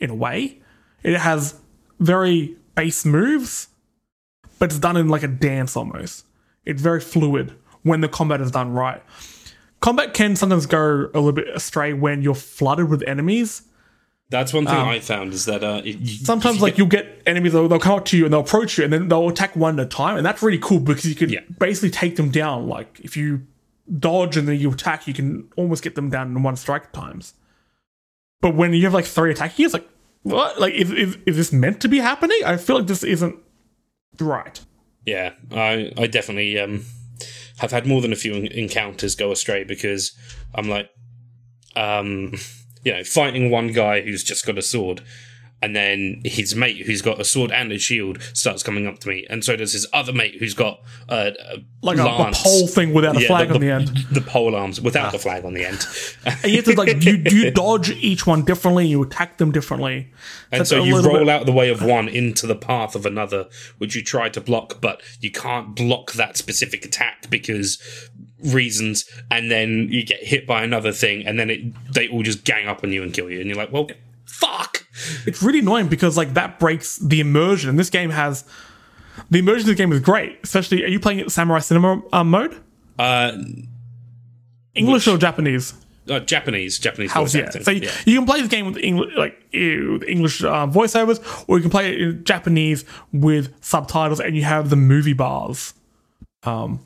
in 0.00 0.10
a 0.10 0.14
way. 0.14 0.60
It 1.04 1.18
has 1.18 1.60
very 2.00 2.56
base 2.74 3.04
moves, 3.04 3.68
but 4.58 4.70
it's 4.70 4.78
done 4.78 4.96
in 4.96 5.08
like 5.08 5.22
a 5.22 5.28
dance 5.28 5.76
almost. 5.76 6.24
It's 6.64 6.82
very 6.82 7.00
fluid 7.00 7.54
when 7.82 8.00
the 8.00 8.08
combat 8.08 8.40
is 8.40 8.50
done 8.50 8.72
right. 8.72 9.02
Combat 9.84 10.14
can 10.14 10.34
sometimes 10.34 10.64
go 10.64 11.10
a 11.12 11.20
little 11.20 11.32
bit 11.32 11.46
astray 11.48 11.92
when 11.92 12.22
you're 12.22 12.34
flooded 12.34 12.88
with 12.88 13.02
enemies. 13.06 13.64
That's 14.30 14.50
one 14.54 14.64
thing 14.64 14.74
I 14.74 14.98
found 15.00 15.34
is 15.34 15.44
that 15.44 15.62
uh, 15.62 15.82
it, 15.84 16.08
Sometimes, 16.24 16.56
you 16.56 16.62
like 16.62 16.72
get- 16.72 16.78
you'll 16.78 16.86
get 16.88 17.22
enemies, 17.26 17.52
they'll, 17.52 17.68
they'll 17.68 17.78
come 17.78 17.98
up 17.98 18.06
to 18.06 18.16
you 18.16 18.24
and 18.24 18.32
they'll 18.32 18.40
approach 18.40 18.78
you, 18.78 18.84
and 18.84 18.90
then 18.92 19.08
they'll 19.08 19.28
attack 19.28 19.54
one 19.54 19.78
at 19.78 19.84
a 19.84 19.88
time, 19.88 20.16
and 20.16 20.24
that's 20.24 20.42
really 20.42 20.58
cool 20.58 20.80
because 20.80 21.04
you 21.04 21.14
can 21.14 21.28
Yeah. 21.28 21.40
basically 21.58 21.90
take 21.90 22.16
them 22.16 22.30
down. 22.30 22.66
Like 22.66 22.98
if 23.00 23.14
you 23.14 23.42
dodge 23.98 24.38
and 24.38 24.48
then 24.48 24.58
you 24.58 24.70
attack, 24.72 25.06
you 25.06 25.12
can 25.12 25.50
almost 25.56 25.82
get 25.82 25.96
them 25.96 26.08
down 26.08 26.28
in 26.28 26.42
one 26.42 26.56
strike 26.56 26.90
times. 26.92 27.34
But 28.40 28.54
when 28.54 28.72
you 28.72 28.84
have 28.84 28.94
like 28.94 29.04
three 29.04 29.32
attacking, 29.32 29.66
it's 29.66 29.74
like 29.74 29.86
what? 30.22 30.58
Like 30.58 30.72
is, 30.72 30.90
is 30.92 31.18
is 31.26 31.36
this 31.36 31.52
meant 31.52 31.82
to 31.82 31.88
be 31.88 31.98
happening? 31.98 32.38
I 32.46 32.56
feel 32.56 32.76
like 32.78 32.86
this 32.86 33.04
isn't 33.04 33.36
right. 34.18 34.58
yeah, 35.04 35.32
I 35.52 35.92
I 35.98 36.06
definitely 36.06 36.58
um 36.58 36.86
have 37.58 37.70
had 37.70 37.86
more 37.86 38.00
than 38.00 38.12
a 38.12 38.16
few 38.16 38.34
encounters 38.34 39.14
go 39.14 39.30
astray 39.30 39.64
because 39.64 40.12
I'm 40.54 40.68
like, 40.68 40.90
um, 41.76 42.34
you 42.84 42.92
know, 42.92 43.04
fighting 43.04 43.50
one 43.50 43.68
guy 43.72 44.00
who's 44.00 44.24
just 44.24 44.46
got 44.46 44.58
a 44.58 44.62
sword. 44.62 45.02
And 45.64 45.74
then 45.74 46.20
his 46.26 46.54
mate, 46.54 46.84
who's 46.84 47.00
got 47.00 47.18
a 47.18 47.24
sword 47.24 47.50
and 47.50 47.72
a 47.72 47.78
shield, 47.78 48.20
starts 48.34 48.62
coming 48.62 48.86
up 48.86 48.98
to 48.98 49.08
me, 49.08 49.26
and 49.30 49.42
so 49.42 49.56
does 49.56 49.72
his 49.72 49.86
other 49.94 50.12
mate, 50.12 50.34
who's 50.38 50.52
got 50.52 50.82
uh, 51.08 51.30
a 51.40 51.64
Like 51.80 51.96
a, 51.96 52.04
a 52.04 52.32
pole 52.34 52.66
thing 52.66 52.92
without 52.92 53.16
a 53.16 53.20
Yeah, 53.22 53.28
flag 53.28 53.48
the, 53.48 53.54
on 53.54 53.60
the 53.62 53.70
end. 53.70 53.88
The 54.12 54.20
pole 54.20 54.54
arms 54.54 54.78
without 54.78 55.10
the 55.12 55.18
flag 55.18 55.42
on 55.46 55.54
the 55.54 55.64
end. 55.64 55.86
And 56.26 56.52
you 56.52 56.56
have 56.56 56.66
to 56.66 56.74
like 56.74 57.02
you 57.02 57.22
you 57.30 57.50
dodge 57.50 57.92
each 57.92 58.26
one 58.26 58.44
differently, 58.44 58.86
you 58.86 59.02
attack 59.02 59.38
them 59.38 59.52
differently. 59.52 60.12
and 60.52 60.60
it's 60.60 60.68
so 60.68 60.84
you 60.84 61.00
roll 61.00 61.20
bit- 61.20 61.28
out 61.30 61.46
the 61.46 61.52
way 61.52 61.70
of 61.70 61.82
one 61.82 62.08
into 62.08 62.46
the 62.46 62.56
path 62.56 62.94
of 62.94 63.06
another, 63.06 63.48
which 63.78 63.94
you 63.96 64.02
try 64.02 64.28
to 64.28 64.42
block, 64.42 64.82
but 64.82 65.00
you 65.20 65.30
can't 65.30 65.74
block 65.74 66.12
that 66.12 66.36
specific 66.36 66.84
attack 66.84 67.30
because 67.30 67.80
reasons, 68.42 69.08
and 69.30 69.50
then 69.50 69.88
you 69.90 70.04
get 70.04 70.22
hit 70.22 70.46
by 70.46 70.62
another 70.62 70.92
thing, 70.92 71.26
and 71.26 71.38
then 71.38 71.48
it 71.48 71.92
they 71.94 72.06
all 72.08 72.22
just 72.22 72.44
gang 72.44 72.68
up 72.68 72.84
on 72.84 72.92
you 72.92 73.02
and 73.02 73.14
kill 73.14 73.30
you, 73.30 73.40
and 73.40 73.48
you're 73.48 73.56
like, 73.56 73.72
well, 73.72 73.88
fuck. 74.26 74.83
It's 75.26 75.42
really 75.42 75.58
annoying 75.58 75.88
because 75.88 76.16
like 76.16 76.34
that 76.34 76.58
breaks 76.58 76.96
the 76.96 77.20
immersion. 77.20 77.70
And 77.70 77.78
this 77.78 77.90
game 77.90 78.10
has 78.10 78.44
the 79.30 79.38
immersion 79.38 79.70
of 79.70 79.76
the 79.76 79.82
game 79.82 79.92
is 79.92 80.00
great. 80.00 80.38
Especially, 80.42 80.84
are 80.84 80.88
you 80.88 81.00
playing 81.00 81.20
it 81.20 81.30
Samurai 81.30 81.60
Cinema 81.60 82.02
um, 82.12 82.30
mode? 82.30 82.60
Uh, 82.98 83.32
English 84.74 85.06
or 85.08 85.18
Japanese? 85.18 85.74
uh, 86.08 86.20
Japanese, 86.20 86.78
Japanese 86.78 87.12
How's 87.12 87.32
voice 87.32 87.40
yeah. 87.40 87.46
acting. 87.46 87.64
So 87.64 87.70
you, 87.70 87.80
yeah. 87.82 87.90
you 88.06 88.18
can 88.18 88.26
play 88.26 88.40
this 88.40 88.48
game 88.48 88.66
with 88.66 88.76
English, 88.76 89.14
like 89.16 89.38
with 89.52 90.04
English 90.04 90.42
uh, 90.42 90.66
voiceovers, 90.66 91.44
or 91.48 91.56
you 91.56 91.62
can 91.62 91.70
play 91.70 91.92
it 91.92 92.00
in 92.00 92.24
Japanese 92.24 92.84
with 93.12 93.54
subtitles, 93.62 94.20
and 94.20 94.36
you 94.36 94.42
have 94.42 94.70
the 94.70 94.76
movie 94.76 95.12
bars, 95.12 95.74
um, 96.42 96.80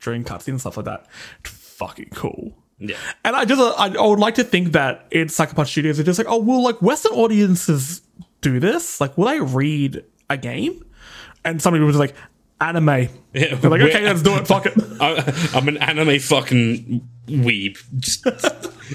during 0.00 0.24
cutscenes 0.24 0.48
and 0.48 0.60
stuff 0.60 0.76
like 0.76 0.86
that. 0.86 1.06
It's 1.40 1.50
fucking 1.50 2.10
cool. 2.14 2.54
Yeah. 2.78 2.96
And 3.24 3.34
I 3.34 3.44
just, 3.44 3.60
uh, 3.60 3.70
I, 3.78 3.88
I 3.94 4.06
would 4.06 4.18
like 4.18 4.34
to 4.36 4.44
think 4.44 4.72
that 4.72 5.06
in 5.10 5.28
Sucker 5.28 5.54
Punch 5.54 5.70
Studios, 5.70 5.96
they're 5.96 6.04
just 6.04 6.18
like, 6.18 6.28
oh, 6.28 6.38
will 6.38 6.62
like 6.62 6.80
Western 6.82 7.12
audiences 7.12 8.02
do 8.42 8.60
this? 8.60 9.00
Like, 9.00 9.16
will 9.16 9.26
they 9.26 9.40
read 9.40 10.04
a 10.28 10.36
game? 10.36 10.84
And 11.44 11.60
somebody 11.62 11.84
was 11.84 11.96
like, 11.96 12.14
anime. 12.60 13.08
Yeah, 13.32 13.54
They're 13.54 13.70
like, 13.70 13.80
okay, 13.82 14.02
let's 14.04 14.22
do 14.22 14.34
it. 14.36 14.46
Fuck 14.46 14.66
it. 14.66 14.74
I, 15.00 15.50
I'm 15.54 15.68
an 15.68 15.76
anime 15.78 16.18
fucking 16.18 17.06
weeb. 17.28 17.78
Just 17.98 18.26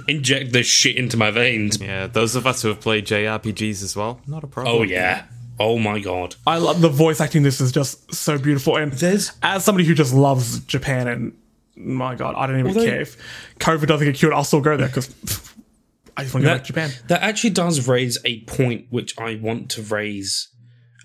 inject 0.08 0.52
this 0.52 0.68
shit 0.68 0.96
into 0.96 1.18
my 1.18 1.32
veins. 1.32 1.80
Yeah, 1.80 2.08
those 2.08 2.36
of 2.36 2.46
us 2.48 2.62
who 2.62 2.70
have 2.70 2.82
played 2.82 3.06
JRPGs 3.06 3.84
as 3.84 3.96
well, 3.96 4.20
not 4.28 4.44
a 4.44 4.48
problem. 4.48 4.76
Oh 4.76 4.84
yeah. 4.84 5.26
Oh 5.60 5.78
my 5.78 6.00
god. 6.00 6.36
I 6.48 6.58
love 6.58 6.82
the 6.82 6.90
voice 6.90 7.22
acting. 7.22 7.44
This 7.44 7.62
is 7.62 7.72
just 7.72 8.14
so 8.14 8.38
beautiful. 8.40 8.78
And 8.78 8.92
There's- 8.94 9.32
as 9.44 9.64
somebody 9.64 9.86
who 9.88 9.94
just 9.94 10.14
loves 10.14 10.60
Japan, 10.62 11.08
and 11.08 11.38
my 11.86 12.16
God, 12.16 12.36
I 12.36 12.48
don't 12.48 12.60
even 12.60 12.68
Although- 12.70 12.86
care 12.86 13.02
if 13.02 13.18
COVID 13.60 13.88
doesn't 13.88 14.06
get 14.06 14.16
cured. 14.16 14.34
I'll 14.34 14.44
still 14.44 14.62
go 14.62 14.78
there 14.78 14.88
because 14.88 15.14
I 16.18 16.24
just 16.24 16.34
want 16.34 16.44
to 16.44 16.50
go 16.50 16.56
back 16.56 16.64
to 16.64 16.68
Japan. 16.68 16.92
That 17.08 17.22
actually 17.22 17.52
does 17.52 17.88
raise 17.88 18.18
a 18.26 18.42
point 18.42 18.88
which 18.90 19.18
I 19.20 19.36
want 19.36 19.70
to 19.72 19.82
raise. 19.82 20.50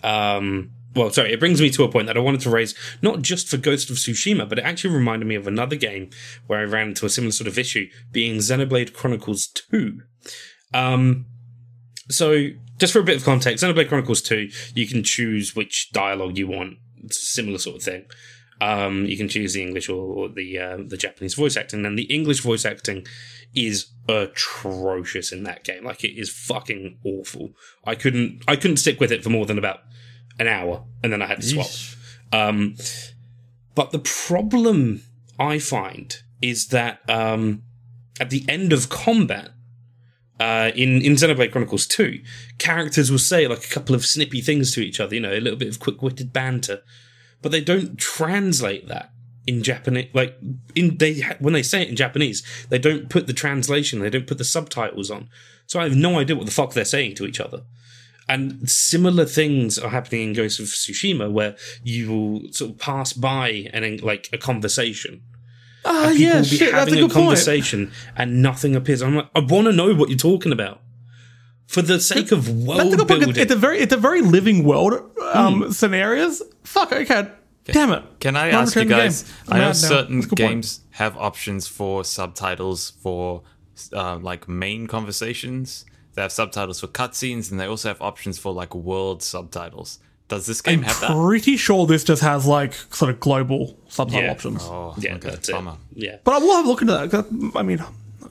Um, 0.02 0.72
well, 0.94 1.10
sorry, 1.10 1.32
it 1.32 1.40
brings 1.40 1.60
me 1.60 1.68
to 1.70 1.84
a 1.84 1.88
point 1.90 2.06
that 2.06 2.16
I 2.16 2.20
wanted 2.20 2.40
to 2.42 2.50
raise, 2.50 2.74
not 3.02 3.20
just 3.22 3.48
for 3.48 3.58
Ghost 3.58 3.90
of 3.90 3.96
Tsushima, 3.96 4.48
but 4.48 4.58
it 4.58 4.64
actually 4.64 4.94
reminded 4.94 5.26
me 5.26 5.34
of 5.34 5.46
another 5.46 5.76
game 5.76 6.10
where 6.46 6.60
I 6.60 6.64
ran 6.64 6.88
into 6.88 7.04
a 7.04 7.10
similar 7.10 7.32
sort 7.32 7.48
of 7.48 7.58
issue, 7.58 7.88
being 8.12 8.36
Xenoblade 8.36 8.94
Chronicles 8.94 9.46
2. 9.46 10.00
Um, 10.72 11.26
so, 12.08 12.48
just 12.78 12.92
for 12.92 13.00
a 13.00 13.04
bit 13.04 13.16
of 13.16 13.24
context, 13.24 13.62
Xenoblade 13.62 13.88
Chronicles 13.88 14.22
2, 14.22 14.48
you 14.74 14.86
can 14.86 15.02
choose 15.02 15.54
which 15.54 15.90
dialogue 15.92 16.38
you 16.38 16.46
want. 16.46 16.78
It's 17.04 17.18
a 17.18 17.26
similar 17.26 17.58
sort 17.58 17.76
of 17.76 17.82
thing. 17.82 18.06
Um, 18.60 19.04
you 19.04 19.16
can 19.16 19.28
choose 19.28 19.52
the 19.52 19.62
English 19.62 19.88
or 19.88 20.28
the 20.28 20.58
uh, 20.58 20.78
the 20.86 20.96
Japanese 20.96 21.34
voice 21.34 21.56
acting, 21.56 21.84
and 21.84 21.98
the 21.98 22.04
English 22.04 22.40
voice 22.40 22.64
acting 22.64 23.06
is 23.54 23.86
atrocious 24.08 25.32
in 25.32 25.42
that 25.44 25.64
game. 25.64 25.84
Like 25.84 26.04
it 26.04 26.18
is 26.18 26.30
fucking 26.30 26.98
awful. 27.04 27.50
I 27.84 27.94
couldn't 27.94 28.42
I 28.48 28.56
couldn't 28.56 28.78
stick 28.78 29.00
with 29.00 29.12
it 29.12 29.22
for 29.22 29.30
more 29.30 29.46
than 29.46 29.58
about 29.58 29.80
an 30.38 30.48
hour, 30.48 30.84
and 31.02 31.12
then 31.12 31.22
I 31.22 31.26
had 31.26 31.40
to 31.42 31.46
swap. 31.46 31.68
Um, 32.32 32.76
but 33.74 33.90
the 33.90 33.98
problem 33.98 35.02
I 35.38 35.58
find 35.58 36.16
is 36.40 36.68
that 36.68 37.00
um, 37.08 37.62
at 38.18 38.30
the 38.30 38.44
end 38.48 38.72
of 38.72 38.88
combat, 38.88 39.50
uh, 40.40 40.70
in 40.74 41.02
in 41.02 41.12
Xenoblade 41.12 41.52
Chronicles 41.52 41.86
Two, 41.86 42.20
characters 42.58 43.10
will 43.10 43.18
say 43.18 43.46
like 43.46 43.64
a 43.64 43.68
couple 43.68 43.94
of 43.94 44.04
snippy 44.04 44.40
things 44.40 44.72
to 44.72 44.80
each 44.80 45.00
other, 45.00 45.14
you 45.14 45.20
know, 45.20 45.32
a 45.32 45.40
little 45.40 45.58
bit 45.58 45.68
of 45.68 45.80
quick 45.80 46.02
witted 46.02 46.32
banter, 46.32 46.80
but 47.42 47.52
they 47.52 47.60
don't 47.60 47.98
translate 47.98 48.88
that 48.88 49.10
in 49.46 49.62
Japanese. 49.62 50.08
Like 50.12 50.36
in 50.74 50.96
they 50.98 51.20
when 51.38 51.54
they 51.54 51.62
say 51.62 51.82
it 51.82 51.88
in 51.88 51.96
Japanese, 51.96 52.42
they 52.68 52.78
don't 52.78 53.08
put 53.08 53.26
the 53.26 53.32
translation, 53.32 54.00
they 54.00 54.10
don't 54.10 54.26
put 54.26 54.38
the 54.38 54.44
subtitles 54.44 55.10
on, 55.10 55.28
so 55.66 55.80
I 55.80 55.84
have 55.84 55.96
no 55.96 56.18
idea 56.18 56.36
what 56.36 56.46
the 56.46 56.52
fuck 56.52 56.72
they're 56.72 56.84
saying 56.84 57.14
to 57.16 57.26
each 57.26 57.40
other. 57.40 57.62
And 58.28 58.68
similar 58.68 59.24
things 59.24 59.78
are 59.78 59.90
happening 59.90 60.22
in 60.28 60.32
Ghost 60.32 60.58
of 60.58 60.66
Tsushima, 60.66 61.30
where 61.30 61.54
you 61.84 62.08
will 62.10 62.52
sort 62.52 62.72
of 62.72 62.78
pass 62.78 63.12
by 63.12 63.70
and 63.72 64.02
like 64.02 64.28
a 64.32 64.38
conversation 64.38 65.22
Ah, 65.88 66.08
people 66.08 66.20
yeah, 66.20 66.42
shit, 66.42 66.58
that's 66.72 66.72
having 66.72 66.94
a 66.94 66.96
a, 66.96 67.00
good 67.02 67.12
point. 67.14 67.26
conversation 67.26 67.92
and 68.16 68.42
nothing 68.42 68.74
appears. 68.74 69.02
I'm 69.02 69.14
like, 69.14 69.28
I 69.36 69.38
want 69.40 69.66
to 69.66 69.72
know 69.72 69.94
what 69.94 70.08
you're 70.08 70.18
talking 70.18 70.50
about. 70.50 70.80
For 71.66 71.82
the 71.82 71.98
sake 72.00 72.32
of 72.32 72.44
That's 72.46 72.56
world 72.66 72.90
good 72.96 73.08
point. 73.08 73.20
building. 73.20 73.42
It's 73.42 73.52
a 73.52 73.56
very, 73.56 73.78
it's 73.80 73.92
a 73.92 73.96
very 73.96 74.22
living 74.22 74.64
world 74.64 75.10
um, 75.34 75.72
scenarios. 75.72 76.42
Fuck, 76.64 76.92
okay, 76.92 77.28
damn 77.64 77.92
it. 77.92 78.04
Can 78.20 78.36
I 78.36 78.50
ask 78.50 78.76
you 78.76 78.84
guys? 78.84 79.24
I 79.48 79.58
know 79.58 79.66
mad 79.66 79.76
certain 79.76 80.16
That's 80.20 80.26
a 80.26 80.28
good 80.30 80.38
point. 80.38 80.50
games 80.52 80.80
have 80.92 81.16
options 81.16 81.66
for 81.66 82.04
subtitles 82.04 82.90
for 83.02 83.42
uh, 83.92 84.16
like 84.18 84.48
main 84.48 84.86
conversations. 84.86 85.84
They 86.14 86.22
have 86.22 86.32
subtitles 86.32 86.80
for 86.80 86.86
cutscenes, 86.86 87.50
and 87.50 87.60
they 87.60 87.66
also 87.66 87.88
have 87.88 88.00
options 88.00 88.38
for 88.38 88.52
like 88.52 88.74
world 88.74 89.22
subtitles. 89.22 89.98
Does 90.28 90.46
this 90.46 90.60
game 90.62 90.80
I'm 90.80 90.84
have 90.86 91.00
that? 91.00 91.10
pretty 91.10 91.56
sure 91.56 91.86
this 91.86 92.02
just 92.04 92.22
has 92.22 92.46
like 92.46 92.72
sort 92.74 93.10
of 93.10 93.20
global 93.20 93.78
subtitle 93.88 94.22
Yeah. 94.24 94.30
options. 94.32 94.62
Oh, 94.64 94.94
yeah, 94.98 95.14
okay, 95.16 95.30
that's 95.30 95.48
it. 95.48 95.56
Yeah. 95.94 96.16
But 96.24 96.34
I 96.34 96.38
will 96.38 96.56
have 96.56 96.64
a 96.64 96.68
look 96.68 96.80
into 96.82 96.94
that. 96.94 97.52
I 97.56 97.62
mean, 97.62 97.84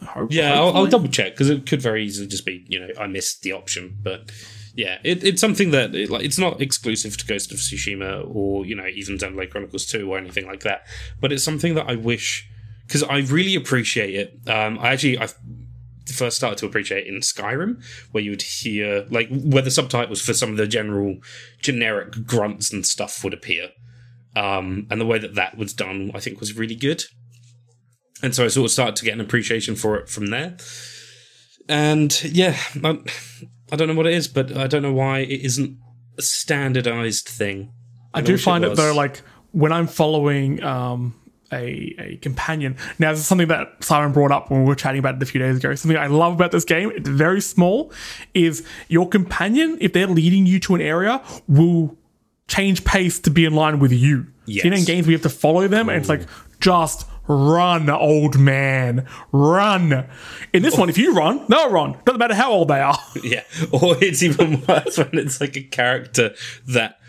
hope, 0.05 0.31
Yeah, 0.31 0.53
I'll, 0.53 0.75
I'll 0.75 0.87
double 0.87 1.07
check 1.07 1.33
because 1.33 1.49
it 1.49 1.65
could 1.65 1.81
very 1.81 2.05
easily 2.05 2.27
just 2.27 2.45
be, 2.45 2.65
you 2.67 2.79
know, 2.79 2.89
I 2.99 3.07
missed 3.07 3.41
the 3.41 3.51
option. 3.51 3.97
But 4.01 4.31
yeah, 4.75 4.99
it, 5.03 5.23
it's 5.23 5.41
something 5.41 5.71
that 5.71 5.95
it, 5.95 6.09
like 6.09 6.23
it's 6.23 6.37
not 6.37 6.61
exclusive 6.61 7.17
to 7.17 7.25
Ghost 7.25 7.51
of 7.51 7.57
Tsushima 7.57 8.29
or 8.33 8.65
you 8.65 8.75
know 8.75 8.87
even 8.87 9.17
Xenoblade 9.17 9.51
Chronicles 9.51 9.85
Two 9.85 10.11
or 10.11 10.17
anything 10.17 10.45
like 10.45 10.63
that. 10.63 10.85
But 11.19 11.31
it's 11.31 11.43
something 11.43 11.75
that 11.75 11.89
I 11.89 11.95
wish 11.95 12.47
because 12.85 13.03
I 13.03 13.19
really 13.19 13.55
appreciate 13.55 14.15
it. 14.15 14.49
Um, 14.49 14.77
I 14.79 14.89
actually 14.89 15.19
I 15.19 15.29
first 16.13 16.37
started 16.37 16.57
to 16.59 16.65
appreciate 16.65 17.07
in 17.07 17.15
Skyrim, 17.15 17.81
where 18.11 18.23
you 18.23 18.31
would 18.31 18.41
hear 18.41 19.05
like 19.09 19.29
where 19.29 19.61
the 19.61 19.71
subtitles 19.71 20.21
for 20.21 20.33
some 20.33 20.51
of 20.51 20.57
the 20.57 20.67
general 20.67 21.17
generic 21.61 22.25
grunts 22.25 22.71
and 22.71 22.85
stuff 22.85 23.23
would 23.23 23.33
appear. 23.33 23.69
Um, 24.35 24.87
and 24.89 24.99
the 24.99 25.05
way 25.05 25.17
that 25.17 25.35
that 25.35 25.57
was 25.57 25.73
done, 25.73 26.11
I 26.13 26.19
think, 26.19 26.41
was 26.41 26.57
really 26.57 26.75
good. 26.75 27.03
And 28.23 28.33
so 28.33 28.45
I 28.45 28.47
sort 28.47 28.65
of 28.65 28.71
started 28.71 28.95
to 28.97 29.05
get 29.05 29.13
an 29.13 29.21
appreciation 29.21 29.75
for 29.75 29.97
it 29.97 30.09
from 30.09 30.27
there. 30.27 30.57
And 31.67 32.23
yeah, 32.23 32.57
I, 32.83 32.99
I 33.71 33.75
don't 33.75 33.87
know 33.87 33.95
what 33.95 34.07
it 34.07 34.13
is, 34.13 34.27
but 34.27 34.55
I 34.55 34.67
don't 34.67 34.81
know 34.81 34.93
why 34.93 35.19
it 35.19 35.41
isn't 35.41 35.77
a 36.17 36.21
standardized 36.21 37.27
thing. 37.27 37.73
I 38.13 38.21
do 38.21 38.37
find 38.37 38.63
it, 38.63 38.75
though, 38.75 38.93
like 38.93 39.21
when 39.51 39.73
I'm 39.73 39.87
following 39.87 40.63
um, 40.63 41.13
a 41.51 41.95
a 41.99 42.17
companion. 42.17 42.77
Now, 42.99 43.11
this 43.11 43.19
is 43.19 43.27
something 43.27 43.49
that 43.49 43.83
Simon 43.83 44.13
brought 44.13 44.31
up 44.31 44.49
when 44.49 44.61
we 44.61 44.67
were 44.67 44.75
chatting 44.75 44.99
about 44.99 45.15
it 45.15 45.23
a 45.23 45.25
few 45.25 45.39
days 45.39 45.57
ago. 45.57 45.73
Something 45.75 45.97
I 45.97 46.07
love 46.07 46.33
about 46.33 46.51
this 46.51 46.65
game, 46.65 46.91
it's 46.91 47.09
very 47.09 47.41
small, 47.41 47.91
is 48.33 48.65
your 48.87 49.07
companion, 49.07 49.77
if 49.81 49.93
they're 49.93 50.07
leading 50.07 50.45
you 50.45 50.59
to 50.61 50.75
an 50.75 50.81
area, 50.81 51.21
will 51.47 51.97
change 52.47 52.85
pace 52.85 53.19
to 53.19 53.29
be 53.29 53.45
in 53.45 53.53
line 53.53 53.79
with 53.79 53.91
you. 53.91 54.27
So, 54.45 54.51
you 54.51 54.69
know, 54.69 54.77
in 54.77 54.85
games, 54.85 55.07
we 55.07 55.13
have 55.13 55.23
to 55.23 55.29
follow 55.29 55.67
them, 55.67 55.89
and 55.89 55.97
it's 55.97 56.09
like, 56.09 56.21
just 56.59 57.07
run, 57.27 57.89
old 57.89 58.39
man, 58.39 59.07
run. 59.31 60.07
In 60.53 60.61
this 60.63 60.77
one, 60.77 60.89
if 60.89 60.97
you 60.97 61.13
run, 61.13 61.45
they'll 61.49 61.69
run. 61.71 61.97
Doesn't 62.05 62.19
matter 62.19 62.35
how 62.35 62.51
old 62.51 62.67
they 62.67 62.79
are. 62.81 62.97
yeah, 63.23 63.43
or 63.71 63.95
it's 64.03 64.21
even 64.23 64.63
worse 64.67 64.97
when 64.97 65.09
it's 65.13 65.41
like 65.41 65.55
a 65.55 65.63
character 65.63 66.31
that 66.67 66.99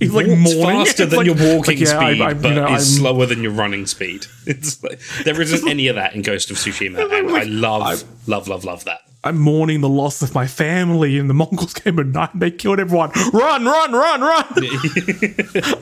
It's 0.00 0.12
like 0.12 0.26
faster 0.62 1.06
than 1.06 1.18
like- 1.18 1.26
your 1.26 1.34
walking 1.36 1.78
like, 1.78 1.78
yeah, 1.80 1.86
speed, 2.00 2.20
I- 2.20 2.30
you 2.30 2.34
but 2.34 2.54
know, 2.54 2.64
is 2.66 2.70
I'm- 2.70 2.80
slower 2.80 3.26
than 3.26 3.42
your 3.42 3.52
running 3.52 3.86
speed. 3.86 4.26
It's 4.46 4.82
like 4.82 5.00
there 5.24 5.40
isn't 5.40 5.68
any 5.68 5.88
of 5.88 5.96
that 5.96 6.14
in 6.14 6.22
Ghost 6.22 6.50
of 6.50 6.56
Tsushima, 6.56 6.98
and 7.18 7.30
I 7.36 7.42
love, 7.44 8.04
love, 8.28 8.48
love, 8.48 8.64
love 8.64 8.84
that. 8.84 9.00
I'm 9.24 9.38
mourning 9.38 9.80
the 9.80 9.88
loss 9.88 10.22
of 10.22 10.34
my 10.36 10.46
family, 10.46 11.18
and 11.18 11.28
the 11.28 11.34
Mongols 11.34 11.74
came 11.74 11.98
at 11.98 12.06
night 12.06 12.32
and 12.34 12.40
they 12.42 12.50
killed 12.52 12.78
everyone. 12.78 13.10
Run, 13.32 13.64
run, 13.64 13.92
run, 13.92 14.20
run! 14.20 14.44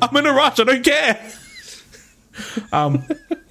I'm 0.01 0.17
in 0.17 0.25
a 0.27 0.33
rush. 0.33 0.61
I 0.61 0.65
don't 0.65 0.83
care. 0.85 1.31
Um, 2.73 3.05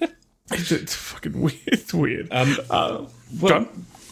it's, 0.50 0.72
it's 0.72 0.94
fucking 0.94 1.40
weird. 1.40 1.58
It's 1.66 1.92
weird. 1.94 2.28
Um, 2.30 2.56
uh, 2.70 3.06
Well, 3.40 3.68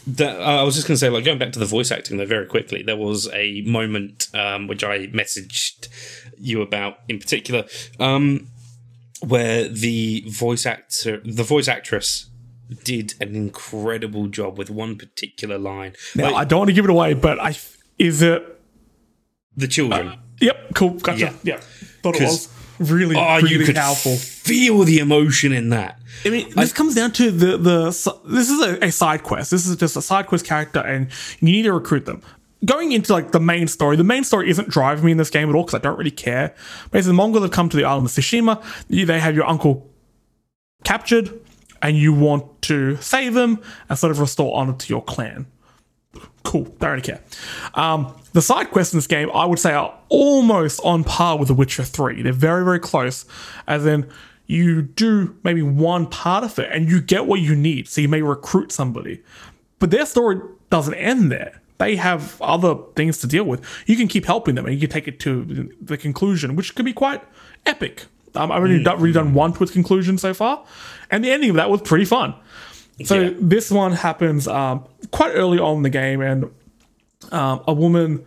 that, 0.06 0.40
uh, 0.40 0.60
I 0.60 0.62
was 0.62 0.74
just 0.74 0.86
going 0.88 0.96
to 0.96 0.98
say, 0.98 1.08
like 1.08 1.24
going 1.24 1.38
back 1.38 1.52
to 1.52 1.58
the 1.58 1.64
voice 1.66 1.90
acting, 1.90 2.16
though, 2.16 2.26
very 2.26 2.46
quickly, 2.46 2.82
there 2.82 2.96
was 2.96 3.28
a 3.32 3.62
moment 3.62 4.28
um, 4.34 4.66
which 4.66 4.82
I 4.82 5.06
messaged 5.08 5.88
you 6.36 6.60
about 6.62 6.98
in 7.08 7.18
particular, 7.18 7.64
um, 8.00 8.48
where 9.20 9.68
the 9.68 10.24
voice 10.28 10.66
actor, 10.66 11.20
the 11.24 11.44
voice 11.44 11.68
actress, 11.68 12.28
did 12.84 13.14
an 13.20 13.36
incredible 13.36 14.26
job 14.28 14.58
with 14.58 14.70
one 14.70 14.96
particular 14.96 15.58
line. 15.58 15.92
now, 16.16 16.24
Like, 16.24 16.34
I 16.34 16.44
don't 16.44 16.60
want 16.60 16.68
to 16.70 16.74
give 16.74 16.84
it 16.84 16.90
away, 16.90 17.14
but 17.14 17.38
I 17.38 17.54
is 17.98 18.22
it? 18.22 18.48
the 19.56 19.68
children. 19.68 20.18
Yep, 20.40 20.74
cool. 20.74 20.90
Gotcha. 20.94 21.18
Yeah. 21.18 21.32
Yeah, 21.42 21.60
thought 22.02 22.16
it 22.16 22.22
was 22.22 22.48
really, 22.82 23.16
oh, 23.16 23.36
really 23.36 23.50
you 23.56 23.64
could 23.64 23.76
powerful. 23.76 24.16
feel 24.16 24.80
the 24.84 24.98
emotion 24.98 25.52
in 25.52 25.70
that. 25.70 25.98
I 26.24 26.30
mean, 26.30 26.50
this 26.54 26.72
comes 26.72 26.94
down 26.94 27.12
to 27.12 27.30
the 27.30 27.56
the. 27.56 27.84
This 28.26 28.50
is 28.50 28.60
a, 28.62 28.84
a 28.86 28.92
side 28.92 29.22
quest. 29.22 29.50
This 29.50 29.66
is 29.66 29.76
just 29.76 29.96
a 29.96 30.02
side 30.02 30.26
quest 30.26 30.44
character, 30.46 30.80
and 30.80 31.08
you 31.40 31.52
need 31.52 31.62
to 31.62 31.72
recruit 31.72 32.04
them. 32.06 32.22
Going 32.64 32.92
into 32.92 33.12
like 33.12 33.32
the 33.32 33.40
main 33.40 33.66
story, 33.66 33.96
the 33.96 34.04
main 34.04 34.22
story 34.22 34.48
isn't 34.48 34.68
driving 34.68 35.04
me 35.04 35.12
in 35.12 35.18
this 35.18 35.30
game 35.30 35.48
at 35.48 35.54
all 35.56 35.64
because 35.64 35.74
I 35.80 35.82
don't 35.82 35.98
really 35.98 36.12
care. 36.12 36.54
Basically, 36.92 37.10
the 37.10 37.14
Mongols 37.14 37.42
have 37.42 37.50
come 37.50 37.68
to 37.68 37.76
the 37.76 37.84
island 37.84 38.06
of 38.06 38.12
Tsushima. 38.12 38.62
You- 38.88 39.04
They 39.06 39.18
have 39.18 39.34
your 39.34 39.46
uncle 39.48 39.90
captured, 40.84 41.30
and 41.80 41.96
you 41.96 42.12
want 42.12 42.62
to 42.62 42.96
save 42.98 43.36
him 43.36 43.58
and 43.88 43.98
sort 43.98 44.10
of 44.12 44.20
restore 44.20 44.56
honor 44.56 44.74
to 44.74 44.88
your 44.88 45.02
clan. 45.02 45.46
Cool, 46.44 46.64
don't 46.64 46.90
really 46.90 47.02
care. 47.02 47.20
Um, 47.74 48.14
the 48.32 48.42
side 48.42 48.70
quests 48.70 48.92
in 48.92 48.98
this 48.98 49.06
game, 49.06 49.30
I 49.32 49.46
would 49.46 49.58
say, 49.58 49.72
are 49.72 49.96
almost 50.08 50.80
on 50.84 51.04
par 51.04 51.38
with 51.38 51.48
The 51.48 51.54
Witcher 51.54 51.84
3. 51.84 52.22
They're 52.22 52.32
very, 52.32 52.64
very 52.64 52.80
close. 52.80 53.24
As 53.66 53.86
in, 53.86 54.10
you 54.46 54.82
do 54.82 55.36
maybe 55.44 55.62
one 55.62 56.06
part 56.06 56.44
of 56.44 56.58
it 56.58 56.68
and 56.72 56.90
you 56.90 57.00
get 57.00 57.26
what 57.26 57.40
you 57.40 57.54
need. 57.54 57.88
So 57.88 58.00
you 58.00 58.08
may 58.08 58.22
recruit 58.22 58.72
somebody. 58.72 59.22
But 59.78 59.90
their 59.90 60.06
story 60.06 60.40
doesn't 60.70 60.94
end 60.94 61.30
there. 61.30 61.60
They 61.78 61.96
have 61.96 62.40
other 62.40 62.76
things 62.94 63.18
to 63.18 63.26
deal 63.26 63.44
with. 63.44 63.64
You 63.86 63.96
can 63.96 64.08
keep 64.08 64.24
helping 64.24 64.54
them 64.54 64.66
and 64.66 64.74
you 64.74 64.80
can 64.80 64.90
take 64.90 65.08
it 65.08 65.18
to 65.20 65.72
the 65.80 65.96
conclusion, 65.96 66.54
which 66.54 66.74
could 66.74 66.84
be 66.84 66.92
quite 66.92 67.22
epic. 67.66 68.06
Um, 68.34 68.50
I've 68.50 68.62
only 68.62 68.82
done, 68.82 69.00
really 69.00 69.12
done 69.12 69.34
one 69.34 69.52
to 69.54 69.62
its 69.62 69.72
conclusion 69.72 70.16
so 70.16 70.32
far. 70.32 70.64
And 71.10 71.24
the 71.24 71.30
ending 71.30 71.50
of 71.50 71.56
that 71.56 71.70
was 71.70 71.82
pretty 71.82 72.04
fun. 72.04 72.34
So 73.04 73.18
Yeah. 73.20 73.30
this 73.40 73.70
one 73.70 73.92
happens 73.92 74.46
um, 74.46 74.84
quite 75.10 75.30
early 75.32 75.58
on 75.58 75.78
in 75.78 75.82
the 75.82 75.90
game, 75.90 76.20
and 76.20 76.44
um, 77.32 77.62
a 77.66 77.72
woman, 77.72 78.24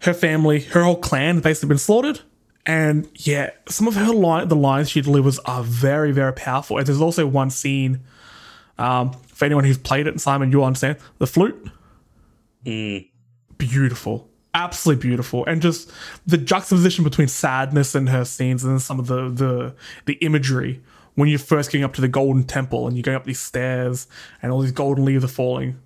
her 0.00 0.14
family, 0.14 0.60
her 0.60 0.82
whole 0.84 0.96
clan 0.96 1.40
basically 1.40 1.68
been 1.70 1.78
slaughtered. 1.78 2.20
And 2.66 3.08
yeah, 3.14 3.50
some 3.68 3.88
of 3.88 3.96
her 3.96 4.12
line, 4.12 4.48
the 4.48 4.56
lines 4.56 4.90
she 4.90 5.00
delivers 5.00 5.38
are 5.40 5.62
very, 5.62 6.12
very 6.12 6.32
powerful. 6.32 6.78
And 6.78 6.86
there's 6.86 7.00
also 7.00 7.26
one 7.26 7.50
scene, 7.50 8.00
um, 8.78 9.12
for 9.26 9.44
anyone 9.46 9.64
who's 9.64 9.78
played 9.78 10.06
it, 10.06 10.20
Simon, 10.20 10.52
you'll 10.52 10.64
understand 10.64 10.98
the 11.18 11.26
flute. 11.26 11.70
Beautiful, 13.58 14.28
absolutely 14.54 15.02
beautiful, 15.08 15.44
and 15.46 15.60
just 15.60 15.90
the 16.26 16.38
juxtaposition 16.38 17.04
between 17.04 17.28
sadness 17.28 17.94
and 17.94 18.08
her 18.08 18.24
scenes 18.24 18.64
and 18.64 18.80
some 18.80 18.98
of 18.98 19.06
the 19.06 19.28
the 19.28 19.74
the 20.06 20.14
imagery 20.14 20.80
when 21.14 21.28
you're 21.28 21.38
first 21.38 21.70
getting 21.70 21.84
up 21.84 21.94
to 21.94 22.00
the 22.00 22.08
golden 22.08 22.44
temple 22.44 22.86
and 22.86 22.96
you're 22.96 23.02
going 23.02 23.16
up 23.16 23.24
these 23.24 23.40
stairs 23.40 24.06
and 24.42 24.52
all 24.52 24.60
these 24.60 24.72
golden 24.72 25.04
leaves 25.04 25.24
are 25.24 25.28
falling. 25.28 25.78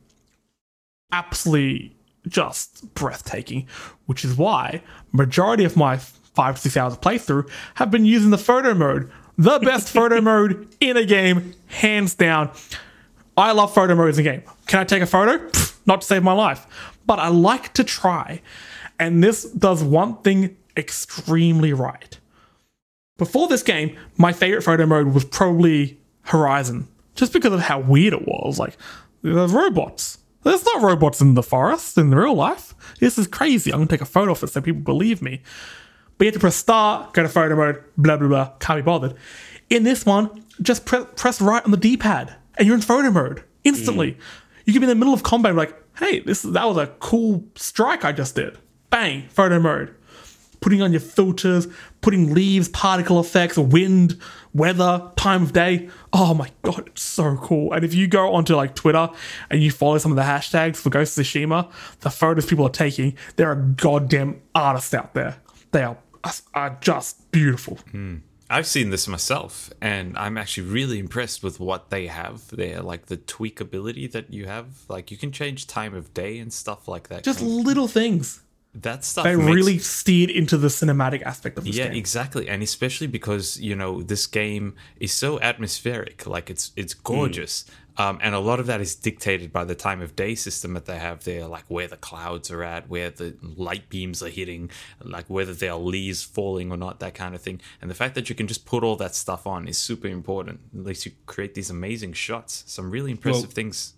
Absolutely 1.13 1.97
just 2.27 2.95
breathtaking, 2.95 3.67
which 4.07 4.25
is 4.25 4.37
why 4.37 4.83
majority 5.13 5.65
of 5.65 5.77
my 5.77 5.99
five 5.99 6.57
to 6.57 6.61
six 6.63 6.77
hours 6.77 6.95
of 6.95 7.01
playthrough 7.01 7.49
have 7.75 7.91
been 7.91 8.05
using 8.05 8.31
the 8.31 8.39
photo 8.39 8.75
mode. 8.75 9.11
The 9.37 9.59
best 9.61 9.89
photo 9.89 10.21
mode 10.23 10.69
in 10.81 10.97
a 10.97 11.05
game, 11.05 11.55
hands 11.67 12.15
down. 12.15 12.51
I 13.37 13.53
love 13.53 13.75
photo 13.75 13.95
modes 13.95 14.19
in 14.19 14.27
a 14.27 14.31
game. 14.31 14.43
Can 14.67 14.81
I 14.81 14.85
take 14.85 15.03
a 15.03 15.07
photo? 15.07 15.39
Pfft, 15.49 15.77
not 15.87 16.01
to 16.03 16.07
save 16.07 16.23
my 16.23 16.33
life, 16.33 16.67
but 17.07 17.19
I 17.19 17.29
like 17.29 17.73
to 17.75 17.85
try. 17.85 18.41
And 18.99 19.23
this 19.23 19.45
does 19.45 19.83
one 19.83 20.19
thing 20.19 20.57
extremely 20.77 21.73
right. 21.73 22.19
Before 23.17 23.47
this 23.47 23.63
game, 23.63 23.97
my 24.17 24.33
favorite 24.33 24.63
photo 24.63 24.87
mode 24.87 25.15
was 25.15 25.25
probably 25.25 26.01
Horizon, 26.23 26.89
just 27.15 27.33
because 27.33 27.53
of 27.53 27.61
how 27.61 27.79
weird 27.79 28.13
it 28.13 28.27
was. 28.27 28.59
Like, 28.59 28.77
there's 29.23 29.53
robots. 29.53 30.19
There's 30.43 30.65
not 30.65 30.83
robots 30.83 31.21
in 31.21 31.35
the 31.35 31.43
forest 31.43 31.97
in 31.97 32.13
real 32.13 32.35
life. 32.35 32.75
This 32.99 33.17
is 33.17 33.27
crazy. 33.27 33.73
I'm 33.73 33.79
gonna 33.79 33.89
take 33.89 34.01
a 34.01 34.07
photo 34.07 34.33
of 34.33 34.43
it 34.43 34.49
so 34.49 34.61
people 34.61 34.83
believe 34.83 35.23
me. 35.23 35.43
But 36.19 36.25
you 36.25 36.29
have 36.29 36.35
to 36.35 36.41
press 36.41 36.57
start, 36.57 37.13
go 37.13 37.23
to 37.23 37.29
photo 37.29 37.57
mode, 37.57 37.83
blah 37.97 38.17
blah 38.17 38.29
blah. 38.29 38.51
Can't 38.59 38.79
be 38.79 38.83
bothered. 38.83 39.15
In 39.71 39.85
this 39.85 40.05
one, 40.05 40.45
just 40.61 40.85
pre- 40.85 41.05
press 41.17 41.41
right 41.41 41.65
on 41.65 41.71
the 41.71 41.77
D-pad, 41.77 42.35
and 42.59 42.67
you're 42.67 42.77
in 42.77 42.83
photo 42.83 43.11
mode 43.11 43.43
instantly. 43.63 44.13
Mm. 44.13 44.19
You 44.67 44.73
can 44.73 44.81
be 44.81 44.85
in 44.85 44.89
the 44.89 44.95
middle 44.97 45.15
of 45.15 45.23
combat, 45.23 45.55
like, 45.55 45.75
hey, 45.99 46.21
this 46.21 46.43
that 46.43 46.65
was 46.65 46.77
a 46.77 46.89
cool 46.99 47.45
strike 47.55 48.05
I 48.05 48.13
just 48.13 48.35
did. 48.35 48.59
Bang, 48.91 49.29
photo 49.29 49.61
mode. 49.61 49.95
Putting 50.61 50.83
on 50.83 50.93
your 50.93 51.01
filters, 51.01 51.69
putting 52.05 52.35
leaves, 52.35 52.69
particle 52.69 53.19
effects, 53.19 53.57
wind, 53.57 54.21
weather, 54.53 55.11
time 55.17 55.43
of 55.43 55.55
day. 55.55 55.89
Oh 56.13 56.35
my 56.35 56.51
god, 56.61 56.89
it's 56.89 57.01
so 57.01 57.37
cool. 57.37 57.73
And 57.73 57.83
if 57.83 57.95
you 57.95 58.07
go 58.07 58.35
onto 58.35 58.55
like 58.55 58.75
Twitter 58.75 59.09
and 59.49 59.63
you 59.63 59.71
follow 59.71 59.97
some 59.97 60.13
of 60.13 60.17
the 60.17 60.23
hashtags 60.23 60.77
for 60.77 60.91
Ghost 60.91 61.17
of 61.17 61.25
Tsushima, 61.25 61.73
the 62.01 62.11
photos 62.11 62.45
people 62.45 62.67
are 62.67 62.71
taking, 62.71 63.17
there 63.37 63.51
are 63.51 63.57
goddamn 63.57 64.43
artists 64.55 64.93
out 64.93 65.15
there. 65.15 65.39
They 65.73 65.83
are 65.83 65.97
are 66.53 66.77
just 66.83 67.31
beautiful. 67.33 67.79
Hmm. 67.91 68.17
I've 68.51 68.67
seen 68.67 68.91
this 68.91 69.09
myself, 69.09 69.73
and 69.81 70.17
I'm 70.19 70.37
actually 70.37 70.69
really 70.69 70.99
impressed 70.99 71.43
with 71.43 71.59
what 71.59 71.89
they 71.89 72.09
have 72.09 72.47
there. 72.51 72.83
Like 72.83 73.07
the 73.07 73.17
tweak 73.17 73.63
ability 73.63 74.09
that 74.09 74.31
you 74.31 74.45
have, 74.45 74.67
like 74.89 75.11
you 75.11 75.17
can 75.17 75.33
change 75.33 75.67
time 75.67 75.95
of 75.95 76.13
day 76.13 76.39
and 76.39 76.53
stuff 76.53 76.87
like 76.87 77.09
that. 77.09 77.25
Just 77.25 77.41
little 77.41 77.89
things. 77.89 78.44
That 78.75 79.05
stuff. 79.05 79.25
They 79.25 79.37
makes- 79.37 79.55
really 79.55 79.79
steered 79.79 80.31
into 80.31 80.57
the 80.57 80.69
cinematic 80.69 81.23
aspect 81.23 81.59
of 81.59 81.65
this 81.65 81.77
yeah, 81.77 81.85
game. 81.89 81.95
exactly, 81.95 82.49
and 82.49 82.63
especially 82.63 83.07
because 83.07 83.61
you 83.61 83.77
know 83.77 84.03
this 84.03 84.27
game 84.27 84.75
is 84.99 85.13
so 85.13 85.41
atmospheric. 85.41 86.27
Like 86.27 86.51
it's 86.51 86.73
it's 86.75 86.93
gorgeous, 86.95 87.65
um, 87.97 88.19
and 88.21 88.35
a 88.35 88.41
lot 88.41 88.59
of 88.59 88.67
that 88.67 88.81
is 88.81 88.97
dictated 88.97 89.53
by 89.53 89.65
the 89.65 89.77
time 89.77 90.01
of 90.03 90.17
day 90.17 90.35
system 90.35 90.75
that 90.75 90.87
they 90.87 90.99
have 90.99 91.23
there, 91.25 91.47
like 91.47 91.65
where 91.69 91.87
the 91.87 91.97
clouds 91.97 92.51
are 92.51 92.65
at, 92.65 92.89
where 92.89 93.11
the 93.11 93.37
light 93.41 93.89
beams 93.89 94.23
are 94.23 94.29
hitting, 94.29 94.71
like 95.03 95.27
whether 95.31 95.55
there 95.55 95.73
are 95.73 95.79
leaves 95.79 96.25
falling 96.25 96.73
or 96.73 96.77
not, 96.77 96.99
that 97.01 97.15
kind 97.15 97.35
of 97.35 97.41
thing. 97.41 97.61
And 97.81 97.89
the 97.89 97.95
fact 97.95 98.17
that 98.17 98.29
you 98.29 98.35
can 98.35 98.49
just 98.49 98.67
put 98.67 98.83
all 98.83 98.97
that 98.97 99.15
stuff 99.15 99.47
on 99.47 99.69
is 99.69 99.79
super 99.79 100.09
important. 100.09 100.61
At 100.77 100.85
least 100.85 101.07
you 101.07 101.13
create 101.27 101.55
these 101.55 101.71
amazing 101.71 102.15
shots, 102.15 102.65
some 102.67 102.91
really 102.91 103.13
impressive 103.13 103.45
Well- 103.45 103.51
things. 103.53 103.95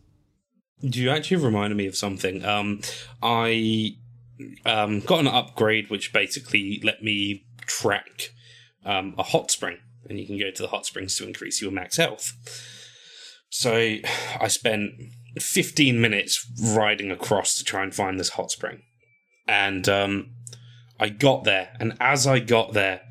You 0.83 1.09
actually 1.09 1.39
reminded 1.39 1.77
me 1.79 1.87
of 1.87 1.97
something. 1.97 2.45
Um, 2.45 2.83
I 3.22 3.97
um, 4.64 5.01
got 5.01 5.20
an 5.20 5.28
upgrade 5.28 5.91
which 5.91 6.12
basically 6.12 6.80
let 6.82 7.03
me 7.03 7.45
track 7.66 8.30
um, 8.84 9.14
a 9.18 9.22
hot 9.22 9.51
spring, 9.51 9.78
and 10.09 10.18
you 10.18 10.26
can 10.26 10.39
go 10.39 10.51
to 10.51 10.62
the 10.62 10.68
hot 10.68 10.87
springs 10.87 11.16
to 11.16 11.26
increase 11.26 11.61
your 11.61 11.72
max 11.72 11.97
health. 11.97 12.32
So 13.49 13.97
I 14.41 14.49
spent 14.49 14.93
15 15.39 16.01
minutes 16.01 16.47
riding 16.74 17.11
across 17.11 17.57
to 17.57 17.64
try 17.64 17.82
and 17.82 17.95
find 17.95 18.18
this 18.18 18.30
hot 18.30 18.51
spring, 18.51 18.82
and 19.47 19.89
um, 19.89 20.30
I 21.01 21.09
got 21.09 21.45
there. 21.45 21.70
And 21.80 21.97
as 22.01 22.26
I 22.26 22.39
got 22.39 22.72
there, 22.72 23.03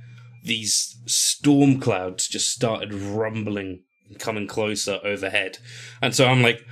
these 0.44 0.98
storm 1.06 1.80
clouds 1.80 2.28
just 2.28 2.52
started 2.52 2.94
rumbling, 2.94 3.84
and 4.08 4.20
coming 4.20 4.48
closer 4.48 5.00
overhead, 5.04 5.58
and 6.02 6.16
so 6.16 6.28
I'm 6.28 6.42
like 6.42 6.66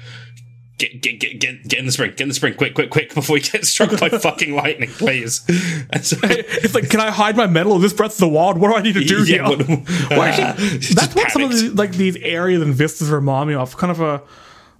get 0.91 1.01
get 1.01 1.19
get 1.19 1.39
get 1.39 1.67
get 1.67 1.79
in 1.79 1.85
the 1.85 1.91
spring, 1.91 2.11
get 2.11 2.21
in 2.21 2.27
the 2.27 2.33
spring, 2.33 2.53
quick, 2.55 2.73
quick, 2.73 2.89
quick, 2.89 3.13
before 3.13 3.37
you 3.37 3.43
get 3.43 3.65
struck 3.73 3.97
by 3.99 4.09
fucking 4.09 4.55
lightning, 4.55 4.89
please. 4.89 5.41
And 5.89 6.03
so 6.05 6.17
It's 6.23 6.73
like, 6.73 6.89
can 6.89 6.99
I 6.99 7.11
hide 7.11 7.37
my 7.37 7.47
medal? 7.47 7.75
Is 7.77 7.83
this 7.83 7.93
Breath 7.93 8.13
of 8.13 8.17
the 8.19 8.27
Wild? 8.27 8.57
What 8.57 8.69
do 8.69 8.75
I 8.75 8.81
need 8.81 8.93
to 8.93 9.03
do 9.03 9.23
Yeah, 9.23 9.47
here? 9.47 9.67
what- 9.67 10.29
actually, 10.29 10.79
Just 10.79 10.95
that's 10.95 11.15
what 11.15 11.31
some 11.31 11.43
of 11.43 11.51
panicked. 11.51 11.75
the, 11.75 11.81
like 11.81 11.91
these 11.91 12.15
areas 12.17 12.61
and 12.61 12.73
vistas 12.73 13.09
remind 13.09 13.49
me 13.49 13.55
of. 13.55 13.77
Kind 13.77 13.91
of 13.91 14.01
a 14.01 14.21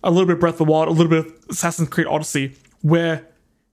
a 0.04 0.12
little 0.12 0.26
bit 0.26 0.34
of 0.34 0.40
Breath 0.40 0.56
of 0.56 0.60
the 0.60 0.66
Wild, 0.66 0.90
a 0.90 0.92
little 0.92 1.10
bit 1.10 1.20
of 1.26 1.34
Assassin's 1.50 1.90
Creed 1.90 2.08
Odyssey, 2.08 2.56
where 2.82 3.26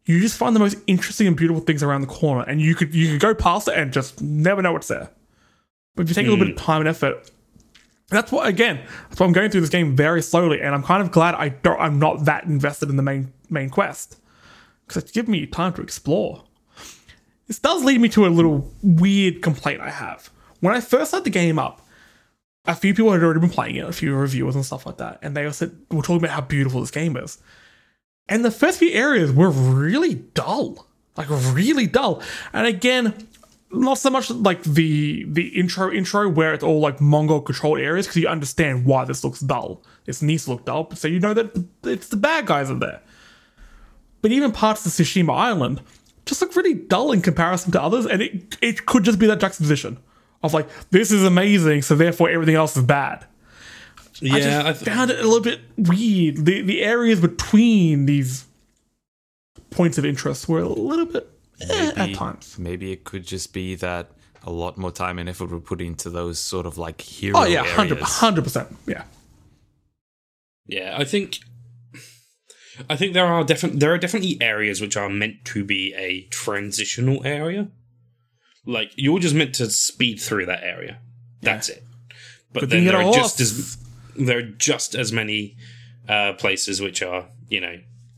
you 0.04 0.20
just 0.20 0.36
find 0.36 0.54
the 0.54 0.60
most 0.60 0.76
interesting 0.86 1.26
and 1.26 1.36
beautiful 1.36 1.62
things 1.62 1.82
around 1.82 2.02
the 2.02 2.06
corner, 2.06 2.44
and 2.48 2.60
you 2.60 2.74
could 2.74 2.94
you 2.94 3.12
could 3.12 3.20
go 3.20 3.34
past 3.34 3.68
it 3.68 3.74
and 3.74 3.92
just 3.92 4.20
never 4.20 4.62
know 4.62 4.72
what's 4.72 4.88
there. 4.88 5.10
But 5.96 6.02
if 6.02 6.08
you 6.10 6.14
take 6.14 6.26
a 6.26 6.30
little 6.30 6.44
bit 6.44 6.54
of 6.54 6.60
hmm. 6.60 6.64
time 6.64 6.80
and 6.80 6.88
effort, 6.88 7.30
that's 8.10 8.30
what 8.32 8.46
again. 8.46 8.84
That's 9.08 9.20
why 9.20 9.26
I'm 9.26 9.32
going 9.32 9.50
through 9.50 9.62
this 9.62 9.70
game 9.70 9.96
very 9.96 10.20
slowly, 10.20 10.60
and 10.60 10.74
I'm 10.74 10.82
kind 10.82 11.02
of 11.02 11.10
glad 11.10 11.34
I 11.36 11.50
don't. 11.50 11.80
I'm 11.80 11.98
not 11.98 12.24
that 12.26 12.44
invested 12.44 12.90
in 12.90 12.96
the 12.96 13.02
main 13.02 13.32
main 13.48 13.70
quest 13.70 14.16
because 14.86 15.02
it's 15.02 15.12
given 15.12 15.30
me 15.30 15.46
time 15.46 15.72
to 15.74 15.82
explore. 15.82 16.44
This 17.46 17.58
does 17.58 17.84
lead 17.84 18.00
me 18.00 18.08
to 18.10 18.26
a 18.26 18.28
little 18.28 18.70
weird 18.82 19.42
complaint 19.42 19.80
I 19.80 19.90
have. 19.90 20.30
When 20.60 20.74
I 20.74 20.80
first 20.80 21.12
set 21.12 21.24
the 21.24 21.30
game 21.30 21.58
up, 21.58 21.86
a 22.66 22.74
few 22.74 22.94
people 22.94 23.12
had 23.12 23.22
already 23.22 23.40
been 23.40 23.50
playing 23.50 23.76
it, 23.76 23.88
a 23.88 23.92
few 23.92 24.14
reviewers 24.14 24.54
and 24.54 24.64
stuff 24.64 24.86
like 24.86 24.98
that, 24.98 25.18
and 25.22 25.36
they 25.36 25.50
said 25.52 25.76
were 25.90 26.02
talking 26.02 26.18
about 26.18 26.30
how 26.30 26.42
beautiful 26.42 26.80
this 26.80 26.90
game 26.90 27.16
is. 27.16 27.38
And 28.28 28.44
the 28.44 28.50
first 28.50 28.78
few 28.78 28.90
areas 28.90 29.32
were 29.32 29.50
really 29.50 30.14
dull, 30.14 30.86
like 31.16 31.28
really 31.30 31.86
dull. 31.86 32.22
And 32.52 32.66
again, 32.66 33.28
not 33.72 33.98
so 33.98 34.10
much 34.10 34.30
like 34.30 34.62
the 34.62 35.24
the 35.28 35.48
intro 35.48 35.92
intro 35.92 36.28
where 36.28 36.52
it's 36.52 36.64
all 36.64 36.80
like 36.80 37.00
Mongol 37.00 37.40
controlled 37.40 37.78
areas 37.78 38.06
because 38.06 38.20
you 38.20 38.28
understand 38.28 38.84
why 38.84 39.04
this 39.04 39.22
looks 39.22 39.40
dull. 39.40 39.82
It 40.06 40.20
needs 40.22 40.44
to 40.44 40.52
look 40.52 40.64
dull, 40.64 40.90
so 40.94 41.08
you 41.08 41.20
know 41.20 41.34
that 41.34 41.64
it's 41.84 42.08
the 42.08 42.16
bad 42.16 42.46
guys 42.46 42.70
are 42.70 42.78
there. 42.78 43.00
But 44.22 44.32
even 44.32 44.52
parts 44.52 44.84
of 44.84 44.92
Tsushima 44.92 45.34
Island 45.34 45.80
just 46.26 46.40
look 46.40 46.54
really 46.56 46.74
dull 46.74 47.12
in 47.12 47.22
comparison 47.22 47.72
to 47.72 47.82
others, 47.82 48.06
and 48.06 48.22
it 48.22 48.56
it 48.60 48.86
could 48.86 49.04
just 49.04 49.18
be 49.18 49.26
that 49.26 49.40
juxtaposition 49.40 49.98
of 50.42 50.52
like 50.52 50.68
this 50.90 51.10
is 51.12 51.22
amazing, 51.24 51.82
so 51.82 51.94
therefore 51.94 52.28
everything 52.28 52.56
else 52.56 52.76
is 52.76 52.82
bad. 52.84 53.24
yeah, 54.20 54.62
I 54.64 54.70
I 54.70 54.72
th- 54.72 54.84
found 54.84 55.10
it 55.10 55.20
a 55.20 55.22
little 55.22 55.40
bit 55.40 55.60
weird. 55.76 56.44
The 56.44 56.62
the 56.62 56.82
areas 56.82 57.20
between 57.20 58.06
these 58.06 58.46
points 59.70 59.96
of 59.98 60.04
interest 60.04 60.48
were 60.48 60.60
a 60.60 60.68
little 60.68 61.06
bit 61.06 61.30
eh, 61.68 61.88
at 61.88 61.96
Maybe- 61.96 62.14
times. 62.14 62.58
Maybe 62.58 62.92
it 62.92 63.04
could 63.04 63.26
just 63.26 63.52
be 63.52 63.74
that 63.76 64.10
a 64.42 64.50
lot 64.50 64.78
more 64.78 64.90
time 64.92 65.18
and 65.18 65.28
effort 65.28 65.50
were 65.50 65.60
put 65.60 65.80
into 65.80 66.08
those 66.10 66.38
sort 66.38 66.64
of 66.66 66.78
like 66.78 67.00
hero 67.00 67.38
Oh 67.40 67.44
yeah, 67.44 67.62
hundred 67.64 67.98
areas. 67.98 68.40
percent. 68.44 68.76
Yeah, 68.86 69.04
yeah. 70.66 70.96
I 70.98 71.04
think, 71.04 71.38
I 72.88 72.96
think 72.96 73.12
there 73.12 73.26
are 73.26 73.44
definitely 73.44 73.78
there 73.78 73.92
are 73.92 73.98
definitely 73.98 74.38
areas 74.40 74.80
which 74.80 74.96
are 74.96 75.08
meant 75.10 75.44
to 75.46 75.64
be 75.64 75.92
a 75.96 76.22
transitional 76.30 77.24
area. 77.26 77.68
Like 78.66 78.92
you're 78.96 79.18
just 79.18 79.34
meant 79.34 79.54
to 79.56 79.68
speed 79.70 80.20
through 80.20 80.46
that 80.46 80.62
area. 80.62 81.00
That's 81.42 81.68
it. 81.68 81.82
But 82.52 82.60
Good 82.60 82.70
then 82.70 82.84
there 82.84 82.96
are 82.96 83.02
horse. 83.02 83.16
just 83.16 83.40
as 83.40 83.76
there 84.16 84.38
are 84.38 84.42
just 84.42 84.94
as 84.94 85.12
many 85.12 85.56
uh, 86.08 86.32
places 86.34 86.80
which 86.80 87.02
are 87.02 87.28
you 87.48 87.60
know 87.60 87.76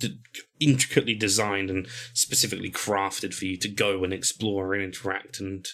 d- 0.08 0.20
intricately 0.60 1.14
designed 1.14 1.70
and 1.70 1.86
specifically 2.12 2.70
crafted 2.70 3.34
for 3.34 3.44
you 3.44 3.56
to 3.56 3.68
go 3.68 4.04
and 4.04 4.12
explore 4.12 4.74
and 4.74 4.82
interact 4.82 5.40
and 5.40 5.68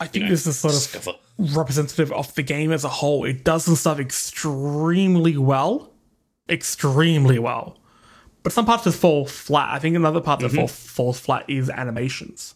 I 0.00 0.06
think 0.06 0.24
know, 0.24 0.30
this 0.30 0.46
is 0.46 0.58
sort 0.58 0.74
of 0.74 1.54
representative 1.54 2.10
of 2.12 2.34
the 2.34 2.42
game 2.42 2.72
as 2.72 2.84
a 2.84 2.88
whole. 2.88 3.24
It 3.26 3.44
does 3.44 3.64
some 3.64 3.76
stuff 3.76 4.00
extremely 4.00 5.36
well, 5.36 5.92
extremely 6.48 7.38
well. 7.38 7.78
But 8.42 8.54
some 8.54 8.64
parts 8.64 8.84
just 8.84 8.98
fall 8.98 9.26
flat. 9.26 9.68
I 9.74 9.78
think 9.78 9.96
another 9.96 10.22
part 10.22 10.40
that 10.40 10.46
mm-hmm. 10.48 10.56
fall, 10.56 10.68
falls 10.68 11.20
flat 11.20 11.48
is 11.50 11.68
animations. 11.68 12.54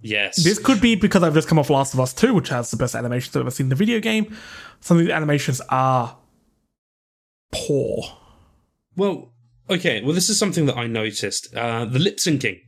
Yes, 0.00 0.44
This 0.44 0.58
could 0.58 0.82
be 0.82 0.96
because 0.96 1.22
I've 1.22 1.32
just 1.32 1.48
come 1.48 1.58
off 1.58 1.70
Last 1.70 1.94
of 1.94 2.00
Us 2.00 2.12
2, 2.12 2.34
which 2.34 2.50
has 2.50 2.70
the 2.70 2.76
best 2.76 2.94
animations 2.94 3.34
I've 3.34 3.40
ever 3.40 3.50
seen 3.50 3.64
in 3.66 3.70
the 3.70 3.74
video 3.74 4.00
game. 4.00 4.36
Some 4.80 4.98
of 4.98 5.02
these 5.02 5.10
animations 5.12 5.62
are 5.70 6.18
poor. 7.50 8.04
Well, 8.96 9.32
okay. 9.70 10.02
Well, 10.02 10.12
this 10.14 10.28
is 10.28 10.38
something 10.38 10.66
that 10.66 10.76
I 10.76 10.86
noticed. 10.86 11.54
Uh, 11.54 11.84
the 11.84 11.98
lip 11.98 12.16
syncing 12.18 12.60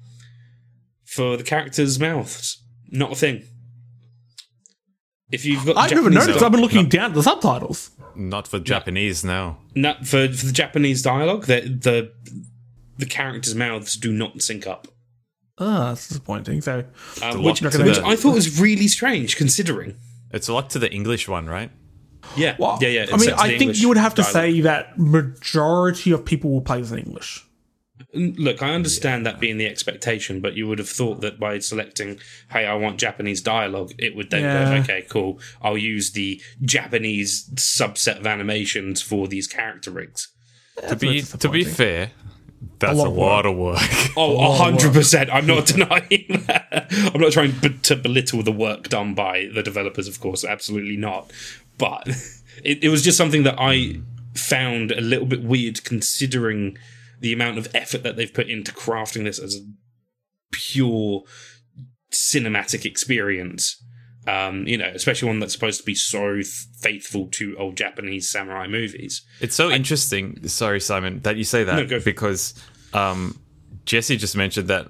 for 1.04 1.36
the 1.36 1.44
characters' 1.44 1.98
mouths, 2.00 2.62
not 2.90 3.12
a 3.12 3.14
thing. 3.14 3.42
If 5.32 5.44
you've 5.44 5.64
got 5.66 5.76
I've 5.76 5.90
never 5.90 6.10
noticed. 6.10 6.38
di- 6.38 6.44
I've 6.46 6.52
been 6.52 6.60
looking 6.60 6.88
down 6.88 7.10
at 7.10 7.14
the 7.14 7.22
subtitles. 7.22 7.90
Not 8.14 8.46
for 8.48 8.58
Japanese, 8.58 9.24
no. 9.24 9.58
no, 9.74 9.94
for, 10.04 10.28
for 10.32 10.46
the 10.46 10.52
Japanese 10.52 11.02
dialogue, 11.02 11.44
the, 11.46 11.60
the 11.62 12.12
the 12.98 13.06
characters' 13.06 13.54
mouths 13.54 13.94
do 13.96 14.10
not 14.12 14.40
sync 14.40 14.66
up, 14.66 14.88
Ah, 15.58 15.88
that's 15.88 16.08
disappointing. 16.08 16.60
So, 16.62 16.84
um, 17.22 17.42
which, 17.42 17.60
which 17.60 17.72
the- 17.74 18.02
I 18.04 18.16
thought 18.16 18.34
was 18.34 18.58
really 18.60 18.88
strange, 18.88 19.36
considering. 19.36 19.96
It's 20.32 20.48
a 20.48 20.54
lot 20.54 20.70
to 20.70 20.78
the 20.78 20.90
English 20.92 21.28
one, 21.28 21.46
right? 21.46 21.70
Yeah, 22.36 22.56
well, 22.58 22.78
yeah, 22.80 22.88
yeah. 22.88 23.06
I 23.12 23.16
mean, 23.16 23.30
I 23.30 23.48
think 23.48 23.60
English 23.62 23.80
you 23.80 23.88
would 23.88 23.96
have 23.96 24.14
to 24.16 24.22
dialogue. 24.22 24.32
say 24.54 24.60
that 24.62 24.98
majority 24.98 26.10
of 26.12 26.24
people 26.24 26.50
will 26.50 26.60
play 26.60 26.80
this 26.80 26.90
in 26.92 26.98
English. 26.98 27.44
Look, 28.14 28.62
I 28.62 28.70
understand 28.74 29.26
that 29.26 29.40
being 29.40 29.58
the 29.58 29.66
expectation, 29.66 30.40
but 30.40 30.54
you 30.54 30.66
would 30.68 30.78
have 30.78 30.88
thought 30.88 31.20
that 31.20 31.38
by 31.38 31.58
selecting, 31.58 32.18
hey, 32.50 32.64
I 32.66 32.74
want 32.74 32.98
Japanese 32.98 33.40
dialogue, 33.42 33.92
it 33.98 34.14
would 34.16 34.30
then 34.30 34.42
Yeah. 34.42 34.76
go, 34.76 34.82
okay, 34.82 35.02
cool, 35.08 35.38
I'll 35.62 35.76
use 35.78 36.12
the 36.12 36.40
Japanese 36.62 37.48
subset 37.56 38.18
of 38.18 38.26
animations 38.26 39.02
for 39.02 39.28
these 39.28 39.46
character 39.46 39.90
rigs. 39.90 40.28
to 40.88 40.96
be 40.96 41.22
to 41.22 41.48
be 41.48 41.64
fair, 41.64 42.10
that's 42.78 42.98
lot 42.98 43.06
a 43.06 43.10
of 43.10 43.16
lot 43.16 43.46
of 43.46 43.56
work. 43.56 43.80
Oh, 44.16 44.50
a 44.50 44.54
hundred 44.54 44.92
percent. 44.94 45.28
I'm 45.32 45.46
not 45.46 45.66
denying 45.74 46.44
that. 46.46 46.88
I'm 47.14 47.20
not 47.20 47.32
trying 47.32 47.58
to 47.60 47.96
belittle 47.96 48.42
the 48.42 48.52
work 48.52 48.88
done 48.88 49.14
by 49.14 49.48
the 49.54 49.62
developers, 49.62 50.08
of 50.08 50.20
course, 50.20 50.44
absolutely 50.44 50.96
not. 50.96 51.30
But 51.78 52.08
it, 52.64 52.84
it 52.84 52.88
was 52.88 53.02
just 53.02 53.16
something 53.18 53.42
that 53.44 53.56
I 53.58 54.00
found 54.34 54.92
a 54.92 55.00
little 55.00 55.26
bit 55.26 55.42
weird, 55.42 55.84
considering 55.84 56.76
the 57.20 57.32
amount 57.32 57.58
of 57.58 57.68
effort 57.74 58.02
that 58.02 58.16
they've 58.16 58.32
put 58.32 58.48
into 58.48 58.72
crafting 58.72 59.24
this 59.24 59.38
as 59.38 59.54
a 59.54 59.60
pure 60.52 61.22
cinematic 62.12 62.84
experience. 62.84 63.82
Um, 64.28 64.66
you 64.66 64.76
know, 64.76 64.90
especially 64.92 65.28
one 65.28 65.38
that's 65.38 65.52
supposed 65.52 65.78
to 65.80 65.86
be 65.86 65.94
so 65.94 66.34
th- 66.34 66.46
faithful 66.80 67.28
to 67.32 67.56
old 67.58 67.76
Japanese 67.76 68.28
samurai 68.28 68.66
movies. 68.66 69.24
It's 69.40 69.54
so 69.54 69.70
interesting. 69.70 70.48
Sorry, 70.48 70.80
Simon, 70.80 71.20
that 71.20 71.36
you 71.36 71.44
say 71.44 71.62
that 71.62 71.76
No, 71.76 71.82
go 71.86 71.88
for 71.90 71.96
it. 71.96 72.04
because 72.04 72.52
um, 72.92 73.38
Jesse 73.84 74.16
just 74.16 74.36
mentioned 74.36 74.66
that 74.66 74.88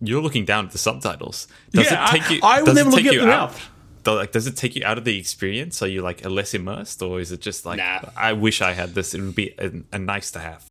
you're 0.00 0.22
looking 0.22 0.46
down 0.46 0.64
at 0.64 0.70
the 0.72 0.78
subtitles. 0.78 1.46
Does 1.72 1.90
Yeah, 1.90 2.08
it 2.08 2.10
take 2.10 2.22
I- 2.30 2.34
you? 2.34 2.40
I 2.42 2.62
would 2.62 2.66
does 2.66 2.74
never 2.76 2.88
it 2.88 2.92
look 2.92 3.04
at 3.04 3.12
you 3.12 3.20
them 3.20 3.28
out? 3.28 3.50
out. 3.50 3.60
Do- 4.04 4.14
Like, 4.14 4.32
does 4.32 4.46
it 4.46 4.56
take 4.56 4.74
you 4.76 4.84
out 4.84 4.98
of 4.98 5.04
the 5.04 5.18
experience? 5.18 5.82
Are 5.82 5.86
you 5.88 6.02
like 6.02 6.24
a 6.24 6.28
less 6.28 6.54
immersed, 6.54 7.02
or 7.02 7.20
is 7.20 7.32
it 7.32 7.40
just 7.40 7.66
like 7.66 7.78
Nah. 7.78 8.00
I 8.16 8.32
wish 8.32 8.60
I 8.62 8.72
had 8.72 8.94
this? 8.94 9.14
It 9.14 9.20
would 9.20 9.34
be 9.34 9.54
a, 9.58 9.70
a 9.92 9.98
nice 9.98 10.30
to 10.32 10.38
have. 10.40 10.66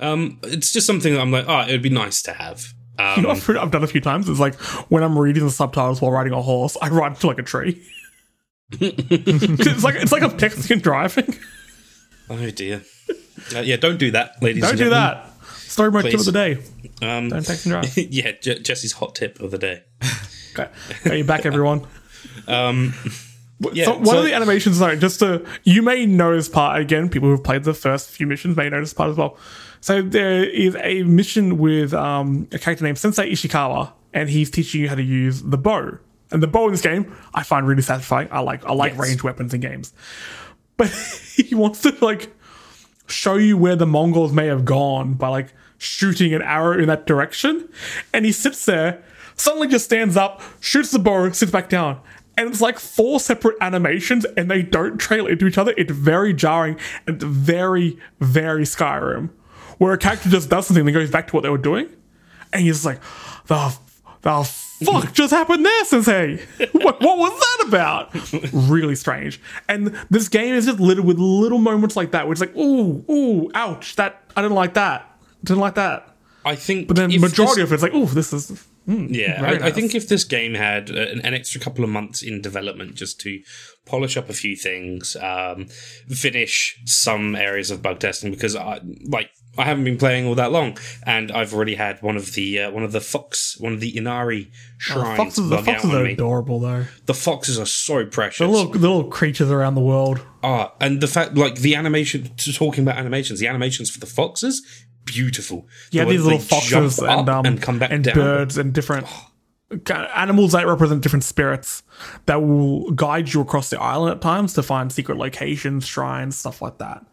Um, 0.00 0.38
it's 0.44 0.72
just 0.72 0.86
something 0.86 1.12
that 1.12 1.20
I'm 1.20 1.30
like, 1.30 1.44
oh, 1.48 1.60
it 1.60 1.72
would 1.72 1.82
be 1.82 1.90
nice 1.90 2.22
to 2.22 2.32
have. 2.32 2.64
Um, 2.98 3.16
You 3.16 3.22
know, 3.24 3.30
I've, 3.30 3.50
I've 3.50 3.70
done 3.70 3.84
a 3.84 3.86
few 3.86 4.00
times. 4.00 4.28
It's 4.28 4.40
like 4.40 4.54
when 4.90 5.02
I'm 5.02 5.18
reading 5.18 5.44
the 5.44 5.50
subtitles 5.50 6.00
while 6.00 6.10
riding 6.12 6.32
a 6.32 6.40
horse, 6.42 6.76
I 6.80 6.88
ride 6.88 7.16
to 7.20 7.26
like 7.26 7.38
a 7.38 7.42
tree. 7.42 7.82
it's 8.80 9.84
like 9.84 9.96
it's 9.96 10.12
like 10.12 10.22
I'm 10.22 10.30
texting 10.38 10.70
and 10.70 10.82
driving. 10.82 11.36
Oh 12.30 12.50
dear. 12.50 12.82
Uh, 13.54 13.60
yeah, 13.60 13.76
don't 13.76 13.98
do 13.98 14.10
that, 14.12 14.42
ladies. 14.42 14.62
Don't 14.62 14.70
and 14.72 14.78
do 14.78 14.90
that. 14.90 15.28
Story 15.58 15.90
mode 15.90 16.04
tip 16.04 16.14
of 16.20 16.24
the 16.26 16.32
day. 16.32 16.52
Um, 17.02 17.28
Don't 17.28 17.44
text 17.44 17.66
and 17.66 17.72
drive. 17.82 17.96
yeah, 18.10 18.32
Je- 18.40 18.60
Jesse's 18.60 18.92
hot 18.92 19.14
tip 19.14 19.40
of 19.40 19.50
the 19.50 19.58
day. 19.58 19.82
Okay, 20.52 20.68
okay 21.06 21.16
you're 21.18 21.26
back, 21.26 21.46
everyone. 21.46 21.86
Um, 22.48 22.94
yeah, 23.72 23.84
so 23.84 23.96
one 23.96 24.06
so- 24.06 24.18
of 24.18 24.24
the 24.24 24.34
animations, 24.34 24.78
though, 24.78 24.96
just 24.96 25.20
to 25.20 25.44
you 25.64 25.82
may 25.82 26.06
know 26.06 26.34
this 26.34 26.48
part 26.48 26.80
again. 26.80 27.08
People 27.08 27.28
who've 27.28 27.42
played 27.42 27.64
the 27.64 27.74
first 27.74 28.10
few 28.10 28.26
missions 28.26 28.56
may 28.56 28.68
know 28.68 28.80
this 28.80 28.92
part 28.94 29.10
as 29.10 29.16
well. 29.16 29.36
So 29.80 30.02
there 30.02 30.44
is 30.44 30.76
a 30.82 31.02
mission 31.04 31.58
with 31.58 31.92
um, 31.94 32.48
a 32.52 32.58
character 32.58 32.84
named 32.84 32.98
Sensei 32.98 33.30
Ishikawa, 33.30 33.92
and 34.12 34.28
he's 34.28 34.50
teaching 34.50 34.80
you 34.82 34.88
how 34.88 34.94
to 34.96 35.02
use 35.02 35.42
the 35.42 35.58
bow. 35.58 35.98
And 36.30 36.42
the 36.42 36.46
bow 36.46 36.66
in 36.66 36.72
this 36.72 36.80
game, 36.80 37.14
I 37.34 37.42
find 37.42 37.66
really 37.66 37.82
satisfying. 37.82 38.28
I 38.32 38.40
like 38.40 38.64
I 38.64 38.72
like 38.72 38.92
Yes. 38.92 39.00
ranged 39.00 39.22
weapons 39.22 39.52
in 39.54 39.60
games, 39.60 39.92
but 40.76 40.88
he 41.36 41.54
wants 41.54 41.82
to 41.82 41.94
like 42.04 42.34
show 43.06 43.34
you 43.36 43.56
where 43.58 43.76
the 43.76 43.86
Mongols 43.86 44.32
may 44.32 44.46
have 44.46 44.64
gone 44.64 45.14
by 45.14 45.28
like 45.28 45.52
shooting 45.78 46.32
an 46.34 46.42
arrow 46.42 46.78
in 46.78 46.86
that 46.86 47.06
direction. 47.06 47.68
And 48.14 48.24
he 48.24 48.32
sits 48.32 48.64
there, 48.64 49.02
suddenly 49.42 49.68
just 49.68 49.84
stands 49.84 50.16
up, 50.16 50.40
shoots 50.60 50.90
the 50.90 50.98
bow, 50.98 51.30
sits 51.32 51.50
back 51.52 51.68
down. 51.68 52.00
And 52.38 52.48
it's 52.48 52.60
like 52.62 52.78
four 52.78 53.20
separate 53.20 53.56
animations 53.60 54.24
and 54.24 54.50
they 54.50 54.62
don't 54.62 54.98
trail 54.98 55.26
into 55.26 55.46
each 55.46 55.58
other. 55.58 55.74
It's 55.76 55.92
very 55.92 56.32
jarring 56.32 56.78
and 57.06 57.20
very, 57.22 57.98
very 58.20 58.62
Skyrim. 58.64 59.28
Where 59.78 59.92
a 59.92 59.98
character 59.98 60.28
just 60.30 60.48
does 60.48 60.66
something 60.66 60.86
and 60.86 60.94
goes 60.94 61.10
back 61.10 61.26
to 61.28 61.34
what 61.34 61.42
they 61.42 61.50
were 61.50 61.58
doing. 61.58 61.88
And 62.52 62.62
he's 62.62 62.76
just 62.76 62.84
like, 62.86 63.00
the, 63.48 63.76
the 64.22 64.44
fuck 64.44 65.12
just 65.12 65.32
happened 65.32 65.66
there, 65.66 65.84
Sensei? 65.84 66.36
What, 66.72 67.00
what 67.02 67.18
was 67.18 67.38
that 67.38 67.68
about? 67.68 68.52
really 68.52 68.94
strange. 68.94 69.40
And 69.68 69.88
this 70.08 70.28
game 70.28 70.54
is 70.54 70.66
just 70.66 70.78
littered 70.80 71.04
with 71.04 71.18
little 71.18 71.58
moments 71.58 71.96
like 71.96 72.12
that, 72.12 72.26
where 72.26 72.32
it's 72.32 72.40
like, 72.40 72.54
ooh, 72.56 73.04
ooh, 73.10 73.50
ouch, 73.54 73.96
that 73.96 74.22
I 74.36 74.42
didn't 74.42 74.54
like 74.54 74.74
that. 74.74 75.18
Didn't 75.44 75.60
like 75.60 75.74
that. 75.74 76.16
I 76.44 76.54
think, 76.54 76.88
But 76.88 76.96
then 76.96 77.10
majority 77.20 77.60
this- 77.62 77.70
of 77.70 77.72
it's 77.72 77.82
like, 77.82 77.94
ooh, 77.94 78.06
this 78.06 78.32
is 78.32 78.66
yeah, 78.86 79.42
I, 79.44 79.66
I 79.68 79.70
think 79.70 79.94
if 79.94 80.08
this 80.08 80.24
game 80.24 80.54
had 80.54 80.90
uh, 80.90 80.94
an, 80.94 81.20
an 81.20 81.34
extra 81.34 81.60
couple 81.60 81.84
of 81.84 81.90
months 81.90 82.22
in 82.22 82.40
development 82.40 82.94
just 82.94 83.20
to 83.20 83.40
polish 83.86 84.16
up 84.16 84.28
a 84.28 84.32
few 84.32 84.56
things, 84.56 85.16
um, 85.16 85.66
finish 86.08 86.80
some 86.84 87.36
areas 87.36 87.70
of 87.70 87.82
bug 87.82 88.00
testing, 88.00 88.30
because 88.30 88.56
I 88.56 88.80
like 89.04 89.30
I 89.58 89.64
haven't 89.64 89.84
been 89.84 89.98
playing 89.98 90.26
all 90.26 90.34
that 90.36 90.50
long, 90.50 90.78
and 91.04 91.30
I've 91.30 91.54
already 91.54 91.74
had 91.74 92.00
one 92.02 92.16
of 92.16 92.32
the 92.34 92.60
uh, 92.60 92.70
one 92.70 92.82
of 92.82 92.92
the 92.92 93.00
fox, 93.00 93.56
one 93.60 93.72
of 93.72 93.80
the 93.80 93.96
Inari 93.96 94.50
shrines 94.78 95.16
foxes. 95.16 95.48
The 95.48 95.62
foxes 95.62 95.92
are 95.92 96.04
me. 96.04 96.12
adorable 96.12 96.58
though. 96.58 96.86
The 97.06 97.14
foxes 97.14 97.58
are 97.58 97.66
so 97.66 98.06
precious. 98.06 98.38
The 98.38 98.48
little, 98.48 98.72
the 98.72 98.78
little 98.78 99.04
creatures 99.04 99.50
around 99.50 99.74
the 99.74 99.80
world. 99.82 100.26
Ah, 100.42 100.72
and 100.80 101.00
the 101.00 101.06
fact, 101.06 101.34
like 101.36 101.56
the 101.56 101.76
animation, 101.76 102.34
to 102.36 102.52
talking 102.52 102.82
about 102.82 102.96
animations, 102.96 103.38
the 103.38 103.46
animations 103.46 103.90
for 103.90 104.00
the 104.00 104.06
foxes, 104.06 104.60
beautiful. 105.04 105.66
Yeah, 105.90 106.02
The 106.04 106.08
way 106.08 106.16
these 106.16 106.24
little 106.24 106.38
foxes 106.38 106.98
and 106.98 107.28
up 107.28 107.46
um 107.46 107.58
come 107.58 107.78
back 107.78 107.90
and 107.90 108.04
down. 108.04 108.14
birds 108.14 108.58
and 108.58 108.72
different 108.72 109.06
animals 110.14 110.52
that 110.52 110.66
represent 110.66 111.02
different 111.02 111.24
spirits 111.24 111.82
that 112.26 112.42
will 112.42 112.90
guide 112.92 113.32
you 113.32 113.40
across 113.40 113.70
the 113.70 113.80
island 113.80 114.12
at 114.16 114.20
times 114.20 114.52
to 114.54 114.62
find 114.62 114.92
secret 114.92 115.16
locations, 115.18 115.86
shrines, 115.86 116.36
stuff 116.36 116.60
like 116.60 116.78
that. 116.78 117.04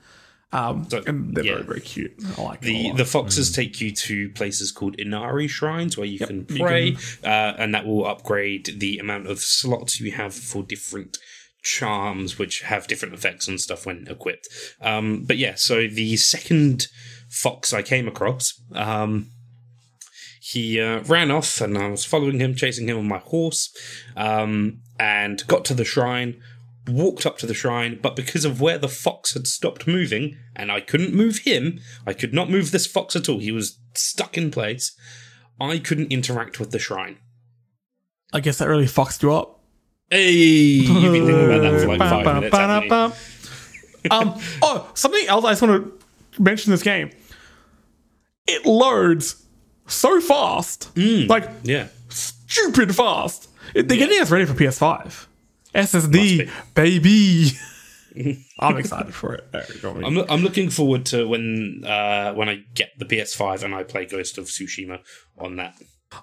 Um, 0.52 0.88
So, 0.90 1.04
and 1.06 1.36
they're 1.36 1.46
yeah. 1.46 1.54
very 1.54 1.64
very 1.66 1.80
cute. 1.82 2.12
I 2.38 2.42
like 2.42 2.62
them 2.62 2.70
a 2.70 2.74
The 2.84 2.88
lot. 2.90 2.98
the 2.98 3.04
Mm. 3.04 3.08
foxes 3.08 3.52
take 3.52 3.80
you 3.80 3.92
to 3.92 4.30
places 4.32 4.72
called 4.72 4.96
Inari 5.00 5.48
shrines 5.48 5.96
where 5.98 6.08
you 6.08 6.20
can 6.20 6.46
pray, 6.46 6.98
Uh, 7.24 7.28
and 7.58 7.74
that 7.76 7.86
will 7.86 8.06
upgrade 8.06 8.76
the 8.80 8.98
amount 8.98 9.28
of 9.28 9.40
slots 9.40 10.00
you 10.02 10.12
have 10.12 10.34
for 10.34 10.64
different 10.64 11.18
charms, 11.62 12.40
which 12.40 12.62
have 12.62 12.88
different 12.88 13.14
effects 13.14 13.48
and 13.48 13.60
stuff 13.62 13.86
when 13.86 14.08
equipped. 14.10 14.48
Um, 14.82 15.24
but 15.26 15.38
yeah, 15.38 15.56
so 15.56 15.88
the 15.88 16.18
second 16.18 16.88
fox 17.30 17.74
I 17.74 17.82
came 17.82 18.08
across, 18.08 18.62
um, 18.74 19.32
he 20.42 20.80
uh, 20.82 21.02
ran 21.04 21.32
off, 21.32 21.62
and 21.62 21.78
I 21.78 21.90
was 21.90 22.06
following 22.06 22.40
him, 22.40 22.56
chasing 22.56 22.90
him 22.90 22.98
on 22.98 23.08
my 23.08 23.20
horse, 23.20 23.76
um, 24.18 24.82
and 25.00 25.46
got 25.48 25.64
to 25.66 25.74
the 25.74 25.86
shrine. 25.86 26.42
Walked 26.88 27.26
up 27.28 27.38
to 27.40 27.46
the 27.46 27.54
shrine, 27.54 28.00
but 28.02 28.16
because 28.16 28.46
of 28.46 28.60
where 28.60 28.80
the 28.80 28.88
fox 28.88 29.36
had 29.36 29.46
stopped 29.46 29.86
moving, 29.86 30.38
and 30.56 30.72
I 30.72 30.80
couldn't 30.80 31.14
move 31.14 31.40
him, 31.40 31.80
I 32.08 32.14
could 32.14 32.34
not 32.34 32.50
move 32.50 32.72
this 32.72 32.88
fox 32.88 33.16
at 33.16 33.30
all. 33.30 33.38
He 33.38 33.52
was 33.52 33.78
stuck 33.94 34.38
in 34.38 34.50
place. 34.50 34.98
I 35.62 35.78
couldn't 35.78 36.12
interact 36.12 36.60
with 36.60 36.72
the 36.72 36.80
shrine. 36.80 37.18
I 38.34 38.40
guess 38.40 38.58
that 38.58 38.68
really 38.68 38.88
foxed 38.88 39.22
you 39.22 39.34
up. 39.34 39.60
Hey, 40.10 40.32
you've 40.32 41.12
been 41.12 41.26
thinking 41.28 41.46
about 41.46 41.62
that 41.62 41.82
for 41.82 41.88
like 41.90 42.00
five 42.00 42.26
minutes. 42.26 42.56
um, 44.10 44.42
oh, 44.64 44.90
something 44.96 45.28
else 45.28 45.46
I 45.46 45.52
just 45.52 45.62
want 45.62 46.00
to 46.00 46.06
mention 46.40 46.72
this 46.72 46.84
game. 46.84 47.12
It 48.48 48.66
loads 48.66 49.46
so 49.88 50.20
fast, 50.22 50.96
like 50.98 51.50
Yeah. 51.64 51.88
stupid 52.10 52.96
fast. 52.96 53.50
They're 53.74 53.84
getting 53.84 54.20
us 54.22 54.32
ready 54.32 54.46
for 54.46 54.54
PS5. 54.54 55.28
SSD, 55.76 56.50
baby. 56.74 57.52
I'm 58.60 58.78
excited 58.78 59.14
for 59.14 59.36
it. 59.36 59.46
I'm, 59.84 60.18
I'm 60.18 60.42
looking 60.42 60.70
forward 60.72 61.06
to 61.08 61.28
when 61.28 61.84
uh, 61.86 62.34
when 62.34 62.50
I 62.50 62.64
get 62.74 62.90
the 62.98 63.06
PS5 63.06 63.64
and 63.64 63.76
I 63.76 63.84
play 63.84 64.06
Ghost 64.06 64.38
of 64.38 64.46
Tsushima 64.46 65.00
on 65.38 65.58
that. 65.58 65.76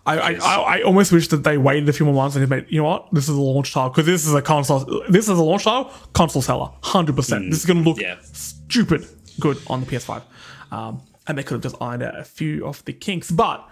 I, 0.04 0.18
I, 0.18 0.32
I, 0.32 0.56
I 0.78 0.82
almost 0.82 1.12
wish 1.12 1.28
that 1.28 1.44
they 1.44 1.58
waited 1.58 1.88
a 1.88 1.92
few 1.92 2.06
more 2.06 2.14
months 2.14 2.34
and 2.34 2.44
they 2.44 2.56
made, 2.56 2.66
you 2.68 2.78
know 2.78 2.88
what? 2.88 3.06
This 3.12 3.28
is 3.28 3.36
a 3.36 3.40
launch 3.40 3.72
title 3.72 3.90
because 3.90 4.04
this 4.04 4.26
is 4.26 4.34
a 4.34 4.42
console. 4.42 4.80
This 5.08 5.28
is 5.28 5.38
a 5.38 5.42
launch 5.42 5.62
title, 5.62 5.92
console 6.12 6.42
seller, 6.42 6.70
hundred 6.82 7.14
percent. 7.14 7.50
This 7.50 7.60
is 7.60 7.66
to 7.66 7.74
look 7.74 8.00
yeah. 8.00 8.16
stupid 8.32 9.06
good 9.40 9.58
on 9.66 9.80
the 9.80 9.86
PS5, 9.86 10.22
um, 10.70 11.02
and 11.26 11.38
they 11.38 11.42
could 11.42 11.54
have 11.54 11.62
just 11.62 11.76
ironed 11.80 12.02
out 12.02 12.18
a 12.18 12.24
few 12.24 12.66
of 12.66 12.84
the 12.84 12.92
kinks. 12.92 13.30
But 13.30 13.66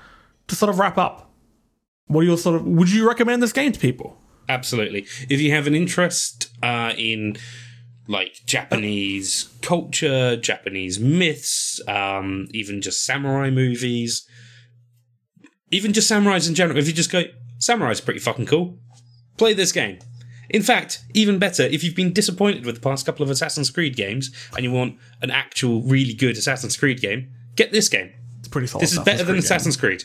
to 0.48 0.56
sort 0.56 0.70
of 0.70 0.78
wrap 0.78 0.98
up, 0.98 1.30
what 2.06 2.20
are 2.20 2.24
your 2.24 2.38
sort 2.38 2.56
of? 2.56 2.66
Would 2.66 2.90
you 2.90 3.06
recommend 3.06 3.42
this 3.42 3.52
game 3.52 3.72
to 3.72 3.80
people? 3.80 4.18
Absolutely. 4.48 5.06
If 5.28 5.40
you 5.40 5.52
have 5.52 5.66
an 5.66 5.74
interest 5.74 6.50
uh, 6.62 6.92
in 6.96 7.36
like 8.06 8.40
Japanese 8.44 9.48
culture, 9.62 10.36
Japanese 10.36 11.00
myths, 11.00 11.80
um, 11.88 12.48
even 12.50 12.82
just 12.82 13.04
samurai 13.04 13.50
movies, 13.50 14.28
even 15.70 15.92
just 15.92 16.10
samurais 16.10 16.48
in 16.48 16.54
general. 16.54 16.78
If 16.78 16.86
you 16.86 16.92
just 16.92 17.10
go, 17.10 17.24
samurai's 17.58 18.00
pretty 18.00 18.20
fucking 18.20 18.46
cool, 18.46 18.78
play 19.38 19.54
this 19.54 19.72
game. 19.72 19.98
In 20.50 20.62
fact, 20.62 21.02
even 21.14 21.38
better, 21.38 21.62
if 21.62 21.82
you've 21.82 21.94
been 21.96 22.12
disappointed 22.12 22.64
with 22.66 22.74
the 22.76 22.80
past 22.80 23.06
couple 23.06 23.22
of 23.22 23.30
Assassin's 23.30 23.70
Creed 23.70 23.96
games 23.96 24.30
and 24.56 24.64
you 24.64 24.72
want 24.72 24.96
an 25.22 25.30
actual 25.30 25.82
really 25.82 26.12
good 26.14 26.36
Assassin's 26.36 26.76
Creed 26.76 27.00
game, 27.00 27.30
get 27.56 27.72
this 27.72 27.88
game. 27.88 28.10
It's 28.40 28.48
pretty 28.48 28.66
solid. 28.66 28.82
This 28.82 28.92
is 28.92 28.98
better 29.00 29.24
than 29.24 29.36
Assassin's 29.36 29.76
Creed. 29.76 30.04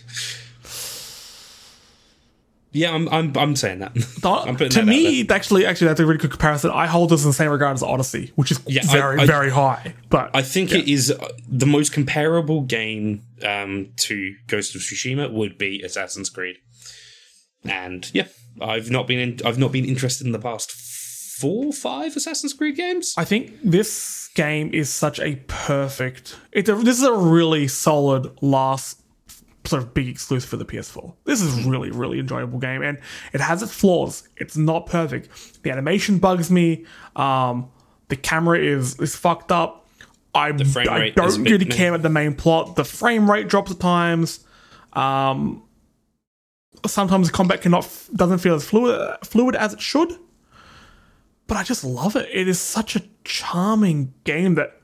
Yeah, 2.71 2.93
I'm 2.93 3.09
I'm 3.09 3.35
I'm 3.35 3.55
saying 3.55 3.79
that. 3.79 3.93
I'm 4.23 4.55
to 4.55 4.69
that 4.69 4.85
me, 4.85 5.27
actually, 5.27 5.65
actually, 5.65 5.87
that's 5.87 5.99
a 5.99 6.05
really 6.05 6.19
good 6.19 6.29
comparison. 6.29 6.69
I 6.69 6.85
hold 6.85 7.09
this 7.09 7.23
in 7.23 7.29
the 7.29 7.33
same 7.33 7.49
regard 7.49 7.73
as 7.73 7.81
Odyssey, 7.81 8.31
which 8.35 8.51
is 8.51 8.59
Yeah, 8.67 8.83
very, 8.85 9.19
I- 9.21 9.25
very 9.25 9.49
high. 9.49 9.95
But 10.09 10.29
I 10.35 10.43
think 10.43 10.71
it 10.71 10.87
is 10.87 11.09
uh, 11.11 11.29
the 11.47 11.65
most 11.65 11.91
comparable 11.93 12.61
game 12.61 13.23
um, 13.43 13.89
to 13.97 14.35
Ghost 14.47 14.75
of 14.75 14.81
Tsushima 14.81 15.31
would 15.31 15.57
be 15.57 15.81
Assassin's 15.81 16.29
Creed, 16.29 16.57
and 17.65 18.09
yeah, 18.13 18.27
I've 18.61 18.89
not 18.89 19.07
been 19.07 19.19
in, 19.19 19.39
I've 19.45 19.57
not 19.57 19.71
been 19.71 19.85
interested 19.85 20.25
in 20.25 20.33
the 20.33 20.39
past 20.39 20.71
four, 20.71 21.71
five 21.71 22.15
Assassin's 22.15 22.53
Creed 22.53 22.75
games. 22.75 23.13
I 23.17 23.23
think 23.25 23.53
this 23.63 24.29
game 24.35 24.73
is 24.73 24.89
such 24.89 25.19
a 25.19 25.37
perfect. 25.47 26.37
It's 26.51 26.69
a, 26.69 26.75
this 26.75 26.97
is 26.99 27.05
a 27.05 27.13
really 27.13 27.67
solid 27.67 28.37
last 28.41 29.01
sort 29.65 29.83
of 29.83 29.93
big 29.93 30.07
exclusive 30.07 30.49
for 30.49 30.57
the 30.57 30.65
PS4. 30.65 31.13
This 31.25 31.41
is 31.41 31.65
really, 31.65 31.91
really 31.91 32.19
enjoyable 32.19 32.59
game, 32.59 32.81
and 32.81 32.97
it 33.33 33.41
has 33.41 33.61
its 33.63 33.73
flaws. 33.73 34.27
It's 34.37 34.57
not 34.57 34.85
perfect. 34.85 35.63
The 35.63 35.71
animation 35.71 36.19
bugs 36.19 36.51
me. 36.51 36.85
Um, 37.15 37.69
the 38.09 38.15
camera 38.15 38.59
is 38.59 38.99
is 38.99 39.15
fucked 39.15 39.51
up. 39.51 39.87
I, 40.33 40.51
frame 40.63 40.89
I 40.89 41.09
don't 41.09 41.43
really 41.43 41.65
care 41.65 41.89
about 41.89 42.03
the 42.03 42.09
main 42.09 42.35
plot. 42.35 42.75
The 42.75 42.85
frame 42.85 43.29
rate 43.29 43.47
drops 43.47 43.71
at 43.71 43.79
times. 43.79 44.45
Um, 44.93 45.63
sometimes 46.87 47.29
combat 47.31 47.61
cannot 47.61 47.89
doesn't 48.15 48.39
feel 48.39 48.55
as 48.55 48.65
fluid 48.65 49.17
fluid 49.23 49.55
as 49.55 49.73
it 49.73 49.81
should 49.81 50.17
but 51.49 51.57
I 51.57 51.63
just 51.63 51.83
love 51.83 52.15
it. 52.15 52.29
It 52.31 52.47
is 52.47 52.61
such 52.61 52.95
a 52.95 53.01
charming 53.23 54.13
game 54.23 54.53
that 54.55 54.79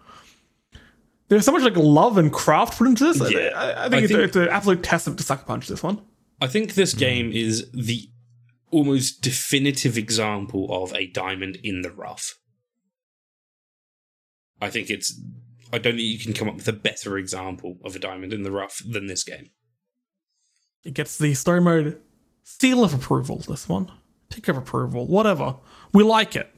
there's 1.27 1.45
so 1.45 1.51
much 1.51 1.61
like 1.61 1.77
love 1.77 2.17
and 2.17 2.33
craft 2.33 2.79
put 2.79 2.87
into 2.87 3.05
this. 3.05 3.21
I- 3.21 3.29
Yeah. 3.29 3.49
I, 3.55 3.85
I 3.85 3.89
think, 3.89 3.93
I 3.93 3.97
it's, 3.99 4.07
think- 4.07 4.19
a, 4.19 4.23
it's 4.23 4.35
an 4.35 4.49
absolute 4.49 4.83
testament 4.83 5.19
to 5.19 5.25
Sucker 5.25 5.45
Punch. 5.45 5.67
This 5.67 5.83
one. 5.83 6.01
I 6.41 6.47
think 6.47 6.73
this 6.73 6.93
hmm. 6.93 6.99
game 6.99 7.31
is 7.31 7.69
the 7.71 8.09
almost 8.71 9.21
definitive 9.21 9.95
example 9.95 10.67
of 10.83 10.93
a 10.95 11.05
diamond 11.05 11.57
in 11.63 11.83
the 11.83 11.91
rough. 11.91 12.39
I 14.59 14.71
think 14.71 14.89
it's. 14.89 15.21
I 15.71 15.77
don't 15.77 15.97
think 15.97 16.07
you 16.07 16.19
can 16.19 16.33
come 16.33 16.49
up 16.49 16.55
with 16.55 16.67
a 16.67 16.73
better 16.73 17.17
example 17.17 17.77
of 17.83 17.95
a 17.95 17.99
diamond 17.99 18.33
in 18.33 18.41
the 18.41 18.51
rough 18.51 18.81
than 18.87 19.05
this 19.05 19.23
game. 19.23 19.49
It 20.85 20.93
gets 20.93 21.17
the 21.17 21.33
story 21.33 21.59
mode 21.61 21.99
seal 22.43 22.83
of 22.83 22.93
approval. 22.93 23.37
This 23.47 23.67
one, 23.67 23.91
tick 24.29 24.47
of 24.47 24.55
approval, 24.57 25.07
whatever. 25.07 25.55
We 25.91 26.03
like 26.03 26.35
it. 26.35 26.49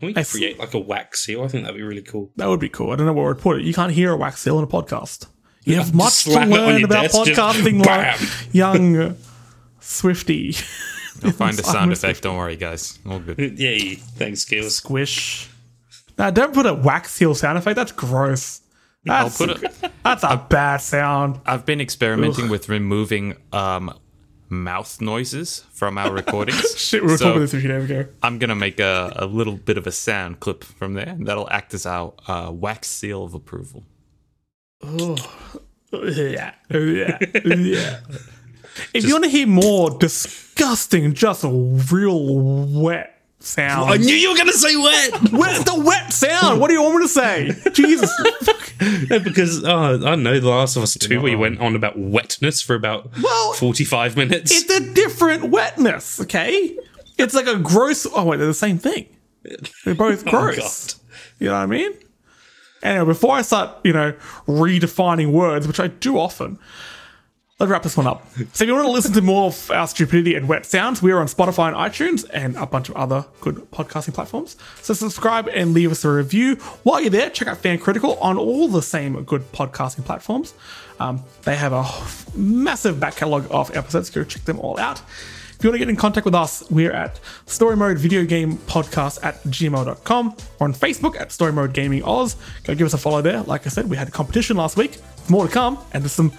Can 0.00 0.06
We 0.08 0.10
I 0.12 0.14
could 0.14 0.26
see. 0.26 0.38
create 0.38 0.58
like 0.58 0.74
a 0.74 0.78
wax 0.78 1.24
seal. 1.24 1.42
I 1.42 1.48
think 1.48 1.64
that'd 1.64 1.76
be 1.76 1.82
really 1.82 2.02
cool. 2.02 2.30
That 2.36 2.48
would 2.48 2.60
be 2.60 2.68
cool. 2.68 2.90
I 2.92 2.96
don't 2.96 3.06
know 3.06 3.12
where 3.12 3.30
I'd 3.34 3.40
put 3.40 3.58
it. 3.58 3.64
You 3.64 3.74
can't 3.74 3.92
hear 3.92 4.12
a 4.12 4.16
wax 4.16 4.40
seal 4.40 4.58
in 4.58 4.64
a 4.64 4.68
podcast. 4.68 5.26
You 5.64 5.76
have 5.76 5.94
much 5.94 6.24
to 6.24 6.30
slap 6.30 6.48
it 6.48 6.52
on 6.52 6.66
learn 6.66 6.84
about 6.84 7.02
desk, 7.02 7.24
just 7.24 7.40
podcasting, 7.40 7.84
like 7.86 8.54
young 8.54 9.16
Swifty. 9.80 10.54
I'll 11.24 11.32
find 11.32 11.58
a 11.58 11.66
I'm 11.66 11.72
sound 11.72 11.90
a 11.90 11.92
effect. 11.94 12.22
Don't 12.22 12.36
worry, 12.36 12.56
guys. 12.56 12.98
All 13.08 13.18
good. 13.18 13.58
Yay! 13.58 13.96
Thanks, 13.96 14.40
skills. 14.40 14.76
Squish. 14.76 15.50
Now, 16.16 16.30
don't 16.30 16.54
put 16.54 16.64
a 16.66 16.72
wax 16.74 17.12
seal 17.12 17.34
sound 17.34 17.58
effect. 17.58 17.76
That's 17.76 17.92
gross. 17.92 18.60
I'll 19.08 19.24
That's, 19.30 19.38
put 19.38 19.50
it. 19.62 19.92
that's 20.04 20.22
a 20.24 20.36
bad 20.48 20.78
sound. 20.78 21.40
I've 21.46 21.64
been 21.64 21.80
experimenting 21.80 22.48
with 22.50 22.68
removing 22.68 23.36
um, 23.52 23.98
mouth 24.50 25.00
noises 25.00 25.64
from 25.72 25.96
our 25.96 26.12
recordings. 26.12 26.74
Shit, 26.78 27.02
we 27.02 27.12
were 27.12 27.16
So 27.16 27.24
talking 27.26 27.40
this 27.40 27.54
a 27.54 27.60
few 27.60 27.68
days 27.68 27.84
ago. 27.90 28.06
I'm 28.22 28.38
gonna 28.38 28.54
make 28.56 28.78
a, 28.78 29.12
a 29.16 29.24
little 29.26 29.56
bit 29.56 29.78
of 29.78 29.86
a 29.86 29.92
sound 29.92 30.40
clip 30.40 30.64
from 30.64 30.94
there 30.94 31.16
that'll 31.20 31.48
act 31.50 31.72
as 31.72 31.86
our 31.86 32.12
uh, 32.28 32.50
wax 32.52 32.88
seal 32.88 33.24
of 33.24 33.32
approval. 33.32 33.84
Oh, 34.82 35.16
yeah, 35.92 36.54
yeah, 36.70 37.18
yeah. 37.44 38.00
If 38.94 39.04
you 39.04 39.12
want 39.12 39.24
to 39.24 39.30
hear 39.30 39.46
more 39.46 39.90
disgusting, 39.98 41.14
just 41.14 41.42
real 41.44 42.28
wet 42.80 43.19
sound, 43.40 43.90
I 43.90 43.96
knew 43.96 44.14
you 44.14 44.30
were 44.30 44.36
going 44.36 44.48
to 44.48 44.58
say 44.58 44.76
wet. 44.76 45.12
wet 45.32 45.66
the 45.66 45.82
wet 45.84 46.12
sound. 46.12 46.60
What 46.60 46.68
do 46.68 46.74
you 46.74 46.82
want 46.82 46.96
me 46.96 47.02
to 47.02 47.08
say? 47.08 47.50
Jesus, 47.72 48.10
Yeah, 49.10 49.18
because 49.18 49.64
oh, 49.64 49.94
I 49.94 49.98
don't 49.98 50.22
know, 50.22 50.38
The 50.38 50.48
Last 50.48 50.76
of 50.76 50.82
Us 50.82 50.94
Two, 50.94 51.20
where 51.20 51.32
you 51.32 51.38
went 51.38 51.60
on 51.60 51.74
about 51.76 51.98
wetness 51.98 52.62
for 52.62 52.74
about 52.74 53.10
Well, 53.22 53.52
forty-five 53.54 54.16
minutes. 54.16 54.52
it's 54.52 54.70
a 54.72 54.92
different 54.94 55.50
wetness. 55.50 56.20
Okay, 56.20 56.76
it's 57.18 57.34
like 57.34 57.46
a 57.46 57.56
gross. 57.58 58.06
Oh 58.14 58.24
wait, 58.24 58.36
they're 58.38 58.46
the 58.46 58.54
same 58.54 58.78
thing. 58.78 59.06
They're 59.84 59.94
both 59.94 60.24
oh, 60.26 60.30
gross. 60.30 61.00
You 61.38 61.46
know 61.48 61.54
what 61.54 61.60
I 61.60 61.66
mean? 61.66 61.92
Anyway, 62.82 63.06
before 63.06 63.36
I 63.36 63.42
start, 63.42 63.76
you 63.84 63.92
know, 63.92 64.12
redefining 64.46 65.32
words, 65.32 65.66
which 65.66 65.80
I 65.80 65.88
do 65.88 66.18
often, 66.18 66.58
let's 67.60 67.70
wrap 67.70 67.82
this 67.82 67.96
one 67.96 68.06
up. 68.06 68.26
So 68.54 68.64
if 68.64 68.68
you 68.68 68.72
want 68.72 68.86
to 68.86 68.90
listen 68.90 69.12
to 69.12 69.20
more 69.20 69.48
of 69.48 69.70
our 69.70 69.86
stupidity 69.86 70.34
and 70.34 70.48
wet 70.48 70.64
sounds, 70.64 71.02
we 71.02 71.12
are 71.12 71.20
on 71.20 71.26
Spotify 71.26 71.68
and 71.68 71.76
iTunes 71.76 72.24
and 72.32 72.56
a 72.56 72.64
bunch 72.64 72.88
of 72.88 72.96
other 72.96 73.26
good 73.42 73.56
podcasting 73.70 74.14
platforms. 74.14 74.56
So 74.80 74.94
subscribe 74.94 75.46
and 75.48 75.74
leave 75.74 75.92
us 75.92 76.02
a 76.04 76.10
review. 76.10 76.56
While 76.84 77.02
you're 77.02 77.10
there, 77.10 77.28
check 77.28 77.48
out 77.48 77.58
Fan 77.58 77.78
Critical 77.78 78.14
on 78.18 78.38
all 78.38 78.66
the 78.66 78.80
same 78.80 79.22
good 79.24 79.52
podcasting 79.52 80.06
platforms. 80.06 80.54
Um, 80.98 81.22
they 81.42 81.54
have 81.54 81.74
a 81.74 81.84
massive 82.34 82.98
back 82.98 83.16
catalogue 83.16 83.46
of 83.50 83.76
episodes. 83.76 84.08
Go 84.08 84.24
check 84.24 84.44
them 84.44 84.58
all 84.58 84.78
out. 84.78 85.02
If 85.60 85.64
you 85.64 85.68
want 85.68 85.74
to 85.74 85.78
get 85.80 85.90
in 85.90 85.96
contact 85.96 86.24
with 86.24 86.34
us, 86.34 86.64
we're 86.70 86.92
at 86.92 87.20
Story 87.44 87.76
Mode 87.76 87.98
Video 87.98 88.24
Game 88.24 88.56
Podcast 88.56 89.22
at 89.22 89.42
gmail.com 89.42 90.36
or 90.58 90.64
on 90.64 90.72
Facebook 90.72 91.20
at 91.20 91.30
Story 91.32 91.52
Mode 91.52 91.74
Gaming 91.74 92.02
Oz. 92.02 92.36
Go 92.64 92.74
give 92.74 92.86
us 92.86 92.94
a 92.94 92.98
follow 92.98 93.20
there. 93.20 93.42
Like 93.42 93.66
I 93.66 93.68
said, 93.68 93.90
we 93.90 93.98
had 93.98 94.08
a 94.08 94.10
competition 94.10 94.56
last 94.56 94.78
week. 94.78 94.96
More 95.28 95.46
to 95.46 95.52
come, 95.52 95.78
and 95.92 96.02
there's 96.02 96.12
some 96.12 96.32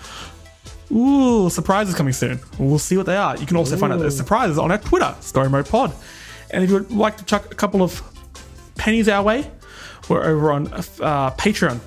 ooh 0.92 1.50
surprises 1.50 1.96
coming 1.96 2.14
soon. 2.14 2.40
We'll 2.60 2.80
see 2.80 2.98
what 2.98 3.06
they 3.06 3.16
are. 3.18 3.38
You 3.38 3.46
can 3.46 3.58
also 3.58 3.78
find 3.78 3.92
out 3.94 4.00
those 4.00 4.18
surprises 4.18 4.58
on 4.58 4.72
our 4.72 4.78
Twitter, 4.78 5.16
Story 5.22 5.50
Mode 5.50 5.68
Pod. 5.68 5.94
And 6.52 6.64
if 6.64 6.70
you 6.70 6.76
would 6.78 6.92
like 6.92 7.18
to 7.18 7.26
chuck 7.26 7.52
a 7.52 7.56
couple 7.56 7.82
of 7.82 8.02
pennies 8.76 9.08
our 9.08 9.24
way, 9.24 9.50
we're 10.10 10.24
over 10.24 10.52
on 10.52 10.68
uh, 10.68 11.32
Patreon. 11.32 11.80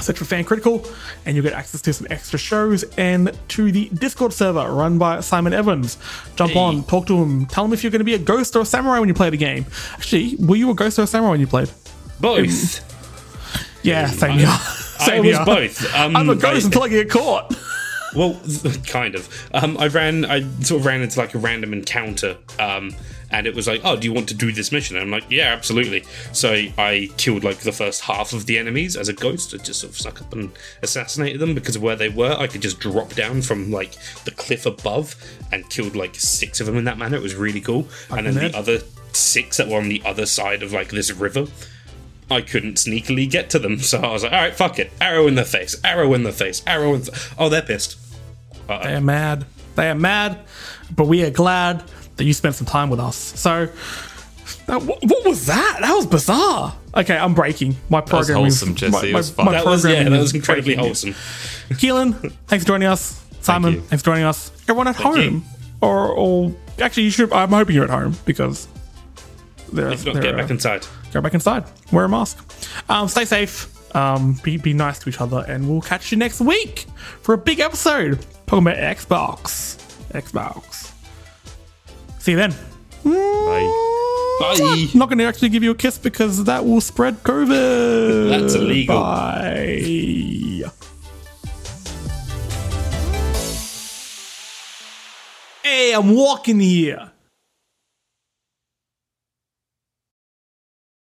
Search 0.00 0.16
for 0.18 0.24
Fan 0.24 0.44
Critical, 0.44 0.86
and 1.26 1.34
you'll 1.34 1.42
get 1.42 1.54
access 1.54 1.82
to 1.82 1.92
some 1.92 2.06
extra 2.08 2.38
shows 2.38 2.84
and 2.96 3.36
to 3.48 3.72
the 3.72 3.88
Discord 3.88 4.32
server 4.32 4.70
run 4.72 4.96
by 4.96 5.18
Simon 5.18 5.52
Evans. 5.52 5.98
Jump 6.36 6.54
on, 6.54 6.84
talk 6.84 7.08
to 7.08 7.16
him, 7.20 7.46
tell 7.46 7.64
him 7.64 7.72
if 7.72 7.82
you're 7.82 7.90
going 7.90 7.98
to 7.98 8.04
be 8.04 8.14
a 8.14 8.18
ghost 8.18 8.54
or 8.54 8.60
a 8.60 8.64
samurai 8.64 9.00
when 9.00 9.08
you 9.08 9.14
play 9.14 9.28
the 9.28 9.36
game. 9.36 9.66
Actually, 9.94 10.36
were 10.36 10.54
you 10.54 10.70
a 10.70 10.74
ghost 10.74 11.00
or 11.00 11.02
a 11.02 11.06
samurai 11.08 11.32
when 11.32 11.40
you 11.40 11.48
played? 11.48 11.68
both. 12.20 12.84
Yeah, 13.82 14.06
same 14.06 14.38
here. 14.38 14.46
I 15.00 15.04
Same 15.06 15.24
was 15.26 15.36
here. 15.36 15.44
both. 15.44 15.94
Um, 15.94 16.16
I'm 16.16 16.28
a 16.28 16.34
ghost 16.36 16.64
I- 16.64 16.66
until 16.66 16.82
I 16.84 16.88
get 16.88 17.10
caught. 17.10 17.52
Well, 18.14 18.40
kind 18.86 19.14
of. 19.14 19.28
Um, 19.52 19.76
I 19.78 19.88
ran. 19.88 20.24
I 20.24 20.42
sort 20.62 20.80
of 20.80 20.86
ran 20.86 21.02
into 21.02 21.18
like 21.18 21.34
a 21.34 21.38
random 21.38 21.72
encounter, 21.72 22.36
um, 22.58 22.94
and 23.30 23.46
it 23.46 23.54
was 23.54 23.66
like, 23.66 23.82
"Oh, 23.84 23.96
do 23.96 24.06
you 24.06 24.12
want 24.12 24.28
to 24.28 24.34
do 24.34 24.52
this 24.52 24.72
mission?" 24.72 24.96
And 24.96 25.04
I'm 25.04 25.10
like, 25.10 25.30
"Yeah, 25.30 25.52
absolutely." 25.52 26.04
So 26.32 26.52
I 26.78 27.10
killed 27.16 27.44
like 27.44 27.58
the 27.58 27.72
first 27.72 28.02
half 28.02 28.32
of 28.32 28.46
the 28.46 28.58
enemies 28.58 28.96
as 28.96 29.08
a 29.08 29.12
ghost. 29.12 29.54
I 29.54 29.58
just 29.58 29.80
sort 29.80 29.92
of 29.92 29.98
snuck 29.98 30.20
up 30.20 30.32
and 30.32 30.50
assassinated 30.82 31.40
them 31.40 31.54
because 31.54 31.76
of 31.76 31.82
where 31.82 31.96
they 31.96 32.08
were. 32.08 32.34
I 32.38 32.46
could 32.46 32.62
just 32.62 32.80
drop 32.80 33.14
down 33.14 33.42
from 33.42 33.70
like 33.70 33.96
the 34.24 34.30
cliff 34.30 34.66
above 34.66 35.14
and 35.52 35.68
killed 35.70 35.94
like 35.96 36.14
six 36.14 36.60
of 36.60 36.66
them 36.66 36.76
in 36.76 36.84
that 36.84 36.98
manner. 36.98 37.16
It 37.16 37.22
was 37.22 37.34
really 37.34 37.60
cool. 37.60 37.86
and 38.10 38.26
then 38.26 38.34
the 38.34 38.56
other 38.56 38.78
six 39.12 39.56
that 39.56 39.68
were 39.68 39.78
on 39.78 39.88
the 39.88 40.02
other 40.04 40.26
side 40.26 40.62
of 40.62 40.72
like 40.72 40.88
this 40.90 41.10
river. 41.12 41.46
I 42.30 42.40
couldn't 42.42 42.74
sneakily 42.74 43.30
get 43.30 43.50
to 43.50 43.58
them, 43.58 43.78
so 43.90 44.00
I 44.00 44.12
was 44.12 44.22
like, 44.22 44.32
"All 44.32 44.38
right, 44.40 44.54
fuck 44.54 44.78
it! 44.78 44.90
Arrow 45.00 45.26
in 45.26 45.34
the 45.34 45.44
face! 45.44 45.80
Arrow 45.84 46.12
in 46.14 46.22
the 46.22 46.32
face! 46.32 46.62
Arrow 46.66 46.94
in 46.94 47.02
the 47.02 47.34
Oh, 47.38 47.48
they're 47.48 47.62
pissed. 47.62 47.96
They 48.68 48.94
are 48.94 49.00
mad. 49.00 49.46
They 49.76 49.88
are 49.90 49.94
mad, 49.94 50.38
but 50.94 51.06
we 51.06 51.24
are 51.24 51.30
glad 51.30 51.82
that 52.16 52.24
you 52.24 52.32
spent 52.34 52.54
some 52.56 52.66
time 52.66 52.90
with 52.90 53.00
us. 53.00 53.16
So, 53.16 53.68
that, 54.66 54.82
what, 54.82 54.98
what 55.02 55.24
was 55.24 55.46
that? 55.46 55.78
That 55.80 55.94
was 55.94 56.06
bizarre. 56.06 56.76
Okay, 56.94 57.16
I'm 57.16 57.34
breaking. 57.34 57.76
My 57.88 58.00
was 58.00 58.10
program 58.10 58.38
wholesome, 58.40 58.74
Jesse. 58.74 58.92
My, 58.92 59.02
It 59.04 59.12
my, 59.12 59.18
was 59.18 59.30
fun. 59.30 59.46
my 59.46 59.52
That 59.52 59.64
was 59.64 59.84
yeah, 59.86 60.02
that 60.02 60.10
was 60.18 60.34
incredibly 60.34 60.74
wholesome. 60.74 61.12
Keelan, 61.70 62.32
thanks 62.46 62.64
for 62.64 62.68
joining 62.68 62.88
us. 62.88 63.24
Simon, 63.40 63.74
you. 63.74 63.80
thanks 63.82 64.02
for 64.02 64.10
joining 64.10 64.24
us. 64.24 64.50
Everyone 64.64 64.88
at 64.88 64.96
home, 64.96 65.16
you. 65.20 65.42
or, 65.80 66.08
or 66.08 66.54
actually, 66.80 67.04
you 67.04 67.10
should. 67.10 67.32
I'm 67.32 67.50
hoping 67.50 67.74
you're 67.76 67.84
at 67.84 67.90
home 67.90 68.16
because 68.26 68.68
they're, 69.72 69.92
If 69.92 70.04
not, 70.04 70.14
they're, 70.14 70.22
get 70.24 70.34
uh, 70.34 70.38
back 70.38 70.50
inside. 70.50 70.86
Go 71.12 71.20
back 71.20 71.34
inside. 71.34 71.64
Wear 71.92 72.04
a 72.04 72.08
mask. 72.08 72.38
Um, 72.88 73.08
stay 73.08 73.24
safe. 73.24 73.74
Um, 73.96 74.38
be 74.42 74.58
be 74.58 74.74
nice 74.74 74.98
to 75.00 75.08
each 75.08 75.20
other, 75.20 75.44
and 75.48 75.68
we'll 75.68 75.80
catch 75.80 76.12
you 76.12 76.18
next 76.18 76.40
week 76.40 76.86
for 77.22 77.34
a 77.34 77.38
big 77.38 77.60
episode 77.60 78.24
talking 78.46 78.66
about 78.66 78.76
Xbox. 78.76 79.76
Xbox. 80.12 80.92
See 82.18 82.32
you 82.32 82.36
then. 82.36 82.50
Bye. 83.04 83.94
Bye. 84.40 84.56
I'm 84.60 84.98
not 84.98 85.08
going 85.08 85.18
to 85.18 85.24
actually 85.24 85.48
give 85.48 85.62
you 85.62 85.70
a 85.70 85.74
kiss 85.74 85.98
because 85.98 86.44
that 86.44 86.64
will 86.64 86.80
spread 86.80 87.22
COVID. 87.22 88.30
That's 88.30 88.54
illegal. 88.54 89.00
Bye. 89.00 90.62
Hey, 95.62 95.92
I'm 95.92 96.14
walking 96.14 96.60
here. 96.60 97.07